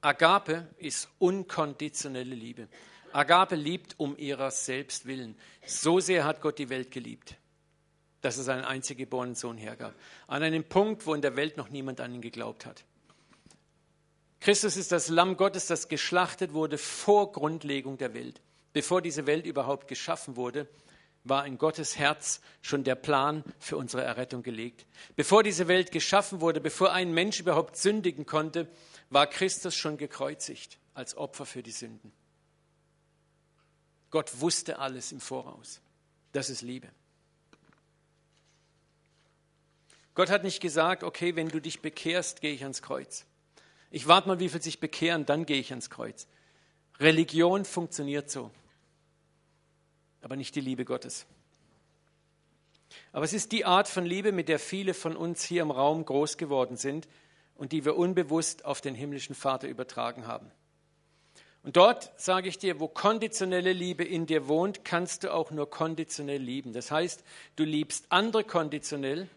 Agape 0.00 0.68
ist 0.78 1.08
unkonditionelle 1.18 2.34
Liebe. 2.34 2.68
Agape 3.12 3.56
liebt 3.56 3.98
um 3.98 4.16
ihrer 4.16 4.50
selbst 4.50 5.06
willen. 5.06 5.36
So 5.66 6.00
sehr 6.00 6.24
hat 6.24 6.40
Gott 6.40 6.58
die 6.58 6.68
Welt 6.68 6.90
geliebt, 6.90 7.36
dass 8.20 8.38
er 8.38 8.44
seinen 8.44 8.64
einzig 8.64 8.98
geborenen 8.98 9.34
Sohn 9.34 9.56
hergab. 9.56 9.94
An 10.26 10.42
einem 10.42 10.64
Punkt, 10.64 11.06
wo 11.06 11.14
in 11.14 11.22
der 11.22 11.36
Welt 11.36 11.56
noch 11.56 11.70
niemand 11.70 12.00
an 12.00 12.14
ihn 12.14 12.20
geglaubt 12.20 12.66
hat. 12.66 12.84
Christus 14.40 14.76
ist 14.76 14.92
das 14.92 15.08
Lamm 15.08 15.36
Gottes, 15.36 15.66
das 15.66 15.88
geschlachtet 15.88 16.52
wurde 16.52 16.78
vor 16.78 17.32
Grundlegung 17.32 17.98
der 17.98 18.14
Welt. 18.14 18.40
Bevor 18.72 19.00
diese 19.02 19.26
Welt 19.26 19.46
überhaupt 19.46 19.88
geschaffen 19.88 20.36
wurde, 20.36 20.68
war 21.28 21.46
in 21.46 21.58
Gottes 21.58 21.96
Herz 21.98 22.40
schon 22.62 22.84
der 22.84 22.94
Plan 22.94 23.44
für 23.58 23.76
unsere 23.76 24.02
Errettung 24.02 24.42
gelegt. 24.42 24.86
Bevor 25.16 25.42
diese 25.42 25.68
Welt 25.68 25.92
geschaffen 25.92 26.40
wurde, 26.40 26.60
bevor 26.60 26.92
ein 26.92 27.12
Mensch 27.12 27.40
überhaupt 27.40 27.76
sündigen 27.76 28.26
konnte, 28.26 28.68
war 29.10 29.26
Christus 29.26 29.74
schon 29.74 29.98
gekreuzigt 29.98 30.78
als 30.94 31.16
Opfer 31.16 31.46
für 31.46 31.62
die 31.62 31.70
Sünden. 31.70 32.12
Gott 34.10 34.40
wusste 34.40 34.78
alles 34.78 35.12
im 35.12 35.20
Voraus. 35.20 35.80
Das 36.32 36.50
ist 36.50 36.62
Liebe. 36.62 36.88
Gott 40.14 40.30
hat 40.30 40.44
nicht 40.44 40.60
gesagt, 40.60 41.02
okay, 41.04 41.36
wenn 41.36 41.48
du 41.48 41.60
dich 41.60 41.82
bekehrst, 41.82 42.40
gehe 42.40 42.52
ich 42.52 42.62
ans 42.62 42.80
Kreuz. 42.80 43.26
Ich 43.90 44.06
warte 44.08 44.28
mal, 44.28 44.40
wie 44.40 44.48
viel 44.48 44.62
sich 44.62 44.80
bekehren, 44.80 45.26
dann 45.26 45.44
gehe 45.44 45.60
ich 45.60 45.70
ans 45.70 45.90
Kreuz. 45.90 46.26
Religion 46.98 47.64
funktioniert 47.64 48.30
so, 48.30 48.50
aber 50.26 50.34
nicht 50.34 50.56
die 50.56 50.60
Liebe 50.60 50.84
Gottes. 50.84 51.24
Aber 53.12 53.24
es 53.24 53.32
ist 53.32 53.52
die 53.52 53.64
Art 53.64 53.86
von 53.86 54.04
Liebe, 54.04 54.32
mit 54.32 54.48
der 54.48 54.58
viele 54.58 54.92
von 54.92 55.16
uns 55.16 55.44
hier 55.44 55.62
im 55.62 55.70
Raum 55.70 56.04
groß 56.04 56.36
geworden 56.36 56.76
sind 56.76 57.06
und 57.54 57.70
die 57.70 57.84
wir 57.84 57.96
unbewusst 57.96 58.64
auf 58.64 58.80
den 58.80 58.96
himmlischen 58.96 59.36
Vater 59.36 59.68
übertragen 59.68 60.26
haben. 60.26 60.50
Und 61.62 61.76
dort 61.76 62.10
sage 62.20 62.48
ich 62.48 62.58
dir, 62.58 62.80
wo 62.80 62.88
konditionelle 62.88 63.72
Liebe 63.72 64.02
in 64.02 64.26
dir 64.26 64.48
wohnt, 64.48 64.84
kannst 64.84 65.22
du 65.22 65.32
auch 65.32 65.52
nur 65.52 65.70
konditionell 65.70 66.42
lieben. 66.42 66.72
Das 66.72 66.90
heißt, 66.90 67.22
du 67.54 67.62
liebst 67.62 68.06
andere 68.08 68.42
konditionell. 68.42 69.28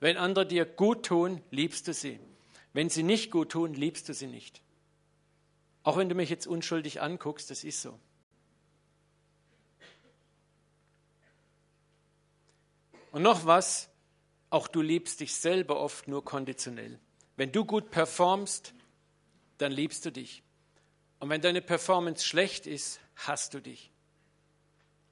Wenn 0.00 0.18
andere 0.18 0.44
dir 0.44 0.66
gut 0.66 1.06
tun, 1.06 1.40
liebst 1.50 1.88
du 1.88 1.94
sie. 1.94 2.20
Wenn 2.74 2.90
sie 2.90 3.04
nicht 3.04 3.30
gut 3.30 3.52
tun, 3.52 3.72
liebst 3.72 4.06
du 4.10 4.12
sie 4.12 4.26
nicht. 4.26 4.60
Auch 5.82 5.96
wenn 5.96 6.10
du 6.10 6.14
mich 6.14 6.28
jetzt 6.28 6.46
unschuldig 6.46 7.00
anguckst, 7.00 7.50
das 7.50 7.64
ist 7.64 7.80
so. 7.80 7.98
Und 13.16 13.22
noch 13.22 13.46
was, 13.46 13.88
auch 14.50 14.68
du 14.68 14.82
liebst 14.82 15.20
dich 15.20 15.34
selber 15.34 15.80
oft 15.80 16.06
nur 16.06 16.22
konditionell. 16.22 17.00
Wenn 17.36 17.50
du 17.50 17.64
gut 17.64 17.90
performst, 17.90 18.74
dann 19.56 19.72
liebst 19.72 20.04
du 20.04 20.12
dich. 20.12 20.42
Und 21.18 21.30
wenn 21.30 21.40
deine 21.40 21.62
Performance 21.62 22.26
schlecht 22.26 22.66
ist, 22.66 23.00
hast 23.14 23.54
du 23.54 23.60
dich. 23.60 23.90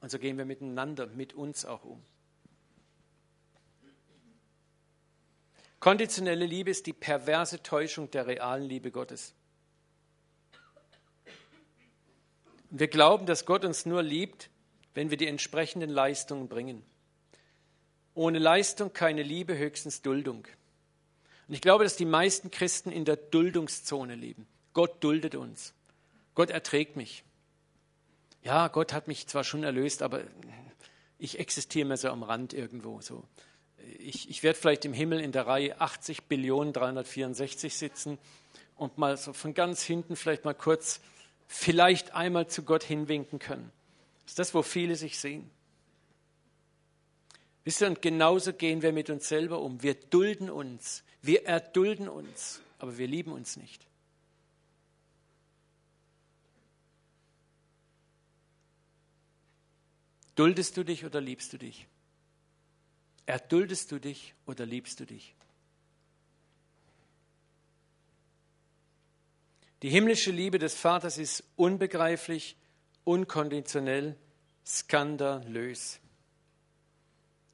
Und 0.02 0.10
so 0.10 0.18
gehen 0.18 0.36
wir 0.36 0.44
miteinander, 0.44 1.06
mit 1.06 1.32
uns 1.32 1.64
auch 1.64 1.82
um. 1.82 2.04
Konditionelle 5.80 6.44
Liebe 6.44 6.72
ist 6.72 6.84
die 6.84 6.92
perverse 6.92 7.62
Täuschung 7.62 8.10
der 8.10 8.26
realen 8.26 8.64
Liebe 8.64 8.90
Gottes. 8.90 9.32
wir 12.68 12.88
glauben, 12.88 13.24
dass 13.24 13.46
Gott 13.46 13.64
uns 13.64 13.86
nur 13.86 14.02
liebt, 14.02 14.50
wenn 14.92 15.08
wir 15.08 15.16
die 15.16 15.26
entsprechenden 15.26 15.88
Leistungen 15.88 16.48
bringen. 16.48 16.84
Ohne 18.14 18.38
Leistung 18.38 18.92
keine 18.92 19.22
Liebe, 19.22 19.56
höchstens 19.58 20.02
Duldung. 20.02 20.46
Und 21.48 21.54
ich 21.54 21.60
glaube, 21.60 21.84
dass 21.84 21.96
die 21.96 22.04
meisten 22.04 22.50
Christen 22.50 22.90
in 22.90 23.04
der 23.04 23.16
Duldungszone 23.16 24.14
leben. 24.14 24.46
Gott 24.72 25.02
duldet 25.02 25.34
uns. 25.34 25.74
Gott 26.34 26.50
erträgt 26.50 26.96
mich. 26.96 27.24
Ja, 28.42 28.68
Gott 28.68 28.92
hat 28.92 29.08
mich 29.08 29.26
zwar 29.26 29.44
schon 29.44 29.64
erlöst, 29.64 30.02
aber 30.02 30.22
ich 31.18 31.38
existiere 31.38 31.86
mir 31.86 31.96
so 31.96 32.08
am 32.08 32.22
Rand 32.22 32.52
irgendwo. 32.52 33.00
So. 33.00 33.24
Ich, 33.98 34.28
ich 34.28 34.42
werde 34.42 34.58
vielleicht 34.58 34.84
im 34.84 34.92
Himmel 34.92 35.20
in 35.20 35.32
der 35.32 35.46
Reihe 35.46 35.80
80 35.80 36.24
Billionen 36.24 36.72
364 36.72 37.74
sitzen 37.74 38.18
und 38.76 38.98
mal 38.98 39.16
so 39.16 39.32
von 39.32 39.54
ganz 39.54 39.82
hinten 39.82 40.16
vielleicht 40.16 40.44
mal 40.44 40.54
kurz 40.54 41.00
vielleicht 41.46 42.14
einmal 42.14 42.48
zu 42.48 42.62
Gott 42.62 42.82
hinwinken 42.82 43.38
können. 43.38 43.70
Das 44.24 44.32
ist 44.32 44.38
das, 44.38 44.54
wo 44.54 44.62
viele 44.62 44.96
sich 44.96 45.18
sehen. 45.18 45.50
Wisst 47.64 47.80
ihr, 47.80 47.88
und 47.88 48.02
genauso 48.02 48.52
gehen 48.52 48.82
wir 48.82 48.92
mit 48.92 49.08
uns 49.08 49.28
selber 49.28 49.60
um. 49.60 49.82
Wir 49.82 49.94
dulden 49.94 50.50
uns, 50.50 51.02
wir 51.22 51.46
erdulden 51.46 52.08
uns, 52.08 52.60
aber 52.78 52.98
wir 52.98 53.06
lieben 53.06 53.32
uns 53.32 53.56
nicht. 53.56 53.86
Duldest 60.34 60.76
du 60.76 60.84
dich 60.84 61.04
oder 61.04 61.20
liebst 61.20 61.52
du 61.52 61.58
dich? 61.58 61.86
Erduldest 63.24 63.92
du 63.92 63.98
dich 63.98 64.34
oder 64.46 64.66
liebst 64.66 65.00
du 65.00 65.06
dich? 65.06 65.34
Die 69.82 69.90
himmlische 69.90 70.30
Liebe 70.30 70.58
des 70.58 70.74
Vaters 70.74 71.18
ist 71.18 71.44
unbegreiflich, 71.56 72.56
unkonditionell, 73.04 74.16
skandalös. 74.66 76.00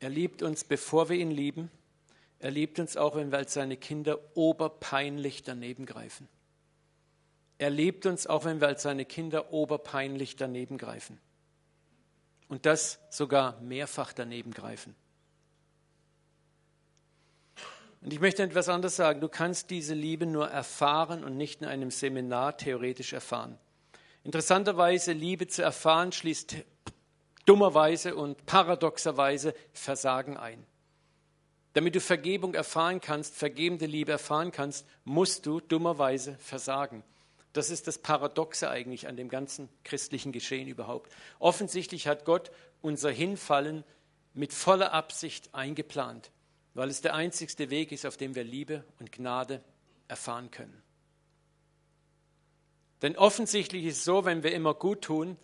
Er 0.01 0.09
liebt 0.09 0.42
uns, 0.42 0.64
bevor 0.64 1.09
wir 1.09 1.16
ihn 1.16 1.30
lieben. 1.30 1.70
Er 2.38 2.51
liebt 2.51 2.78
uns 2.78 2.96
auch, 2.96 3.16
wenn 3.16 3.30
wir 3.30 3.38
als 3.38 3.53
seine 3.53 3.76
Kinder 3.76 4.18
oberpeinlich 4.34 5.42
daneben 5.42 5.84
greifen. 5.84 6.26
Er 7.59 7.68
liebt 7.68 8.07
uns 8.07 8.26
auch, 8.26 8.46
wenn 8.46 8.62
wir 8.62 8.68
als 8.68 8.82
seine 8.82 9.05
Kinder 9.05 9.53
oberpeinlich 9.53 10.36
daneben 10.36 10.78
greifen. 10.78 11.20
Und 12.48 12.64
das 12.64 12.98
sogar 13.11 13.61
mehrfach 13.61 14.14
daneben 14.14 14.53
greifen. 14.53 14.96
Und 18.01 18.14
ich 18.14 18.20
möchte 18.20 18.42
etwas 18.42 18.70
anderes 18.70 18.96
sagen. 18.96 19.20
Du 19.20 19.28
kannst 19.28 19.68
diese 19.68 19.92
Liebe 19.92 20.24
nur 20.24 20.48
erfahren 20.48 21.22
und 21.22 21.36
nicht 21.36 21.61
in 21.61 21.66
einem 21.66 21.90
Seminar 21.90 22.57
theoretisch 22.57 23.12
erfahren. 23.12 23.59
Interessanterweise, 24.24 25.12
Liebe 25.12 25.46
zu 25.46 25.62
erfahren 25.62 26.12
schließt 26.12 26.57
dummerweise 27.51 28.14
und 28.14 28.46
paradoxerweise 28.46 29.55
Versagen 29.72 30.36
ein. 30.36 30.64
Damit 31.72 31.94
du 31.94 32.01
Vergebung 32.01 32.55
erfahren 32.55 33.01
kannst, 33.01 33.36
vergebende 33.36 33.86
Liebe 33.86 34.12
erfahren 34.12 34.53
kannst, 34.53 34.86
musst 35.05 35.46
du 35.46 35.61
dummerweise 35.61 36.36
versagen. 36.38 37.03
Das 37.53 37.70
ist 37.70 37.86
das 37.88 37.98
Paradoxe 37.98 38.70
eigentlich 38.70 39.09
an 39.09 39.16
dem 39.16 39.28
ganzen 39.28 39.68
christlichen 39.82 40.32
Geschehen 40.32 40.68
überhaupt. 40.68 41.12
Offensichtlich 41.38 42.07
hat 42.07 42.24
Gott 42.24 42.51
unser 42.80 43.11
Hinfallen 43.11 43.84
mit 44.34 44.53
voller 44.53 44.92
Absicht 44.92 45.55
eingeplant 45.55 46.30
weil 46.74 46.88
es 46.88 47.01
der 47.01 47.14
einzigste 47.14 47.70
Weg 47.70 47.92
ist, 47.92 48.07
auf 48.07 48.16
dem 48.16 48.34
wir 48.34 48.44
Liebe 48.44 48.84
und 48.98 49.12
Gnade 49.12 49.62
erfahren 50.09 50.51
können. 50.51 50.82
Denn 53.03 53.16
offensichtlich 53.16 53.86
ist 53.86 53.98
es 53.98 54.05
so, 54.05 54.24
wenn 54.24 54.42
wir 54.42 54.53
immer 54.53 54.74
gut 54.74 55.03
tun, 55.03 55.36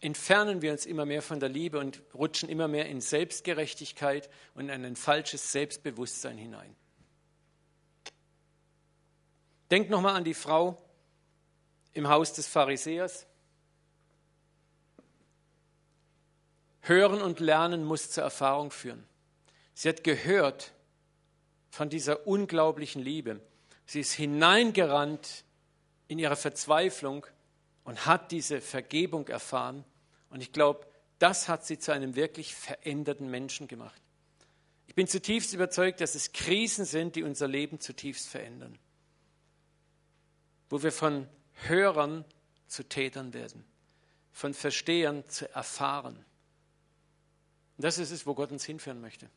entfernen 0.00 0.62
wir 0.62 0.72
uns 0.72 0.86
immer 0.86 1.04
mehr 1.04 1.22
von 1.22 1.40
der 1.40 1.48
Liebe 1.48 1.78
und 1.78 2.02
rutschen 2.14 2.48
immer 2.48 2.68
mehr 2.68 2.86
in 2.86 3.00
Selbstgerechtigkeit 3.00 4.28
und 4.54 4.68
in 4.68 4.84
ein 4.84 4.96
falsches 4.96 5.52
Selbstbewusstsein 5.52 6.38
hinein. 6.38 6.74
Denkt 9.70 9.90
nochmal 9.90 10.16
an 10.16 10.24
die 10.24 10.34
Frau 10.34 10.80
im 11.92 12.08
Haus 12.08 12.32
des 12.32 12.46
Pharisäers. 12.46 13.26
Hören 16.80 17.20
und 17.20 17.40
Lernen 17.40 17.84
muss 17.84 18.10
zur 18.10 18.24
Erfahrung 18.24 18.70
führen. 18.70 19.04
Sie 19.74 19.88
hat 19.88 20.04
gehört 20.04 20.72
von 21.70 21.90
dieser 21.90 22.26
unglaublichen 22.26 23.02
Liebe. 23.02 23.40
Sie 23.84 24.00
ist 24.00 24.12
hineingerannt 24.12 25.44
in 26.08 26.18
ihre 26.18 26.36
Verzweiflung 26.36 27.26
und 27.88 28.04
hat 28.04 28.32
diese 28.32 28.60
Vergebung 28.60 29.28
erfahren. 29.28 29.82
Und 30.28 30.42
ich 30.42 30.52
glaube, 30.52 30.86
das 31.18 31.48
hat 31.48 31.64
sie 31.64 31.78
zu 31.78 31.90
einem 31.90 32.16
wirklich 32.16 32.54
veränderten 32.54 33.30
Menschen 33.30 33.66
gemacht. 33.66 34.02
Ich 34.88 34.94
bin 34.94 35.08
zutiefst 35.08 35.54
überzeugt, 35.54 36.02
dass 36.02 36.14
es 36.14 36.32
Krisen 36.32 36.84
sind, 36.84 37.16
die 37.16 37.22
unser 37.22 37.48
Leben 37.48 37.80
zutiefst 37.80 38.28
verändern. 38.28 38.78
Wo 40.68 40.82
wir 40.82 40.92
von 40.92 41.26
Hörern 41.62 42.26
zu 42.66 42.86
Tätern 42.86 43.32
werden, 43.32 43.64
von 44.32 44.52
Verstehern 44.52 45.26
zu 45.26 45.50
erfahren. 45.54 46.16
Und 47.78 47.84
das 47.84 47.96
ist 47.96 48.10
es, 48.10 48.26
wo 48.26 48.34
Gott 48.34 48.52
uns 48.52 48.66
hinführen 48.66 49.00
möchte. 49.00 49.30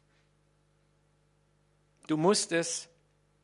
Du 2.08 2.18
musst 2.18 2.52
es 2.52 2.90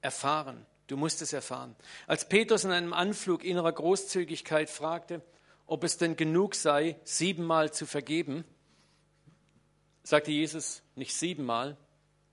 erfahren. 0.01 0.66
Du 0.88 0.98
musst 0.98 1.22
es 1.22 1.34
erfahren. 1.34 1.76
Als 2.08 2.28
Petrus 2.28 2.64
in 2.64 2.72
einem 2.72 2.94
Anflug 2.94 3.44
innerer 3.44 3.72
Großzügigkeit 3.72 4.70
fragte, 4.70 5.22
ob 5.66 5.84
es 5.84 5.98
denn 5.98 6.16
genug 6.16 6.56
sei, 6.56 6.98
siebenmal 7.04 7.74
zu 7.74 7.86
vergeben, 7.86 8.46
sagte 10.04 10.32
Jesus 10.32 10.82
nicht 10.96 11.14
siebenmal, 11.14 11.76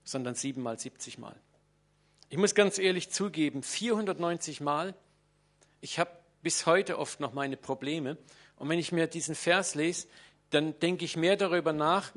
sondern 0.05 0.35
siebenmal, 0.35 0.79
siebzigmal. 0.79 1.35
Ich 2.29 2.37
muss 2.37 2.55
ganz 2.55 2.79
ehrlich 2.79 3.11
zugeben, 3.11 3.61
490 3.61 4.61
Mal, 4.61 4.95
ich 5.81 5.99
habe 5.99 6.11
bis 6.41 6.65
heute 6.65 6.97
oft 6.97 7.19
noch 7.19 7.33
meine 7.33 7.57
Probleme. 7.57 8.17
Und 8.55 8.69
wenn 8.69 8.79
ich 8.79 8.91
mir 8.91 9.07
diesen 9.07 9.35
Vers 9.35 9.75
lese, 9.75 10.07
dann 10.51 10.79
denke 10.79 11.03
ich 11.03 11.17
mehr 11.17 11.35
darüber 11.35 11.73
nach, 11.73 12.13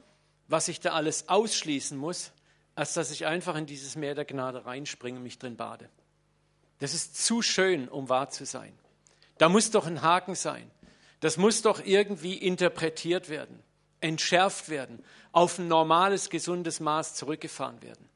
was 0.47 0.69
ich 0.69 0.81
da 0.81 0.93
alles 0.93 1.29
ausschließen 1.29 1.99
muss, 1.99 2.33
als 2.75 2.95
dass 2.95 3.11
ich 3.11 3.27
einfach 3.27 3.57
in 3.57 3.67
dieses 3.67 3.97
Meer 3.97 4.15
der 4.15 4.25
Gnade 4.25 4.65
reinspringe 4.65 5.17
und 5.17 5.25
mich 5.25 5.39
drin 5.39 5.57
bade. 5.57 5.91
Das 6.79 6.95
ist 6.95 7.25
zu 7.25 7.43
schön, 7.43 7.89
um 7.89 8.09
wahr 8.09 8.31
zu 8.31 8.47
sein. 8.47 8.73
Da 9.39 9.49
muss 9.49 9.71
doch 9.71 9.87
ein 9.87 10.03
Haken 10.03 10.35
sein. 10.35 10.71
Das 11.21 11.37
muss 11.37 11.63
doch 11.63 11.85
irgendwie 11.85 12.35
interpretiert 12.35 13.29
werden, 13.29 13.63
entschärft 14.01 14.69
werden, 14.69 15.05
auf 15.33 15.59
ein 15.59 15.67
normales, 15.67 16.31
gesundes 16.31 16.79
Maß 16.79 17.15
zurückgefahren 17.15 17.83
werden. 17.83 18.09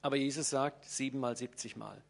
Aber 0.00 0.16
Jesus 0.16 0.50
sagt 0.50 0.84
siebenmal, 0.84 1.36
siebzigmal. 1.36 2.02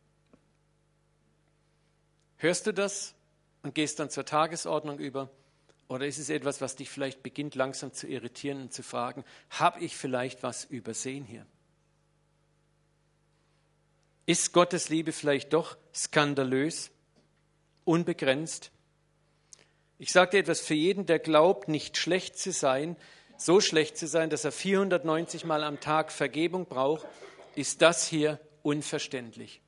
Hörst 2.37 2.67
du 2.67 2.73
das 2.73 3.15
und 3.63 3.75
gehst 3.75 3.99
dann 3.99 4.11
zur 4.11 4.25
Tagesordnung 4.25 4.99
über? 5.01 5.31
Oder 5.89 6.07
ist 6.07 6.19
es 6.19 6.29
etwas, 6.29 6.61
was 6.61 6.77
dich 6.77 6.91
vielleicht 6.91 7.23
beginnt 7.23 7.55
langsam 7.55 7.93
zu 7.93 8.07
irritieren 8.07 8.61
und 8.63 8.73
zu 8.73 8.83
fragen, 8.83 9.25
habe 9.51 9.81
ich 9.81 9.97
vielleicht 9.97 10.43
was 10.43 10.65
übersehen 10.65 11.25
hier? 11.25 11.47
Ist 14.29 14.53
Gottes 14.53 14.91
Liebe 14.91 15.13
vielleicht 15.13 15.55
doch 15.55 15.79
skandalös, 15.95 16.91
unbegrenzt? 17.87 18.71
Ich 19.99 20.13
sage 20.13 20.33
dir 20.33 20.41
etwas, 20.41 20.61
für 20.61 20.75
jeden, 20.75 21.07
der 21.07 21.19
glaubt, 21.19 21.69
nicht 21.69 21.97
schlecht 21.97 22.39
zu 22.39 22.53
sein, 22.53 22.99
so 23.39 23.63
schlecht 23.63 23.97
zu 23.97 24.07
sein, 24.07 24.29
dass 24.29 24.45
er 24.45 24.53
490 24.53 25.47
Mal 25.47 25.65
am 25.65 25.81
Tag 25.81 26.13
Vergebung 26.13 26.67
braucht, 26.67 27.07
ist 27.55 27.81
das 27.81 28.07
hier 28.07 28.39
unverständlich. 28.61 29.63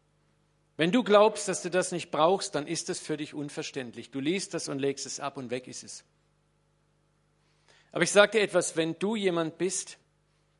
Wenn 0.77 0.93
du 0.93 1.05
glaubst, 1.05 1.49
dass 1.49 1.63
du 1.63 1.71
das 1.71 1.91
nicht 1.91 2.11
brauchst, 2.11 2.55
dann 2.55 2.67
ist 2.67 2.91
es 2.91 3.01
für 3.01 3.17
dich 3.17 3.33
unverständlich. 3.33 4.11
Du 4.11 4.21
liest 4.21 4.53
das 4.53 4.69
und 4.69 4.79
legst 4.79 5.07
es 5.07 5.21
ab 5.21 5.39
und 5.39 5.51
weg 5.51 5.69
ist 5.69 5.85
es. 5.85 6.05
Aber 7.93 8.03
ich 8.03 8.11
sage 8.11 8.33
dir 8.33 8.43
etwas, 8.43 8.77
wenn 8.77 8.95
du 8.99 9.17
jemand 9.17 9.57
bist, 9.57 9.97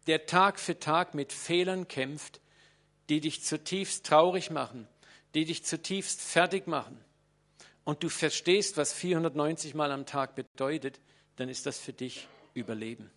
der 0.07 0.25
Tag 0.25 0.59
für 0.59 0.79
Tag 0.79 1.13
mit 1.13 1.35
Fehlern 1.35 1.87
kämpft, 1.87 2.41
die 3.11 3.21
dich 3.21 3.45
zutiefst 3.45 4.07
traurig 4.07 4.51
machen, 4.51 4.89
die 5.35 5.45
dich 5.45 5.65
zutiefst 5.65 6.23
fertig 6.23 6.67
machen, 6.67 6.99
und 7.85 8.03
du 8.03 8.09
verstehst, 8.09 8.77
was 8.77 8.93
490 8.93 9.75
Mal 9.75 9.91
am 9.91 10.07
Tag 10.07 10.35
bedeutet, 10.35 11.01
dann 11.37 11.49
ist 11.49 11.67
das 11.67 11.79
für 11.79 11.93
dich 11.93 12.29
Überleben. 12.53 13.11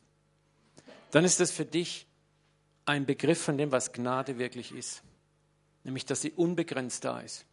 dann 1.12 1.26
ist 1.26 1.40
das 1.40 1.52
für 1.52 1.66
dich 1.66 2.08
ein 2.86 3.06
Begriff 3.06 3.42
von 3.42 3.58
dem, 3.58 3.72
was 3.72 3.94
Gnade 3.94 4.40
wirklich 4.40 4.72
ist. 4.72 5.04
Nämlich, 5.84 6.06
dass 6.06 6.22
sie 6.22 6.32
unbegrenzt 6.32 7.04
da 7.04 7.20
ist. 7.20 7.46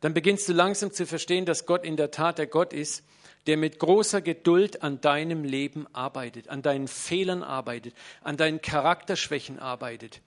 Dann 0.00 0.14
beginnst 0.14 0.48
du 0.48 0.52
langsam 0.52 0.92
zu 0.92 1.06
verstehen, 1.06 1.46
dass 1.46 1.66
Gott 1.66 1.84
in 1.84 1.96
der 1.96 2.10
Tat 2.10 2.38
der 2.38 2.46
Gott 2.46 2.72
ist, 2.72 3.04
der 3.46 3.56
mit 3.56 3.78
großer 3.78 4.20
Geduld 4.20 4.82
an 4.82 5.00
deinem 5.00 5.44
Leben 5.44 5.86
arbeitet, 5.94 6.48
an 6.48 6.62
deinen 6.62 6.88
Fehlern 6.88 7.42
arbeitet, 7.42 7.94
an 8.22 8.36
deinen 8.36 8.60
Charakterschwächen 8.60 9.58
arbeitet, 9.58 10.20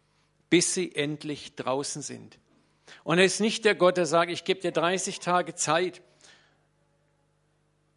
bis 0.54 0.76
sie 0.76 0.94
endlich 0.94 1.56
draußen 1.56 2.04
sind. 2.04 2.38
Und 3.04 3.18
er 3.18 3.26
ist 3.26 3.40
nicht 3.40 3.66
der 3.66 3.74
Gott, 3.74 3.98
der 3.98 4.06
sagt, 4.06 4.30
ich 4.30 4.44
gebe 4.44 4.62
dir 4.62 4.72
30 4.72 5.20
Tage 5.20 5.56
Zeit. 5.56 6.04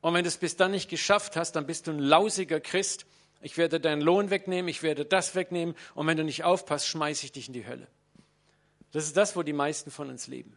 Und 0.00 0.14
wenn 0.14 0.24
du 0.24 0.28
es 0.28 0.38
bis 0.38 0.56
dann 0.56 0.70
nicht 0.70 0.88
geschafft 0.88 1.36
hast, 1.36 1.52
dann 1.52 1.66
bist 1.66 1.86
du 1.86 1.90
ein 1.90 1.98
lausiger 1.98 2.58
Christ. 2.58 3.04
Ich 3.42 3.58
werde 3.58 3.78
deinen 3.78 4.00
Lohn 4.00 4.30
wegnehmen, 4.30 4.70
ich 4.70 4.82
werde 4.82 5.04
das 5.04 5.34
wegnehmen. 5.34 5.74
Und 5.94 6.06
wenn 6.06 6.16
du 6.16 6.24
nicht 6.24 6.44
aufpasst, 6.44 6.88
schmeiße 6.88 7.26
ich 7.26 7.32
dich 7.32 7.48
in 7.48 7.52
die 7.52 7.66
Hölle. 7.66 7.88
Das 8.90 9.04
ist 9.04 9.18
das, 9.18 9.36
wo 9.36 9.42
die 9.42 9.52
meisten 9.52 9.90
von 9.90 10.08
uns 10.08 10.26
leben. 10.26 10.56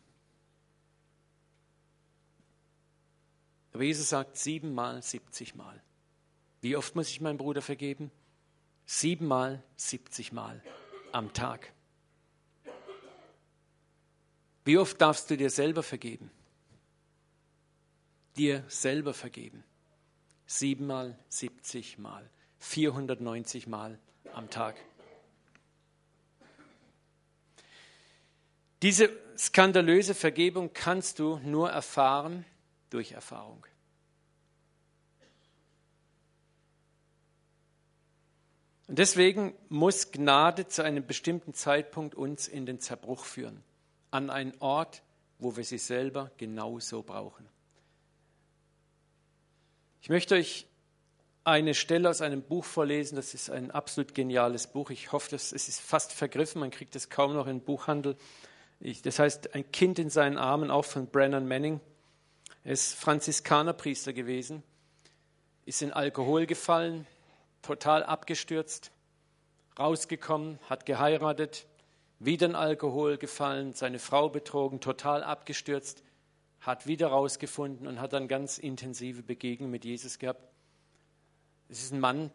Aber 3.74 3.84
Jesus 3.84 4.08
sagt 4.08 4.38
siebenmal, 4.38 5.04
siebzigmal. 5.04 5.84
Wie 6.62 6.78
oft 6.78 6.96
muss 6.96 7.10
ich 7.10 7.20
meinem 7.20 7.38
Bruder 7.38 7.62
vergeben? 7.62 8.10
Siebenmal, 8.86 9.62
siebzigmal 9.76 10.64
am 11.12 11.34
Tag. 11.34 11.74
Wie 14.70 14.78
oft 14.78 15.02
darfst 15.02 15.32
du 15.32 15.36
dir 15.36 15.50
selber 15.50 15.82
vergeben? 15.82 16.30
Dir 18.38 18.64
selber 18.68 19.16
vergeben. 19.16 19.64
Siebenmal, 20.46 21.18
siebzigmal, 21.28 22.30
490 22.60 23.66
Mal 23.66 23.98
am 24.32 24.52
Tag. 24.52 24.76
Diese 28.84 29.10
skandalöse 29.36 30.14
Vergebung 30.14 30.72
kannst 30.72 31.18
du 31.18 31.40
nur 31.40 31.72
erfahren, 31.72 32.46
durch 32.92 33.14
Erfahrung. 33.14 33.66
Und 38.86 39.00
deswegen 39.00 39.56
muss 39.70 40.12
Gnade 40.12 40.68
zu 40.68 40.84
einem 40.84 41.08
bestimmten 41.08 41.56
Zeitpunkt 41.56 42.14
uns 42.14 42.48
in 42.48 42.68
den 42.68 42.80
Zerbruch 42.80 43.26
führen, 43.26 43.64
an 44.12 44.30
einen 44.30 44.54
Ort, 44.60 45.04
wo 45.38 45.56
wir 45.56 45.64
sie 45.64 45.78
selber 45.78 46.32
genauso 46.38 47.04
brauchen. 47.04 47.48
Ich 50.02 50.10
möchte 50.10 50.36
euch 50.36 50.68
eine 51.44 51.74
Stelle 51.74 52.10
aus 52.10 52.22
einem 52.22 52.42
Buch 52.42 52.64
vorlesen, 52.64 53.16
das 53.16 53.34
ist 53.34 53.50
ein 53.50 53.72
absolut 53.72 54.14
geniales 54.14 54.68
Buch. 54.68 54.92
Ich 54.92 55.12
hoffe, 55.12 55.36
es 55.36 55.52
ist 55.52 55.82
fast 55.82 56.14
vergriffen, 56.14 56.60
man 56.60 56.72
kriegt 56.72 56.96
es 56.96 57.10
kaum 57.10 57.34
noch 57.34 57.48
in 57.48 57.62
Buchhandel. 57.62 58.16
das 59.04 59.20
heißt 59.20 59.56
Ein 59.56 59.72
Kind 59.72 60.00
in 60.00 60.10
seinen 60.10 60.38
Armen, 60.38 60.72
auch 60.72 60.86
von 60.86 61.08
Brennan 61.08 61.48
Manning. 61.48 61.80
Er 62.64 62.74
ist 62.74 62.94
Franziskanerpriester 62.94 64.14
gewesen, 64.14 64.64
ist 65.66 65.82
in 65.82 65.94
Alkohol 65.94 66.46
gefallen, 66.46 67.08
total 67.62 68.04
abgestürzt, 68.04 68.92
rausgekommen, 69.78 70.60
hat 70.70 70.86
geheiratet, 70.86 71.66
wieder 72.20 72.48
in 72.48 72.56
Alkohol 72.56 73.18
gefallen, 73.18 73.74
seine 73.74 74.00
Frau 74.00 74.30
betrogen, 74.30 74.82
total 74.82 75.24
abgestürzt, 75.24 76.04
hat 76.62 76.88
wieder 76.88 77.08
rausgefunden 77.08 77.88
und 77.88 78.02
hat 78.02 78.14
dann 78.14 78.28
ganz 78.28 78.58
intensive 78.58 79.24
Begegnungen 79.24 79.72
mit 79.72 79.86
Jesus 79.86 80.20
gehabt. 80.20 80.44
Es 81.70 81.84
ist 81.84 81.94
ein 81.94 82.00
Mann, 82.00 82.32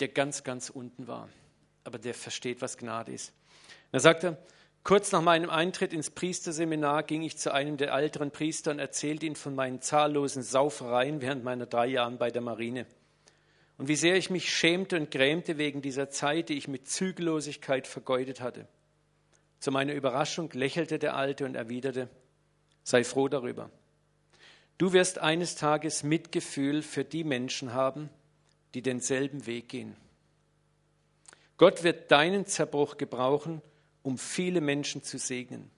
der 0.00 0.08
ganz, 0.08 0.42
ganz 0.42 0.70
unten 0.70 1.06
war, 1.06 1.28
aber 1.84 1.98
der 1.98 2.14
versteht, 2.14 2.60
was 2.60 2.76
Gnade 2.76 3.12
ist. 3.12 3.32
Da 3.92 4.00
sagt 4.00 4.24
er, 4.24 4.38
Kurz 4.84 5.12
nach 5.12 5.22
meinem 5.22 5.48
Eintritt 5.48 5.92
ins 5.92 6.10
Priesterseminar 6.10 7.04
ging 7.04 7.22
ich 7.22 7.38
zu 7.38 7.54
einem 7.54 7.76
der 7.76 7.92
älteren 7.92 8.32
Priester 8.32 8.72
und 8.72 8.80
erzählte 8.80 9.26
ihm 9.26 9.36
von 9.36 9.54
meinen 9.54 9.80
zahllosen 9.80 10.42
Saufereien 10.42 11.20
während 11.20 11.44
meiner 11.44 11.66
drei 11.66 11.86
Jahren 11.86 12.18
bei 12.18 12.32
der 12.32 12.42
Marine. 12.42 12.86
Und 13.78 13.86
wie 13.86 13.94
sehr 13.94 14.16
ich 14.16 14.28
mich 14.28 14.52
schämte 14.52 14.96
und 14.96 15.12
grämte 15.12 15.56
wegen 15.56 15.82
dieser 15.82 16.10
Zeit, 16.10 16.48
die 16.48 16.54
ich 16.54 16.66
mit 16.66 16.88
Zügellosigkeit 16.88 17.86
vergeudet 17.86 18.40
hatte. 18.40 18.66
Zu 19.62 19.70
meiner 19.70 19.92
Überraschung 19.92 20.50
lächelte 20.54 20.98
der 20.98 21.14
Alte 21.14 21.44
und 21.44 21.54
erwiderte, 21.54 22.08
sei 22.82 23.04
froh 23.04 23.28
darüber. 23.28 23.70
Du 24.76 24.92
wirst 24.92 25.20
eines 25.20 25.54
Tages 25.54 26.02
Mitgefühl 26.02 26.82
für 26.82 27.04
die 27.04 27.22
Menschen 27.22 27.72
haben, 27.72 28.10
die 28.74 28.82
denselben 28.82 29.46
Weg 29.46 29.68
gehen. 29.68 29.94
Gott 31.58 31.84
wird 31.84 32.10
deinen 32.10 32.44
Zerbruch 32.44 32.96
gebrauchen, 32.96 33.62
um 34.02 34.18
viele 34.18 34.60
Menschen 34.60 35.04
zu 35.04 35.16
segnen. 35.16 35.70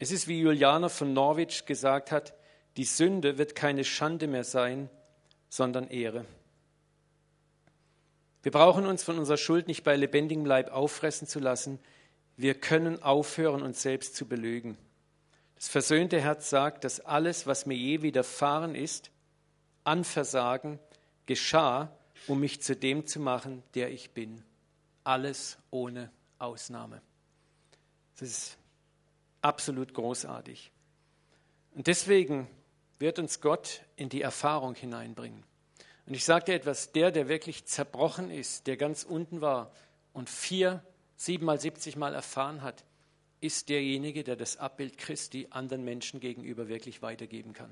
Es 0.00 0.10
ist, 0.10 0.26
wie 0.26 0.40
Juliana 0.40 0.88
von 0.88 1.12
Norwich 1.12 1.66
gesagt 1.66 2.10
hat, 2.10 2.34
die 2.76 2.82
Sünde 2.82 3.38
wird 3.38 3.54
keine 3.54 3.84
Schande 3.84 4.26
mehr 4.26 4.42
sein, 4.42 4.90
sondern 5.48 5.86
Ehre. 5.86 6.24
Wir 8.42 8.50
brauchen 8.50 8.84
uns 8.84 9.04
von 9.04 9.16
unserer 9.16 9.36
Schuld 9.36 9.68
nicht 9.68 9.84
bei 9.84 9.94
lebendigem 9.94 10.44
Leib 10.44 10.72
auffressen 10.72 11.28
zu 11.28 11.38
lassen. 11.38 11.78
Wir 12.40 12.54
können 12.54 13.02
aufhören, 13.02 13.60
uns 13.60 13.82
selbst 13.82 14.16
zu 14.16 14.26
belügen. 14.26 14.78
Das 15.56 15.68
versöhnte 15.68 16.22
Herz 16.22 16.48
sagt, 16.48 16.84
dass 16.84 17.00
alles, 17.00 17.46
was 17.46 17.66
mir 17.66 17.76
je 17.76 18.00
widerfahren 18.00 18.74
ist, 18.74 19.10
an 19.84 20.04
Versagen 20.04 20.78
geschah, 21.26 21.94
um 22.26 22.40
mich 22.40 22.62
zu 22.62 22.74
dem 22.74 23.06
zu 23.06 23.20
machen, 23.20 23.62
der 23.74 23.90
ich 23.90 24.12
bin. 24.12 24.42
Alles 25.04 25.58
ohne 25.70 26.10
Ausnahme. 26.38 27.02
Das 28.18 28.30
ist 28.30 28.58
absolut 29.42 29.92
großartig. 29.92 30.72
Und 31.74 31.88
deswegen 31.88 32.48
wird 32.98 33.18
uns 33.18 33.42
Gott 33.42 33.82
in 33.96 34.08
die 34.08 34.22
Erfahrung 34.22 34.74
hineinbringen. 34.74 35.44
Und 36.06 36.14
ich 36.14 36.24
sage 36.24 36.46
dir 36.46 36.54
etwas, 36.54 36.92
der, 36.92 37.10
der 37.10 37.28
wirklich 37.28 37.66
zerbrochen 37.66 38.30
ist, 38.30 38.66
der 38.66 38.78
ganz 38.78 39.02
unten 39.04 39.42
war 39.42 39.72
und 40.14 40.30
vier, 40.30 40.82
siebenmal, 41.20 41.60
siebzigmal 41.60 42.14
erfahren 42.14 42.62
hat, 42.62 42.82
ist 43.42 43.68
derjenige, 43.68 44.24
der 44.24 44.36
das 44.36 44.56
Abbild 44.56 44.96
Christi 44.96 45.48
anderen 45.50 45.84
Menschen 45.84 46.18
gegenüber 46.18 46.68
wirklich 46.68 47.02
weitergeben 47.02 47.52
kann. 47.52 47.70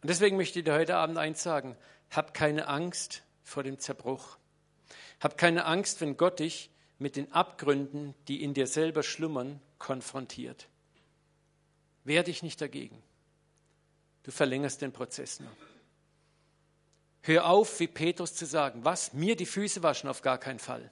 Und 0.00 0.08
deswegen 0.08 0.38
möchte 0.38 0.58
ich 0.58 0.64
dir 0.64 0.72
heute 0.72 0.96
Abend 0.96 1.18
eins 1.18 1.42
sagen, 1.42 1.76
hab 2.10 2.32
keine 2.32 2.66
Angst 2.68 3.22
vor 3.42 3.62
dem 3.62 3.78
Zerbruch. 3.78 4.38
Hab 5.20 5.36
keine 5.36 5.66
Angst, 5.66 6.00
wenn 6.00 6.16
Gott 6.16 6.40
dich 6.40 6.70
mit 6.98 7.16
den 7.16 7.30
Abgründen, 7.30 8.14
die 8.28 8.42
in 8.42 8.54
dir 8.54 8.66
selber 8.66 9.02
schlummern, 9.02 9.60
konfrontiert. 9.78 10.68
Wehr 12.04 12.22
dich 12.22 12.42
nicht 12.42 12.58
dagegen. 12.58 13.02
Du 14.22 14.30
verlängerst 14.30 14.80
den 14.80 14.92
Prozess 14.92 15.40
nur. 15.40 15.50
Hör 17.22 17.46
auf, 17.46 17.80
wie 17.80 17.86
Petrus 17.86 18.34
zu 18.34 18.46
sagen, 18.46 18.84
was? 18.84 19.12
Mir 19.12 19.36
die 19.36 19.46
Füße 19.46 19.82
waschen? 19.82 20.08
Auf 20.08 20.22
gar 20.22 20.38
keinen 20.38 20.58
Fall. 20.58 20.90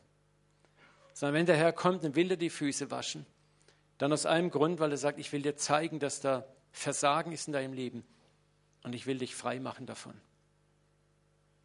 Sondern 1.15 1.35
wenn 1.35 1.47
der 1.47 1.57
Herr 1.57 1.73
kommt, 1.73 2.05
dann 2.05 2.15
will 2.15 2.31
er 2.31 2.37
die 2.37 2.51
Füße 2.51 2.91
waschen. 2.91 3.27
Dann 3.97 4.13
aus 4.13 4.27
einem 4.27 4.51
Grund, 4.51 4.79
weil 4.79 4.91
er 4.91 4.99
sagt, 4.99 5.19
ich 5.19 5.33
will 5.33 5.43
dir 5.43 5.57
zeigen, 5.57 5.99
dass 5.99 6.21
da 6.21 6.47
Versagen 6.71 7.33
ist 7.33 7.49
in 7.49 7.53
deinem 7.53 7.73
Leben 7.73 8.05
und 8.85 8.95
ich 8.95 9.07
will 9.07 9.19
dich 9.19 9.35
frei 9.35 9.59
machen 9.59 9.87
davon. 9.87 10.21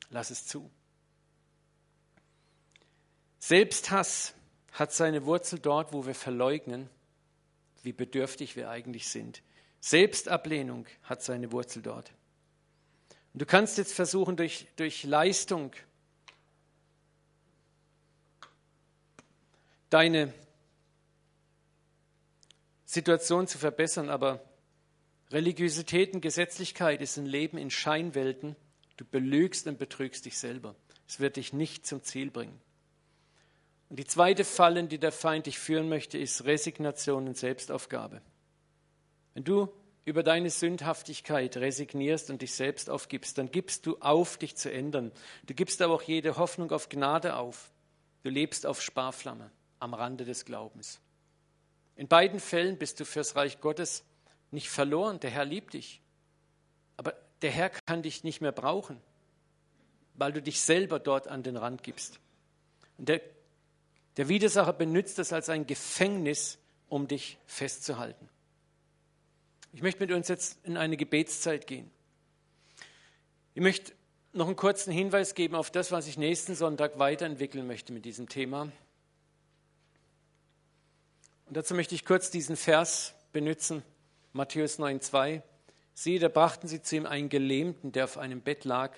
Lass 0.09 0.31
es 0.31 0.45
zu. 0.45 0.71
Selbsthass 3.39 4.33
hat 4.71 4.93
seine 4.93 5.25
Wurzel 5.25 5.59
dort, 5.59 5.93
wo 5.93 6.05
wir 6.05 6.15
verleugnen, 6.15 6.89
wie 7.83 7.93
bedürftig 7.93 8.55
wir 8.55 8.69
eigentlich 8.69 9.09
sind. 9.09 9.43
Selbstablehnung 9.81 10.87
hat 11.03 11.21
seine 11.21 11.51
Wurzel 11.51 11.81
dort. 11.81 12.13
Und 13.33 13.41
du 13.41 13.45
kannst 13.45 13.77
jetzt 13.77 13.93
versuchen, 13.93 14.37
durch, 14.37 14.67
durch 14.75 15.03
Leistung 15.03 15.71
deine 19.89 20.33
Situation 22.85 23.47
zu 23.47 23.57
verbessern, 23.57 24.09
aber 24.09 24.43
Religiosität 25.31 26.13
und 26.13 26.21
Gesetzlichkeit 26.21 27.01
ist 27.01 27.17
ein 27.17 27.25
Leben 27.25 27.57
in 27.57 27.71
Scheinwelten. 27.71 28.55
Du 28.97 29.05
belügst 29.05 29.65
und 29.65 29.79
betrügst 29.79 30.25
dich 30.25 30.37
selber. 30.37 30.75
Es 31.07 31.19
wird 31.19 31.37
dich 31.37 31.53
nicht 31.53 31.87
zum 31.87 32.03
Ziel 32.03 32.29
bringen. 32.29 32.59
Und 33.89 33.97
die 33.97 34.05
zweite 34.05 34.43
Falle, 34.43 34.83
die 34.83 34.99
der 34.99 35.11
Feind 35.11 35.47
dich 35.47 35.57
führen 35.57 35.89
möchte, 35.89 36.19
ist 36.19 36.45
Resignation 36.45 37.27
und 37.27 37.37
Selbstaufgabe. 37.37 38.21
Wenn 39.33 39.43
du 39.43 39.73
über 40.05 40.23
deine 40.23 40.49
Sündhaftigkeit 40.49 41.55
resignierst 41.57 42.29
und 42.29 42.41
dich 42.41 42.53
selbst 42.53 42.89
aufgibst, 42.89 43.37
dann 43.37 43.51
gibst 43.51 43.85
du 43.85 43.97
auf, 43.99 44.37
dich 44.37 44.55
zu 44.55 44.71
ändern. 44.71 45.11
Du 45.45 45.53
gibst 45.53 45.81
aber 45.81 45.93
auch 45.93 46.01
jede 46.01 46.37
Hoffnung 46.37 46.71
auf 46.71 46.89
Gnade 46.89 47.35
auf. 47.35 47.71
Du 48.23 48.29
lebst 48.29 48.65
auf 48.65 48.81
Sparflamme 48.81 49.49
am 49.79 49.93
Rande 49.93 50.25
des 50.25 50.45
Glaubens. 50.45 50.99
In 51.95 52.07
beiden 52.07 52.39
Fällen 52.39 52.77
bist 52.77 52.99
du 52.99 53.05
fürs 53.05 53.35
Reich 53.35 53.61
Gottes 53.61 54.03
nicht 54.51 54.69
verloren. 54.69 55.19
Der 55.19 55.29
Herr 55.29 55.45
liebt 55.45 55.73
dich. 55.73 56.01
Aber 56.97 57.13
der 57.41 57.51
Herr 57.51 57.69
kann 57.69 58.01
dich 58.01 58.23
nicht 58.23 58.41
mehr 58.41 58.51
brauchen. 58.51 58.99
weil 60.15 60.31
du 60.31 60.41
dich 60.41 60.61
selber 60.61 60.99
dort 60.99 61.27
an 61.27 61.43
den 61.43 61.57
Rand 61.57 61.83
gibst. 61.83 62.19
Und 62.97 63.09
der, 63.09 63.21
der 64.17 64.27
Widersacher 64.29 64.73
benutzt 64.73 65.17
das 65.17 65.33
als 65.33 65.49
ein 65.49 65.65
Gefängnis, 65.65 66.59
um 66.87 67.07
dich 67.07 67.39
festzuhalten. 67.45 68.29
Ich 69.73 69.81
möchte 69.81 70.01
mit 70.01 70.11
uns 70.11 70.27
jetzt 70.27 70.63
in 70.63 70.77
eine 70.77 70.97
Gebetszeit 70.97 71.65
gehen. 71.65 71.89
Ich 73.55 73.61
möchte 73.61 73.93
noch 74.31 74.45
einen 74.45 74.55
kurzen 74.55 74.93
Hinweis 74.93 75.33
geben 75.33 75.55
auf 75.55 75.71
das, 75.71 75.91
was 75.91 76.07
ich 76.07 76.15
nächsten 76.17 76.53
Sonntag 76.53 76.99
weiterentwickeln 76.99 77.65
möchte 77.65 77.91
mit 77.91 78.05
diesem 78.05 78.29
Thema. 78.29 78.71
Und 81.47 81.57
dazu 81.57 81.73
möchte 81.73 81.95
ich 81.95 82.05
kurz 82.05 82.29
diesen 82.29 82.55
Vers 82.55 83.15
benutzen, 83.31 83.83
Matthäus 84.31 84.79
9,2. 84.79 85.41
Siehe, 85.95 86.19
da 86.19 86.27
brachten 86.27 86.67
sie 86.67 86.81
zu 86.81 86.95
ihm 86.95 87.05
einen 87.07 87.29
Gelähmten, 87.29 87.91
der 87.91 88.05
auf 88.05 88.19
einem 88.19 88.41
Bett 88.41 88.65
lag. 88.65 88.95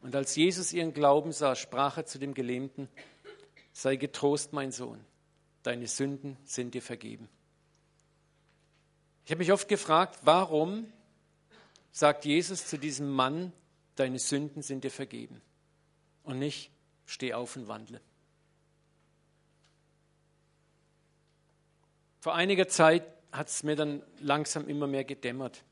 Und 0.00 0.16
als 0.16 0.36
Jesus 0.36 0.72
ihren 0.72 0.94
Glauben 0.94 1.32
sah, 1.32 1.54
sprach 1.54 1.98
er 1.98 2.06
zu 2.06 2.18
dem 2.18 2.32
Gelähmten, 2.32 2.88
sei 3.72 3.96
getrost, 3.96 4.54
mein 4.54 4.72
Sohn, 4.72 5.04
deine 5.62 5.86
Sünden 5.86 6.38
sind 6.44 6.74
dir 6.74 6.82
vergeben. 6.82 7.28
Ich 9.28 9.32
habe 9.32 9.40
mich 9.40 9.52
oft 9.52 9.68
gefragt, 9.68 10.20
warum 10.22 10.90
sagt 11.90 12.24
Jesus 12.24 12.66
zu 12.66 12.78
diesem 12.78 13.10
Mann, 13.10 13.52
deine 13.94 14.18
Sünden 14.18 14.62
sind 14.62 14.84
dir 14.84 14.90
vergeben 14.90 15.42
und 16.22 16.38
nicht, 16.38 16.70
steh 17.04 17.34
auf 17.34 17.54
und 17.54 17.68
wandle. 17.68 18.00
Vor 22.20 22.36
einiger 22.36 22.68
Zeit 22.68 23.04
hat 23.30 23.48
es 23.48 23.62
mir 23.64 23.76
dann 23.76 24.02
langsam 24.18 24.66
immer 24.66 24.86
mehr 24.86 25.04
gedämmert. 25.04 25.62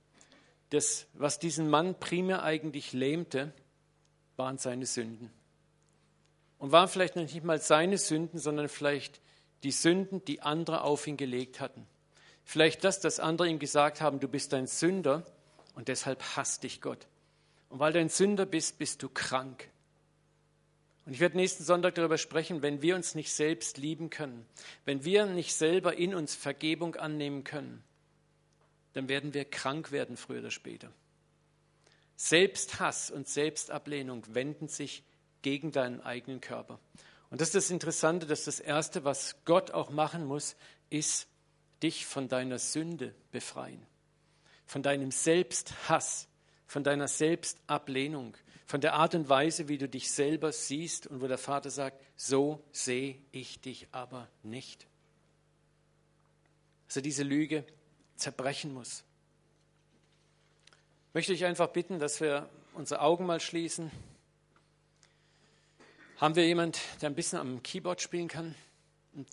Das, 0.68 1.06
was 1.14 1.38
diesen 1.38 1.70
Mann 1.70 1.98
primär 1.98 2.42
eigentlich 2.42 2.92
lähmte, 2.92 3.54
waren 4.36 4.58
seine 4.58 4.84
Sünden. 4.84 5.30
Und 6.58 6.72
waren 6.72 6.88
vielleicht 6.90 7.16
noch 7.16 7.22
nicht 7.22 7.42
mal 7.42 7.62
seine 7.62 7.96
Sünden, 7.96 8.38
sondern 8.38 8.68
vielleicht 8.68 9.22
die 9.62 9.72
Sünden, 9.72 10.22
die 10.26 10.42
andere 10.42 10.82
auf 10.82 11.06
ihn 11.06 11.16
gelegt 11.16 11.58
hatten. 11.58 11.86
Vielleicht 12.48 12.84
das, 12.84 13.00
dass 13.00 13.18
andere 13.18 13.48
ihm 13.48 13.58
gesagt 13.58 14.00
haben, 14.00 14.20
du 14.20 14.28
bist 14.28 14.54
ein 14.54 14.68
Sünder 14.68 15.24
und 15.74 15.88
deshalb 15.88 16.22
hasst 16.36 16.62
dich 16.62 16.80
Gott. 16.80 17.08
Und 17.68 17.80
weil 17.80 17.92
du 17.92 17.98
ein 17.98 18.08
Sünder 18.08 18.46
bist, 18.46 18.78
bist 18.78 19.02
du 19.02 19.08
krank. 19.08 19.68
Und 21.04 21.12
ich 21.12 21.18
werde 21.18 21.36
nächsten 21.36 21.64
Sonntag 21.64 21.96
darüber 21.96 22.18
sprechen, 22.18 22.62
wenn 22.62 22.82
wir 22.82 22.94
uns 22.94 23.16
nicht 23.16 23.32
selbst 23.32 23.78
lieben 23.78 24.10
können, 24.10 24.46
wenn 24.84 25.04
wir 25.04 25.26
nicht 25.26 25.54
selber 25.54 25.96
in 25.96 26.14
uns 26.14 26.36
Vergebung 26.36 26.94
annehmen 26.94 27.42
können, 27.42 27.82
dann 28.92 29.08
werden 29.08 29.34
wir 29.34 29.44
krank 29.44 29.90
werden 29.90 30.16
früher 30.16 30.38
oder 30.38 30.52
später. 30.52 30.92
Selbsthass 32.14 33.10
und 33.10 33.26
Selbstablehnung 33.26 34.22
wenden 34.34 34.68
sich 34.68 35.02
gegen 35.42 35.72
deinen 35.72 36.00
eigenen 36.00 36.40
Körper. 36.40 36.78
Und 37.28 37.40
das 37.40 37.48
ist 37.48 37.56
das 37.56 37.70
Interessante, 37.70 38.24
dass 38.24 38.44
das 38.44 38.60
Erste, 38.60 39.04
was 39.04 39.34
Gott 39.44 39.72
auch 39.72 39.90
machen 39.90 40.24
muss, 40.24 40.54
ist, 40.90 41.26
dich 41.82 42.06
von 42.06 42.28
deiner 42.28 42.58
Sünde 42.58 43.14
befreien, 43.30 43.84
von 44.64 44.82
deinem 44.82 45.10
Selbsthass, 45.10 46.28
von 46.66 46.84
deiner 46.84 47.08
Selbstablehnung, 47.08 48.36
von 48.66 48.80
der 48.80 48.94
Art 48.94 49.14
und 49.14 49.28
Weise, 49.28 49.68
wie 49.68 49.78
du 49.78 49.88
dich 49.88 50.10
selber 50.10 50.52
siehst 50.52 51.06
und 51.06 51.20
wo 51.20 51.28
der 51.28 51.38
Vater 51.38 51.70
sagt, 51.70 52.02
so 52.16 52.64
sehe 52.72 53.18
ich 53.30 53.60
dich 53.60 53.86
aber 53.92 54.28
nicht. 54.42 54.86
Also 56.88 57.00
diese 57.00 57.22
Lüge 57.22 57.64
zerbrechen 58.16 58.74
muss. 58.74 59.04
Möchte 61.12 61.32
ich 61.32 61.44
einfach 61.44 61.68
bitten, 61.68 61.98
dass 61.98 62.20
wir 62.20 62.48
unsere 62.74 63.00
Augen 63.00 63.26
mal 63.26 63.40
schließen. 63.40 63.90
Haben 66.18 66.34
wir 66.34 66.46
jemand, 66.46 66.80
der 67.00 67.10
ein 67.10 67.14
bisschen 67.14 67.38
am 67.38 67.62
Keyboard 67.62 68.00
spielen 68.00 68.28
kann? 68.28 68.54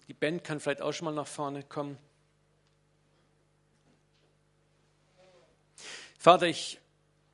Die 0.07 0.13
Band 0.13 0.43
kann 0.43 0.59
vielleicht 0.59 0.81
auch 0.81 0.93
schon 0.93 1.05
mal 1.05 1.13
nach 1.13 1.27
vorne 1.27 1.63
kommen. 1.63 1.97
Vater, 6.23 6.47
ich 6.47 6.79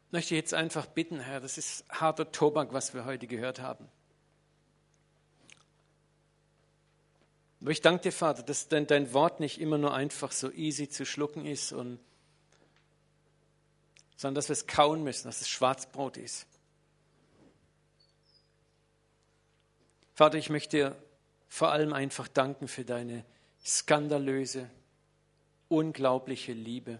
möchte 0.09 0.33
jetzt 0.33 0.55
einfach 0.55 0.87
bitten, 0.87 1.19
Herr, 1.19 1.39
das 1.39 1.59
ist 1.59 1.85
harter 1.89 2.31
Tobak, 2.31 2.73
was 2.73 2.95
wir 2.95 3.05
heute 3.05 3.27
gehört 3.27 3.59
haben. 3.59 3.87
Aber 7.61 7.69
ich 7.69 7.81
danke 7.81 8.01
dir, 8.01 8.11
Vater, 8.11 8.41
dass 8.41 8.67
dein, 8.67 8.87
dein 8.87 9.13
Wort 9.13 9.41
nicht 9.41 9.61
immer 9.61 9.77
nur 9.77 9.93
einfach 9.93 10.31
so 10.31 10.51
easy 10.51 10.89
zu 10.89 11.05
schlucken 11.05 11.45
ist, 11.45 11.71
und, 11.71 11.99
sondern 14.17 14.33
dass 14.33 14.49
wir 14.49 14.53
es 14.53 14.65
kauen 14.65 15.03
müssen, 15.03 15.27
dass 15.27 15.41
es 15.41 15.49
Schwarzbrot 15.49 16.17
ist. 16.17 16.47
Vater, 20.15 20.39
ich 20.39 20.49
möchte 20.49 20.77
dir 20.77 21.03
vor 21.47 21.71
allem 21.71 21.93
einfach 21.93 22.27
danken 22.27 22.67
für 22.67 22.85
deine 22.85 23.23
skandalöse, 23.63 24.67
unglaubliche 25.67 26.53
Liebe 26.53 26.99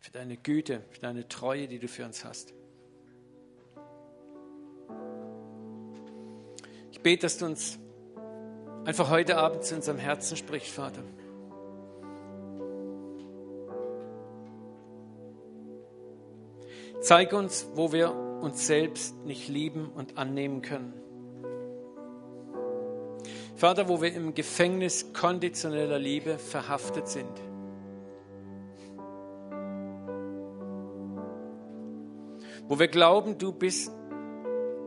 für 0.00 0.10
deine 0.10 0.36
Güte, 0.36 0.82
für 0.90 1.00
deine 1.00 1.28
Treue, 1.28 1.68
die 1.68 1.78
du 1.78 1.86
für 1.86 2.04
uns 2.04 2.24
hast. 2.24 2.54
Ich 6.90 7.00
bete, 7.00 7.22
dass 7.22 7.38
du 7.38 7.46
uns 7.46 7.78
einfach 8.84 9.10
heute 9.10 9.36
Abend 9.36 9.62
zu 9.62 9.76
unserem 9.76 9.98
Herzen 9.98 10.36
sprichst, 10.36 10.70
Vater. 10.70 11.02
Zeig 17.00 17.32
uns, 17.32 17.66
wo 17.74 17.92
wir 17.92 18.12
uns 18.12 18.66
selbst 18.66 19.16
nicht 19.24 19.48
lieben 19.48 19.90
und 19.90 20.18
annehmen 20.18 20.62
können. 20.62 20.94
Vater, 23.56 23.88
wo 23.88 24.00
wir 24.00 24.14
im 24.14 24.34
Gefängnis 24.34 25.12
konditioneller 25.12 25.98
Liebe 25.98 26.38
verhaftet 26.38 27.08
sind. 27.08 27.49
Wo 32.70 32.78
wir 32.78 32.86
glauben, 32.86 33.36
du 33.36 33.50
bist 33.50 33.90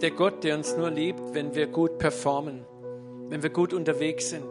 der 0.01 0.11
Gott, 0.11 0.45
der 0.45 0.55
uns 0.55 0.77
nur 0.77 0.89
liebt, 0.89 1.19
wenn 1.33 1.53
wir 1.53 1.67
gut 1.67 1.97
performen, 1.97 2.65
wenn 3.27 3.43
wir 3.43 3.49
gut 3.49 3.73
unterwegs 3.73 4.29
sind. 4.29 4.45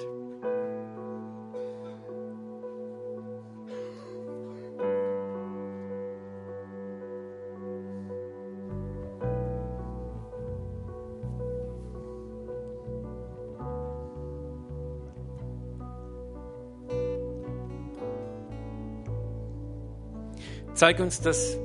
Zeig 20.74 21.00
uns, 21.00 21.22
dass 21.22 21.58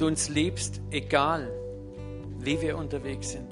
du 0.00 0.06
uns 0.06 0.28
liebst, 0.28 0.80
egal 0.90 1.50
wie 2.38 2.60
wir 2.60 2.78
unterwegs 2.78 3.32
sind. 3.32 3.48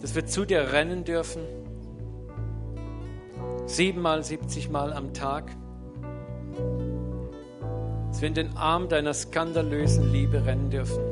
Dass 0.00 0.14
wir 0.14 0.26
zu 0.26 0.44
dir 0.44 0.72
rennen 0.72 1.04
dürfen, 1.04 1.42
siebenmal, 3.66 4.24
siebzigmal 4.24 4.92
am 4.92 5.12
Tag. 5.12 5.54
Dass 8.08 8.20
wir 8.20 8.28
in 8.28 8.34
den 8.34 8.56
Arm 8.56 8.88
deiner 8.88 9.14
skandalösen 9.14 10.12
Liebe 10.12 10.44
rennen 10.44 10.70
dürfen. 10.70 11.02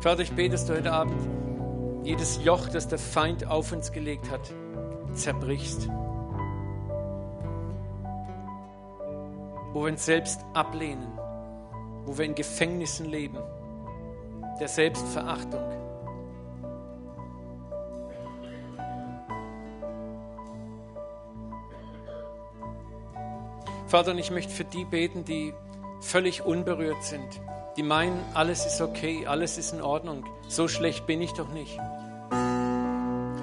Vater, 0.00 0.22
ich 0.22 0.32
bete, 0.32 0.50
dass 0.50 0.64
du 0.66 0.74
heute 0.74 0.92
Abend 0.92 1.45
jedes 2.06 2.38
Joch, 2.44 2.68
das 2.68 2.86
der 2.86 2.98
Feind 2.98 3.48
auf 3.48 3.72
uns 3.72 3.90
gelegt 3.90 4.30
hat, 4.30 4.52
zerbrichst. 5.14 5.88
Wo 9.72 9.82
wir 9.82 9.90
uns 9.90 10.06
selbst 10.06 10.40
ablehnen, 10.54 11.10
wo 12.04 12.16
wir 12.16 12.24
in 12.24 12.36
Gefängnissen 12.36 13.06
leben, 13.06 13.38
der 14.60 14.68
Selbstverachtung. 14.68 15.60
Vater, 23.88 24.12
und 24.12 24.18
ich 24.18 24.30
möchte 24.30 24.52
für 24.52 24.64
die 24.64 24.84
beten, 24.84 25.24
die 25.24 25.52
völlig 26.00 26.42
unberührt 26.42 27.02
sind, 27.02 27.40
die 27.76 27.82
meinen, 27.82 28.18
alles 28.32 28.64
ist 28.64 28.80
okay, 28.80 29.26
alles 29.26 29.58
ist 29.58 29.74
in 29.74 29.82
Ordnung, 29.82 30.24
so 30.48 30.66
schlecht 30.66 31.06
bin 31.06 31.20
ich 31.20 31.32
doch 31.32 31.48
nicht. 31.50 31.78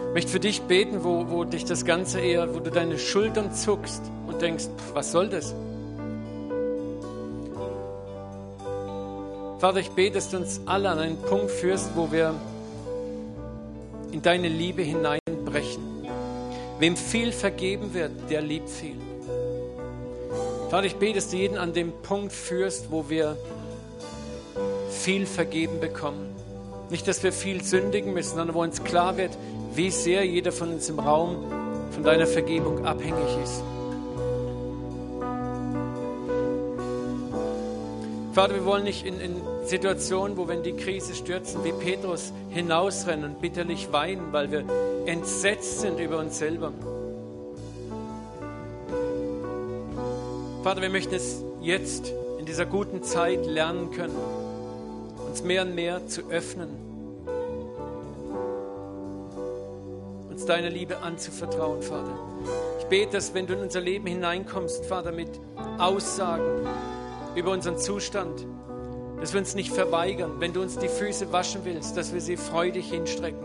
Ich 0.08 0.14
möchte 0.14 0.32
für 0.32 0.40
dich 0.40 0.62
beten, 0.64 1.04
wo, 1.04 1.30
wo 1.30 1.44
dich 1.44 1.66
das 1.66 1.86
Ganze 1.86 2.20
eher, 2.20 2.54
wo 2.54 2.60
du 2.60 2.72
deine 2.72 2.98
Schultern 2.98 3.54
zuckst 3.54 4.02
und 4.28 4.42
denkst, 4.42 4.66
was 4.94 5.12
soll 5.12 5.30
das? 5.30 5.54
Vater, 9.60 9.80
ich 9.80 9.92
bete, 9.92 10.16
dass 10.16 10.30
du 10.30 10.38
uns 10.38 10.62
alle 10.66 10.90
an 10.90 11.00
einen 11.00 11.18
Punkt 11.18 11.50
führst, 11.50 11.92
wo 11.96 12.12
wir 12.12 12.36
in 14.12 14.22
deine 14.22 14.50
Liebe 14.50 14.82
hineinbrechen. 14.82 16.08
Wem 16.80 16.98
viel 16.98 17.32
vergeben 17.32 17.94
wird, 17.94 18.12
der 18.30 18.42
liebt 18.42 18.70
viel. 18.70 18.98
Vater, 20.70 20.86
ich 20.86 20.96
bete, 20.96 21.16
dass 21.16 21.30
du 21.30 21.38
jeden 21.38 21.58
an 21.58 21.74
dem 21.74 21.92
Punkt 22.02 22.34
führst, 22.34 22.92
wo 22.92 23.10
wir 23.10 23.38
viel 25.04 25.26
vergeben 25.26 25.82
bekommen. 25.82 26.34
Nicht, 26.90 27.08
dass 27.10 27.24
wir 27.24 27.34
viel 27.34 27.62
sündigen 27.62 28.14
müssen, 28.14 28.38
sondern 28.38 28.56
wo 28.56 28.62
uns 28.62 28.84
klar 28.86 29.18
wird, 29.18 29.32
wie 29.76 29.92
sehr 29.92 30.26
jeder 30.26 30.54
von 30.54 30.70
uns 30.70 30.88
im 30.88 31.00
Raum 31.00 31.44
von 31.92 32.04
deiner 32.04 32.26
Vergebung 32.26 32.86
abhängig 32.86 33.38
ist. 33.44 33.62
Vater, 38.34 38.56
wir 38.56 38.66
wollen 38.66 38.86
nicht 38.86 39.06
in, 39.06 39.20
in 39.20 39.36
Situationen, 39.66 40.38
wo, 40.38 40.48
wenn 40.48 40.64
die 40.64 40.74
Krise 40.74 41.14
stürzen, 41.14 41.64
wie 41.66 41.74
Petrus 41.74 42.32
hinausrennen 42.50 43.26
und 43.26 43.42
bitterlich 43.42 43.92
weinen, 43.92 44.32
weil 44.32 44.52
wir 44.52 44.64
entsetzt 45.06 45.82
sind 45.82 46.00
über 46.00 46.18
uns 46.18 46.38
selber. 46.38 46.72
Vater, 50.64 50.82
wir 50.82 50.90
möchten 50.90 51.14
es 51.14 51.44
jetzt 51.62 52.12
in 52.40 52.46
dieser 52.46 52.66
guten 52.66 53.04
Zeit 53.04 53.46
lernen 53.46 53.92
können, 53.92 54.16
uns 55.34 55.42
mehr 55.42 55.64
und 55.64 55.74
mehr 55.74 56.06
zu 56.06 56.30
öffnen, 56.30 56.70
uns 60.30 60.46
deiner 60.46 60.70
Liebe 60.70 61.00
anzuvertrauen, 61.00 61.82
Vater. 61.82 62.14
Ich 62.78 62.86
bete, 62.86 63.14
dass 63.14 63.34
wenn 63.34 63.48
du 63.48 63.56
in 63.56 63.62
unser 63.62 63.82
Leben 63.82 64.06
hineinkommst, 64.06 64.86
Vater, 64.86 65.12
mit 65.12 65.30
Aussagen, 65.80 66.68
über 67.34 67.52
unseren 67.52 67.80
Zustand, 67.80 68.46
dass 69.22 69.34
wir 69.34 69.40
uns 69.40 69.56
nicht 69.56 69.74
verweigern, 69.74 70.34
wenn 70.38 70.54
du 70.54 70.62
uns 70.62 70.78
die 70.78 70.88
Füße 70.88 71.32
waschen 71.32 71.62
willst, 71.64 71.98
dass 71.98 72.14
wir 72.14 72.22
sie 72.22 72.38
freudig 72.38 72.92
hinstrecken. 72.92 73.44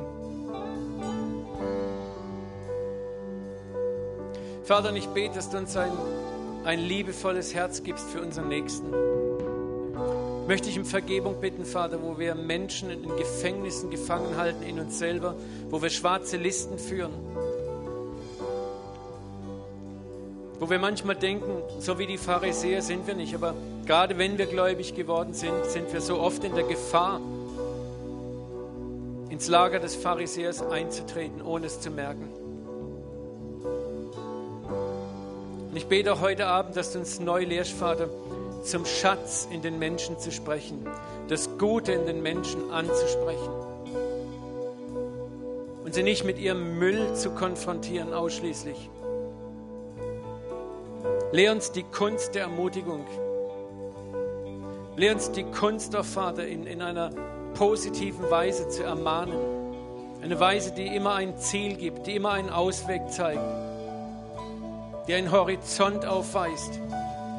Vater, 4.63 4.95
ich 4.95 5.07
bete, 5.07 5.37
dass 5.37 5.49
du 5.49 5.57
uns 5.57 5.75
ein, 5.75 5.93
ein 6.65 6.81
liebevolles 6.81 7.55
Herz 7.55 7.83
gibst 7.83 8.11
für 8.11 8.21
unseren 8.21 8.49
Nächsten. 8.49 8.93
Möchte 10.49 10.69
ich 10.71 10.79
um 10.79 10.85
Vergebung 10.85 11.41
bitten, 11.41 11.65
Vater, 11.65 12.03
wo 12.03 12.19
wir 12.19 12.35
Menschen 12.35 12.91
in 12.91 13.03
Gefängnissen 13.17 13.91
gefangen 13.91 14.37
halten 14.37 14.65
in 14.65 14.81
uns 14.81 14.99
selber, 14.99 15.37
wo 15.71 15.81
wir 15.81 15.91
schwarze 15.91 16.39
Listen 16.39 16.79
führen 16.79 17.13
wo 20.61 20.69
wir 20.69 20.79
manchmal 20.79 21.15
denken, 21.15 21.63
so 21.79 21.99
wie 21.99 22.07
die 22.07 22.19
Pharisäer 22.19 22.83
sind 22.83 23.07
wir 23.07 23.15
nicht, 23.15 23.35
aber 23.35 23.55
gerade 23.87 24.19
wenn 24.19 24.39
wir 24.39 24.47
gläubig 24.47 24.95
geworden 24.95 25.33
sind, 25.33 25.65
sind 25.67 25.93
wir 25.93 26.01
so 26.01 26.19
oft 26.19 26.43
in 26.43 26.55
der 26.55 26.65
Gefahr, 26.65 27.21
ins 29.31 29.47
Lager 29.47 29.79
des 29.79 29.95
Pharisäers 29.95 30.63
einzutreten, 30.63 31.43
ohne 31.43 31.67
es 31.67 31.81
zu 31.81 31.91
merken. 31.91 32.29
Und 35.71 35.77
ich 35.77 35.87
bete 35.87 36.21
heute 36.21 36.47
Abend, 36.47 36.77
dass 36.77 36.93
du 36.93 36.99
uns 36.99 37.21
neu 37.21 37.45
lehrst, 37.45 37.73
Vater, 37.73 38.09
zum 38.69 38.85
Schatz 38.85 39.49
in 39.51 39.63
den 39.63 39.79
Menschen 39.79 40.19
zu 40.19 40.31
sprechen, 40.31 40.87
das 41.29 41.59
Gute 41.59 41.93
in 41.93 42.07
den 42.07 42.23
Menschen 42.23 42.71
anzusprechen 42.71 43.53
und 45.85 45.95
sie 45.95 46.03
nicht 46.03 46.25
mit 46.25 46.39
ihrem 46.39 46.79
Müll 46.79 47.15
zu 47.15 47.31
konfrontieren 47.31 48.13
ausschließlich 48.13 48.91
Lehr 51.31 51.53
uns 51.53 51.73
die 51.73 51.83
Kunst 51.83 52.35
der 52.35 52.45
Ermutigung. 52.45 53.05
Lehr 54.97 55.13
uns 55.13 55.31
die 55.31 55.45
Kunst, 55.45 55.95
oh 55.95 56.03
Vater, 56.03 56.47
in, 56.47 56.67
in 56.67 56.81
einer 56.81 57.11
positiven 57.53 58.31
Weise 58.31 58.71
zu 58.71 58.83
ermahnen. 58.83 59.37
Eine 60.23 60.41
Weise, 60.41 60.73
die 60.73 60.87
immer 60.87 61.17
ein 61.17 61.37
Ziel 61.37 61.77
gibt, 61.77 62.07
die 62.07 62.17
immer 62.17 62.33
einen 62.33 62.49
Ausweg 62.49 63.11
zeigt, 63.11 63.43
die 65.07 65.15
einen 65.15 65.31
Horizont 65.31 66.07
aufweist 66.07 66.81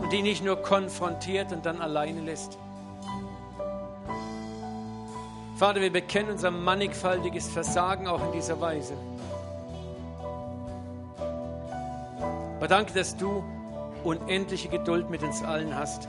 und 0.01 0.11
die 0.11 0.21
nicht 0.21 0.43
nur 0.43 0.57
konfrontiert 0.57 1.51
und 1.51 1.65
dann 1.65 1.81
alleine 1.81 2.21
lässt. 2.21 2.57
Vater, 5.57 5.81
wir 5.81 5.91
bekennen 5.91 6.31
unser 6.31 6.51
mannigfaltiges 6.51 7.49
Versagen 7.49 8.07
auch 8.07 8.23
in 8.23 8.31
dieser 8.31 8.61
Weise. 8.61 8.93
Aber 12.57 12.67
danke, 12.67 12.93
dass 12.93 13.17
du 13.17 13.43
unendliche 14.03 14.69
Geduld 14.69 15.09
mit 15.09 15.21
uns 15.21 15.43
allen 15.43 15.75
hast. 15.75 16.07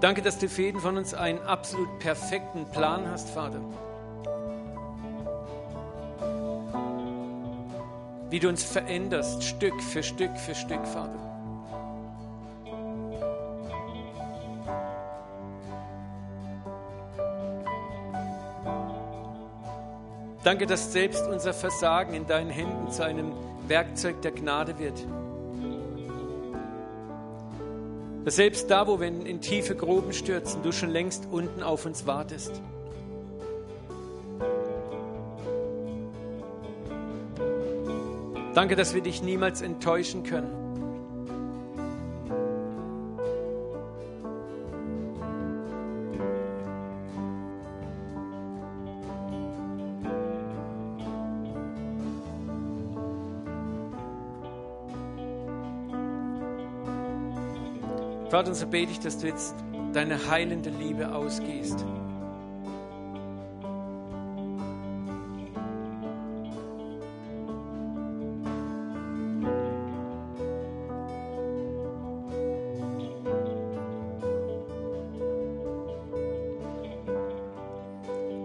Danke, 0.00 0.22
dass 0.22 0.38
du 0.38 0.48
für 0.48 0.62
jeden 0.62 0.80
von 0.80 0.96
uns 0.96 1.14
einen 1.14 1.40
absolut 1.42 1.98
perfekten 1.98 2.66
Plan 2.70 3.06
hast, 3.10 3.30
Vater. 3.30 3.60
Wie 8.30 8.38
du 8.38 8.48
uns 8.48 8.64
veränderst, 8.64 9.44
Stück 9.44 9.80
für 9.82 10.02
Stück 10.02 10.36
für 10.38 10.54
Stück, 10.54 10.86
Vater. 10.86 11.35
Danke, 20.46 20.66
dass 20.66 20.92
selbst 20.92 21.26
unser 21.26 21.52
Versagen 21.52 22.14
in 22.14 22.24
deinen 22.24 22.50
Händen 22.50 22.88
zu 22.92 23.04
einem 23.04 23.32
Werkzeug 23.66 24.22
der 24.22 24.30
Gnade 24.30 24.78
wird. 24.78 25.04
Dass 28.24 28.36
selbst 28.36 28.70
da, 28.70 28.86
wo 28.86 29.00
wir 29.00 29.08
in 29.08 29.40
tiefe 29.40 29.74
Gruben 29.74 30.12
stürzen, 30.12 30.62
du 30.62 30.70
schon 30.70 30.90
längst 30.90 31.26
unten 31.32 31.64
auf 31.64 31.84
uns 31.84 32.06
wartest. 32.06 32.52
Danke, 38.54 38.76
dass 38.76 38.94
wir 38.94 39.02
dich 39.02 39.24
niemals 39.24 39.62
enttäuschen 39.62 40.22
können. 40.22 40.65
Vater, 58.36 58.50
und 58.50 58.54
so 58.54 58.66
bete 58.66 58.92
ich, 58.92 59.00
dass 59.00 59.16
du 59.16 59.28
jetzt 59.28 59.54
deine 59.94 60.28
heilende 60.28 60.68
Liebe 60.68 61.10
ausgehst. 61.10 61.82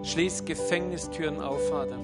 Schließ 0.04 0.46
Gefängnistüren 0.46 1.42
auf, 1.42 1.68
Vater. 1.68 2.00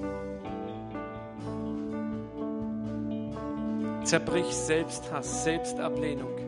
Zerbrich 4.04 4.54
Selbsthass, 4.54 5.44
Selbstablehnung. 5.44 6.47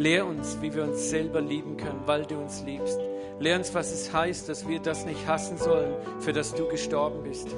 Lehr 0.00 0.26
uns, 0.26 0.56
wie 0.62 0.74
wir 0.74 0.84
uns 0.84 1.10
selber 1.10 1.42
lieben 1.42 1.76
können, 1.76 2.00
weil 2.06 2.24
du 2.24 2.38
uns 2.38 2.62
liebst. 2.64 2.98
Lehr 3.38 3.58
uns, 3.58 3.74
was 3.74 3.92
es 3.92 4.10
heißt, 4.10 4.48
dass 4.48 4.66
wir 4.66 4.80
das 4.80 5.04
nicht 5.04 5.26
hassen 5.26 5.58
sollen, 5.58 5.92
für 6.20 6.32
das 6.32 6.54
du 6.54 6.66
gestorben 6.68 7.22
bist. 7.22 7.48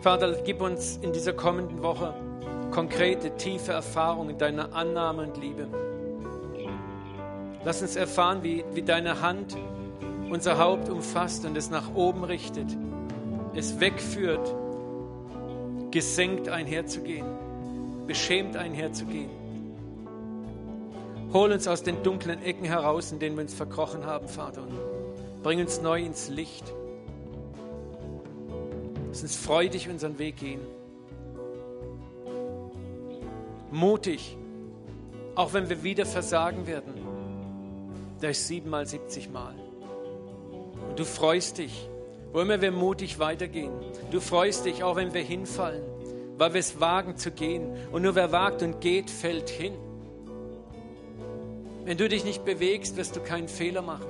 Vater, 0.00 0.34
gib 0.46 0.62
uns 0.62 0.98
in 1.02 1.12
dieser 1.12 1.34
kommenden 1.34 1.82
Woche 1.82 2.14
konkrete, 2.70 3.36
tiefe 3.36 3.72
Erfahrungen 3.72 4.38
deiner 4.38 4.74
Annahme 4.74 5.24
und 5.24 5.36
Liebe. 5.36 5.68
Lass 7.62 7.82
uns 7.82 7.96
erfahren, 7.96 8.42
wie, 8.42 8.64
wie 8.72 8.82
deine 8.82 9.20
Hand 9.20 9.58
unser 10.30 10.56
Haupt 10.56 10.88
umfasst 10.88 11.44
und 11.44 11.54
es 11.54 11.68
nach 11.68 11.94
oben 11.94 12.24
richtet, 12.24 12.74
es 13.54 13.78
wegführt, 13.78 14.54
gesenkt 15.90 16.48
einherzugehen, 16.48 17.26
beschämt 18.06 18.56
einherzugehen. 18.56 19.35
Hol 21.32 21.52
uns 21.52 21.66
aus 21.66 21.82
den 21.82 22.02
dunklen 22.02 22.42
Ecken 22.42 22.64
heraus, 22.64 23.12
in 23.12 23.18
denen 23.18 23.36
wir 23.36 23.42
uns 23.42 23.54
verkrochen 23.54 24.06
haben, 24.06 24.28
Vater. 24.28 24.62
Und 24.62 25.42
bring 25.42 25.60
uns 25.60 25.80
neu 25.80 26.00
ins 26.00 26.28
Licht. 26.28 26.72
Lass 29.08 29.22
uns 29.22 29.36
freudig 29.36 29.88
unseren 29.88 30.18
Weg 30.18 30.36
gehen. 30.36 30.60
Mutig, 33.70 34.36
auch 35.34 35.52
wenn 35.52 35.68
wir 35.68 35.82
wieder 35.82 36.06
versagen 36.06 36.66
werden. 36.66 36.94
Ist 38.20 38.48
siebenmal, 38.48 38.86
siebzigmal. 38.86 39.54
Und 40.88 40.98
du 40.98 41.04
freust 41.04 41.58
dich, 41.58 41.88
wo 42.32 42.40
immer 42.40 42.60
wir 42.60 42.72
mutig 42.72 43.18
weitergehen. 43.18 43.72
Du 44.10 44.20
freust 44.20 44.64
dich, 44.64 44.82
auch 44.82 44.96
wenn 44.96 45.14
wir 45.14 45.22
hinfallen, 45.22 45.84
weil 46.36 46.54
wir 46.54 46.60
es 46.60 46.80
wagen 46.80 47.16
zu 47.16 47.30
gehen. 47.30 47.76
Und 47.92 48.02
nur 48.02 48.14
wer 48.14 48.32
wagt 48.32 48.62
und 48.62 48.80
geht, 48.80 49.10
fällt 49.10 49.48
hin. 49.48 49.74
Wenn 51.86 51.96
du 51.96 52.08
dich 52.08 52.24
nicht 52.24 52.44
bewegst, 52.44 52.96
wirst 52.96 53.14
du 53.14 53.20
keinen 53.20 53.46
Fehler 53.46 53.80
machen. 53.80 54.06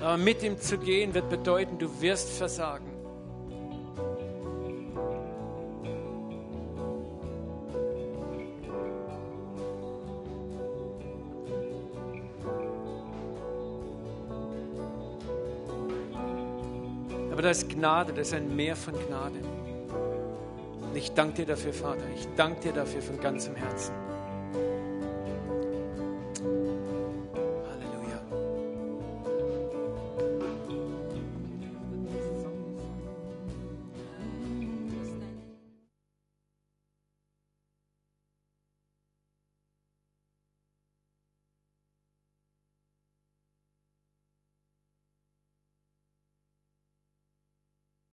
Aber 0.00 0.16
mit 0.16 0.44
ihm 0.44 0.56
zu 0.60 0.78
gehen 0.78 1.12
wird 1.14 1.28
bedeuten, 1.28 1.78
du 1.78 2.00
wirst 2.00 2.30
versagen. 2.30 2.86
Aber 17.32 17.42
da 17.42 17.50
ist 17.50 17.68
Gnade, 17.68 18.12
das 18.12 18.28
ist 18.28 18.34
ein 18.34 18.54
Meer 18.54 18.76
von 18.76 18.94
Gnade. 18.94 19.67
Und 20.88 20.96
ich 20.96 21.12
danke 21.12 21.34
dir 21.34 21.46
dafür, 21.46 21.72
Vater. 21.72 22.04
Ich 22.14 22.26
danke 22.36 22.60
dir 22.60 22.72
dafür 22.72 23.02
von 23.02 23.20
ganzem 23.20 23.54
Herzen. 23.54 24.07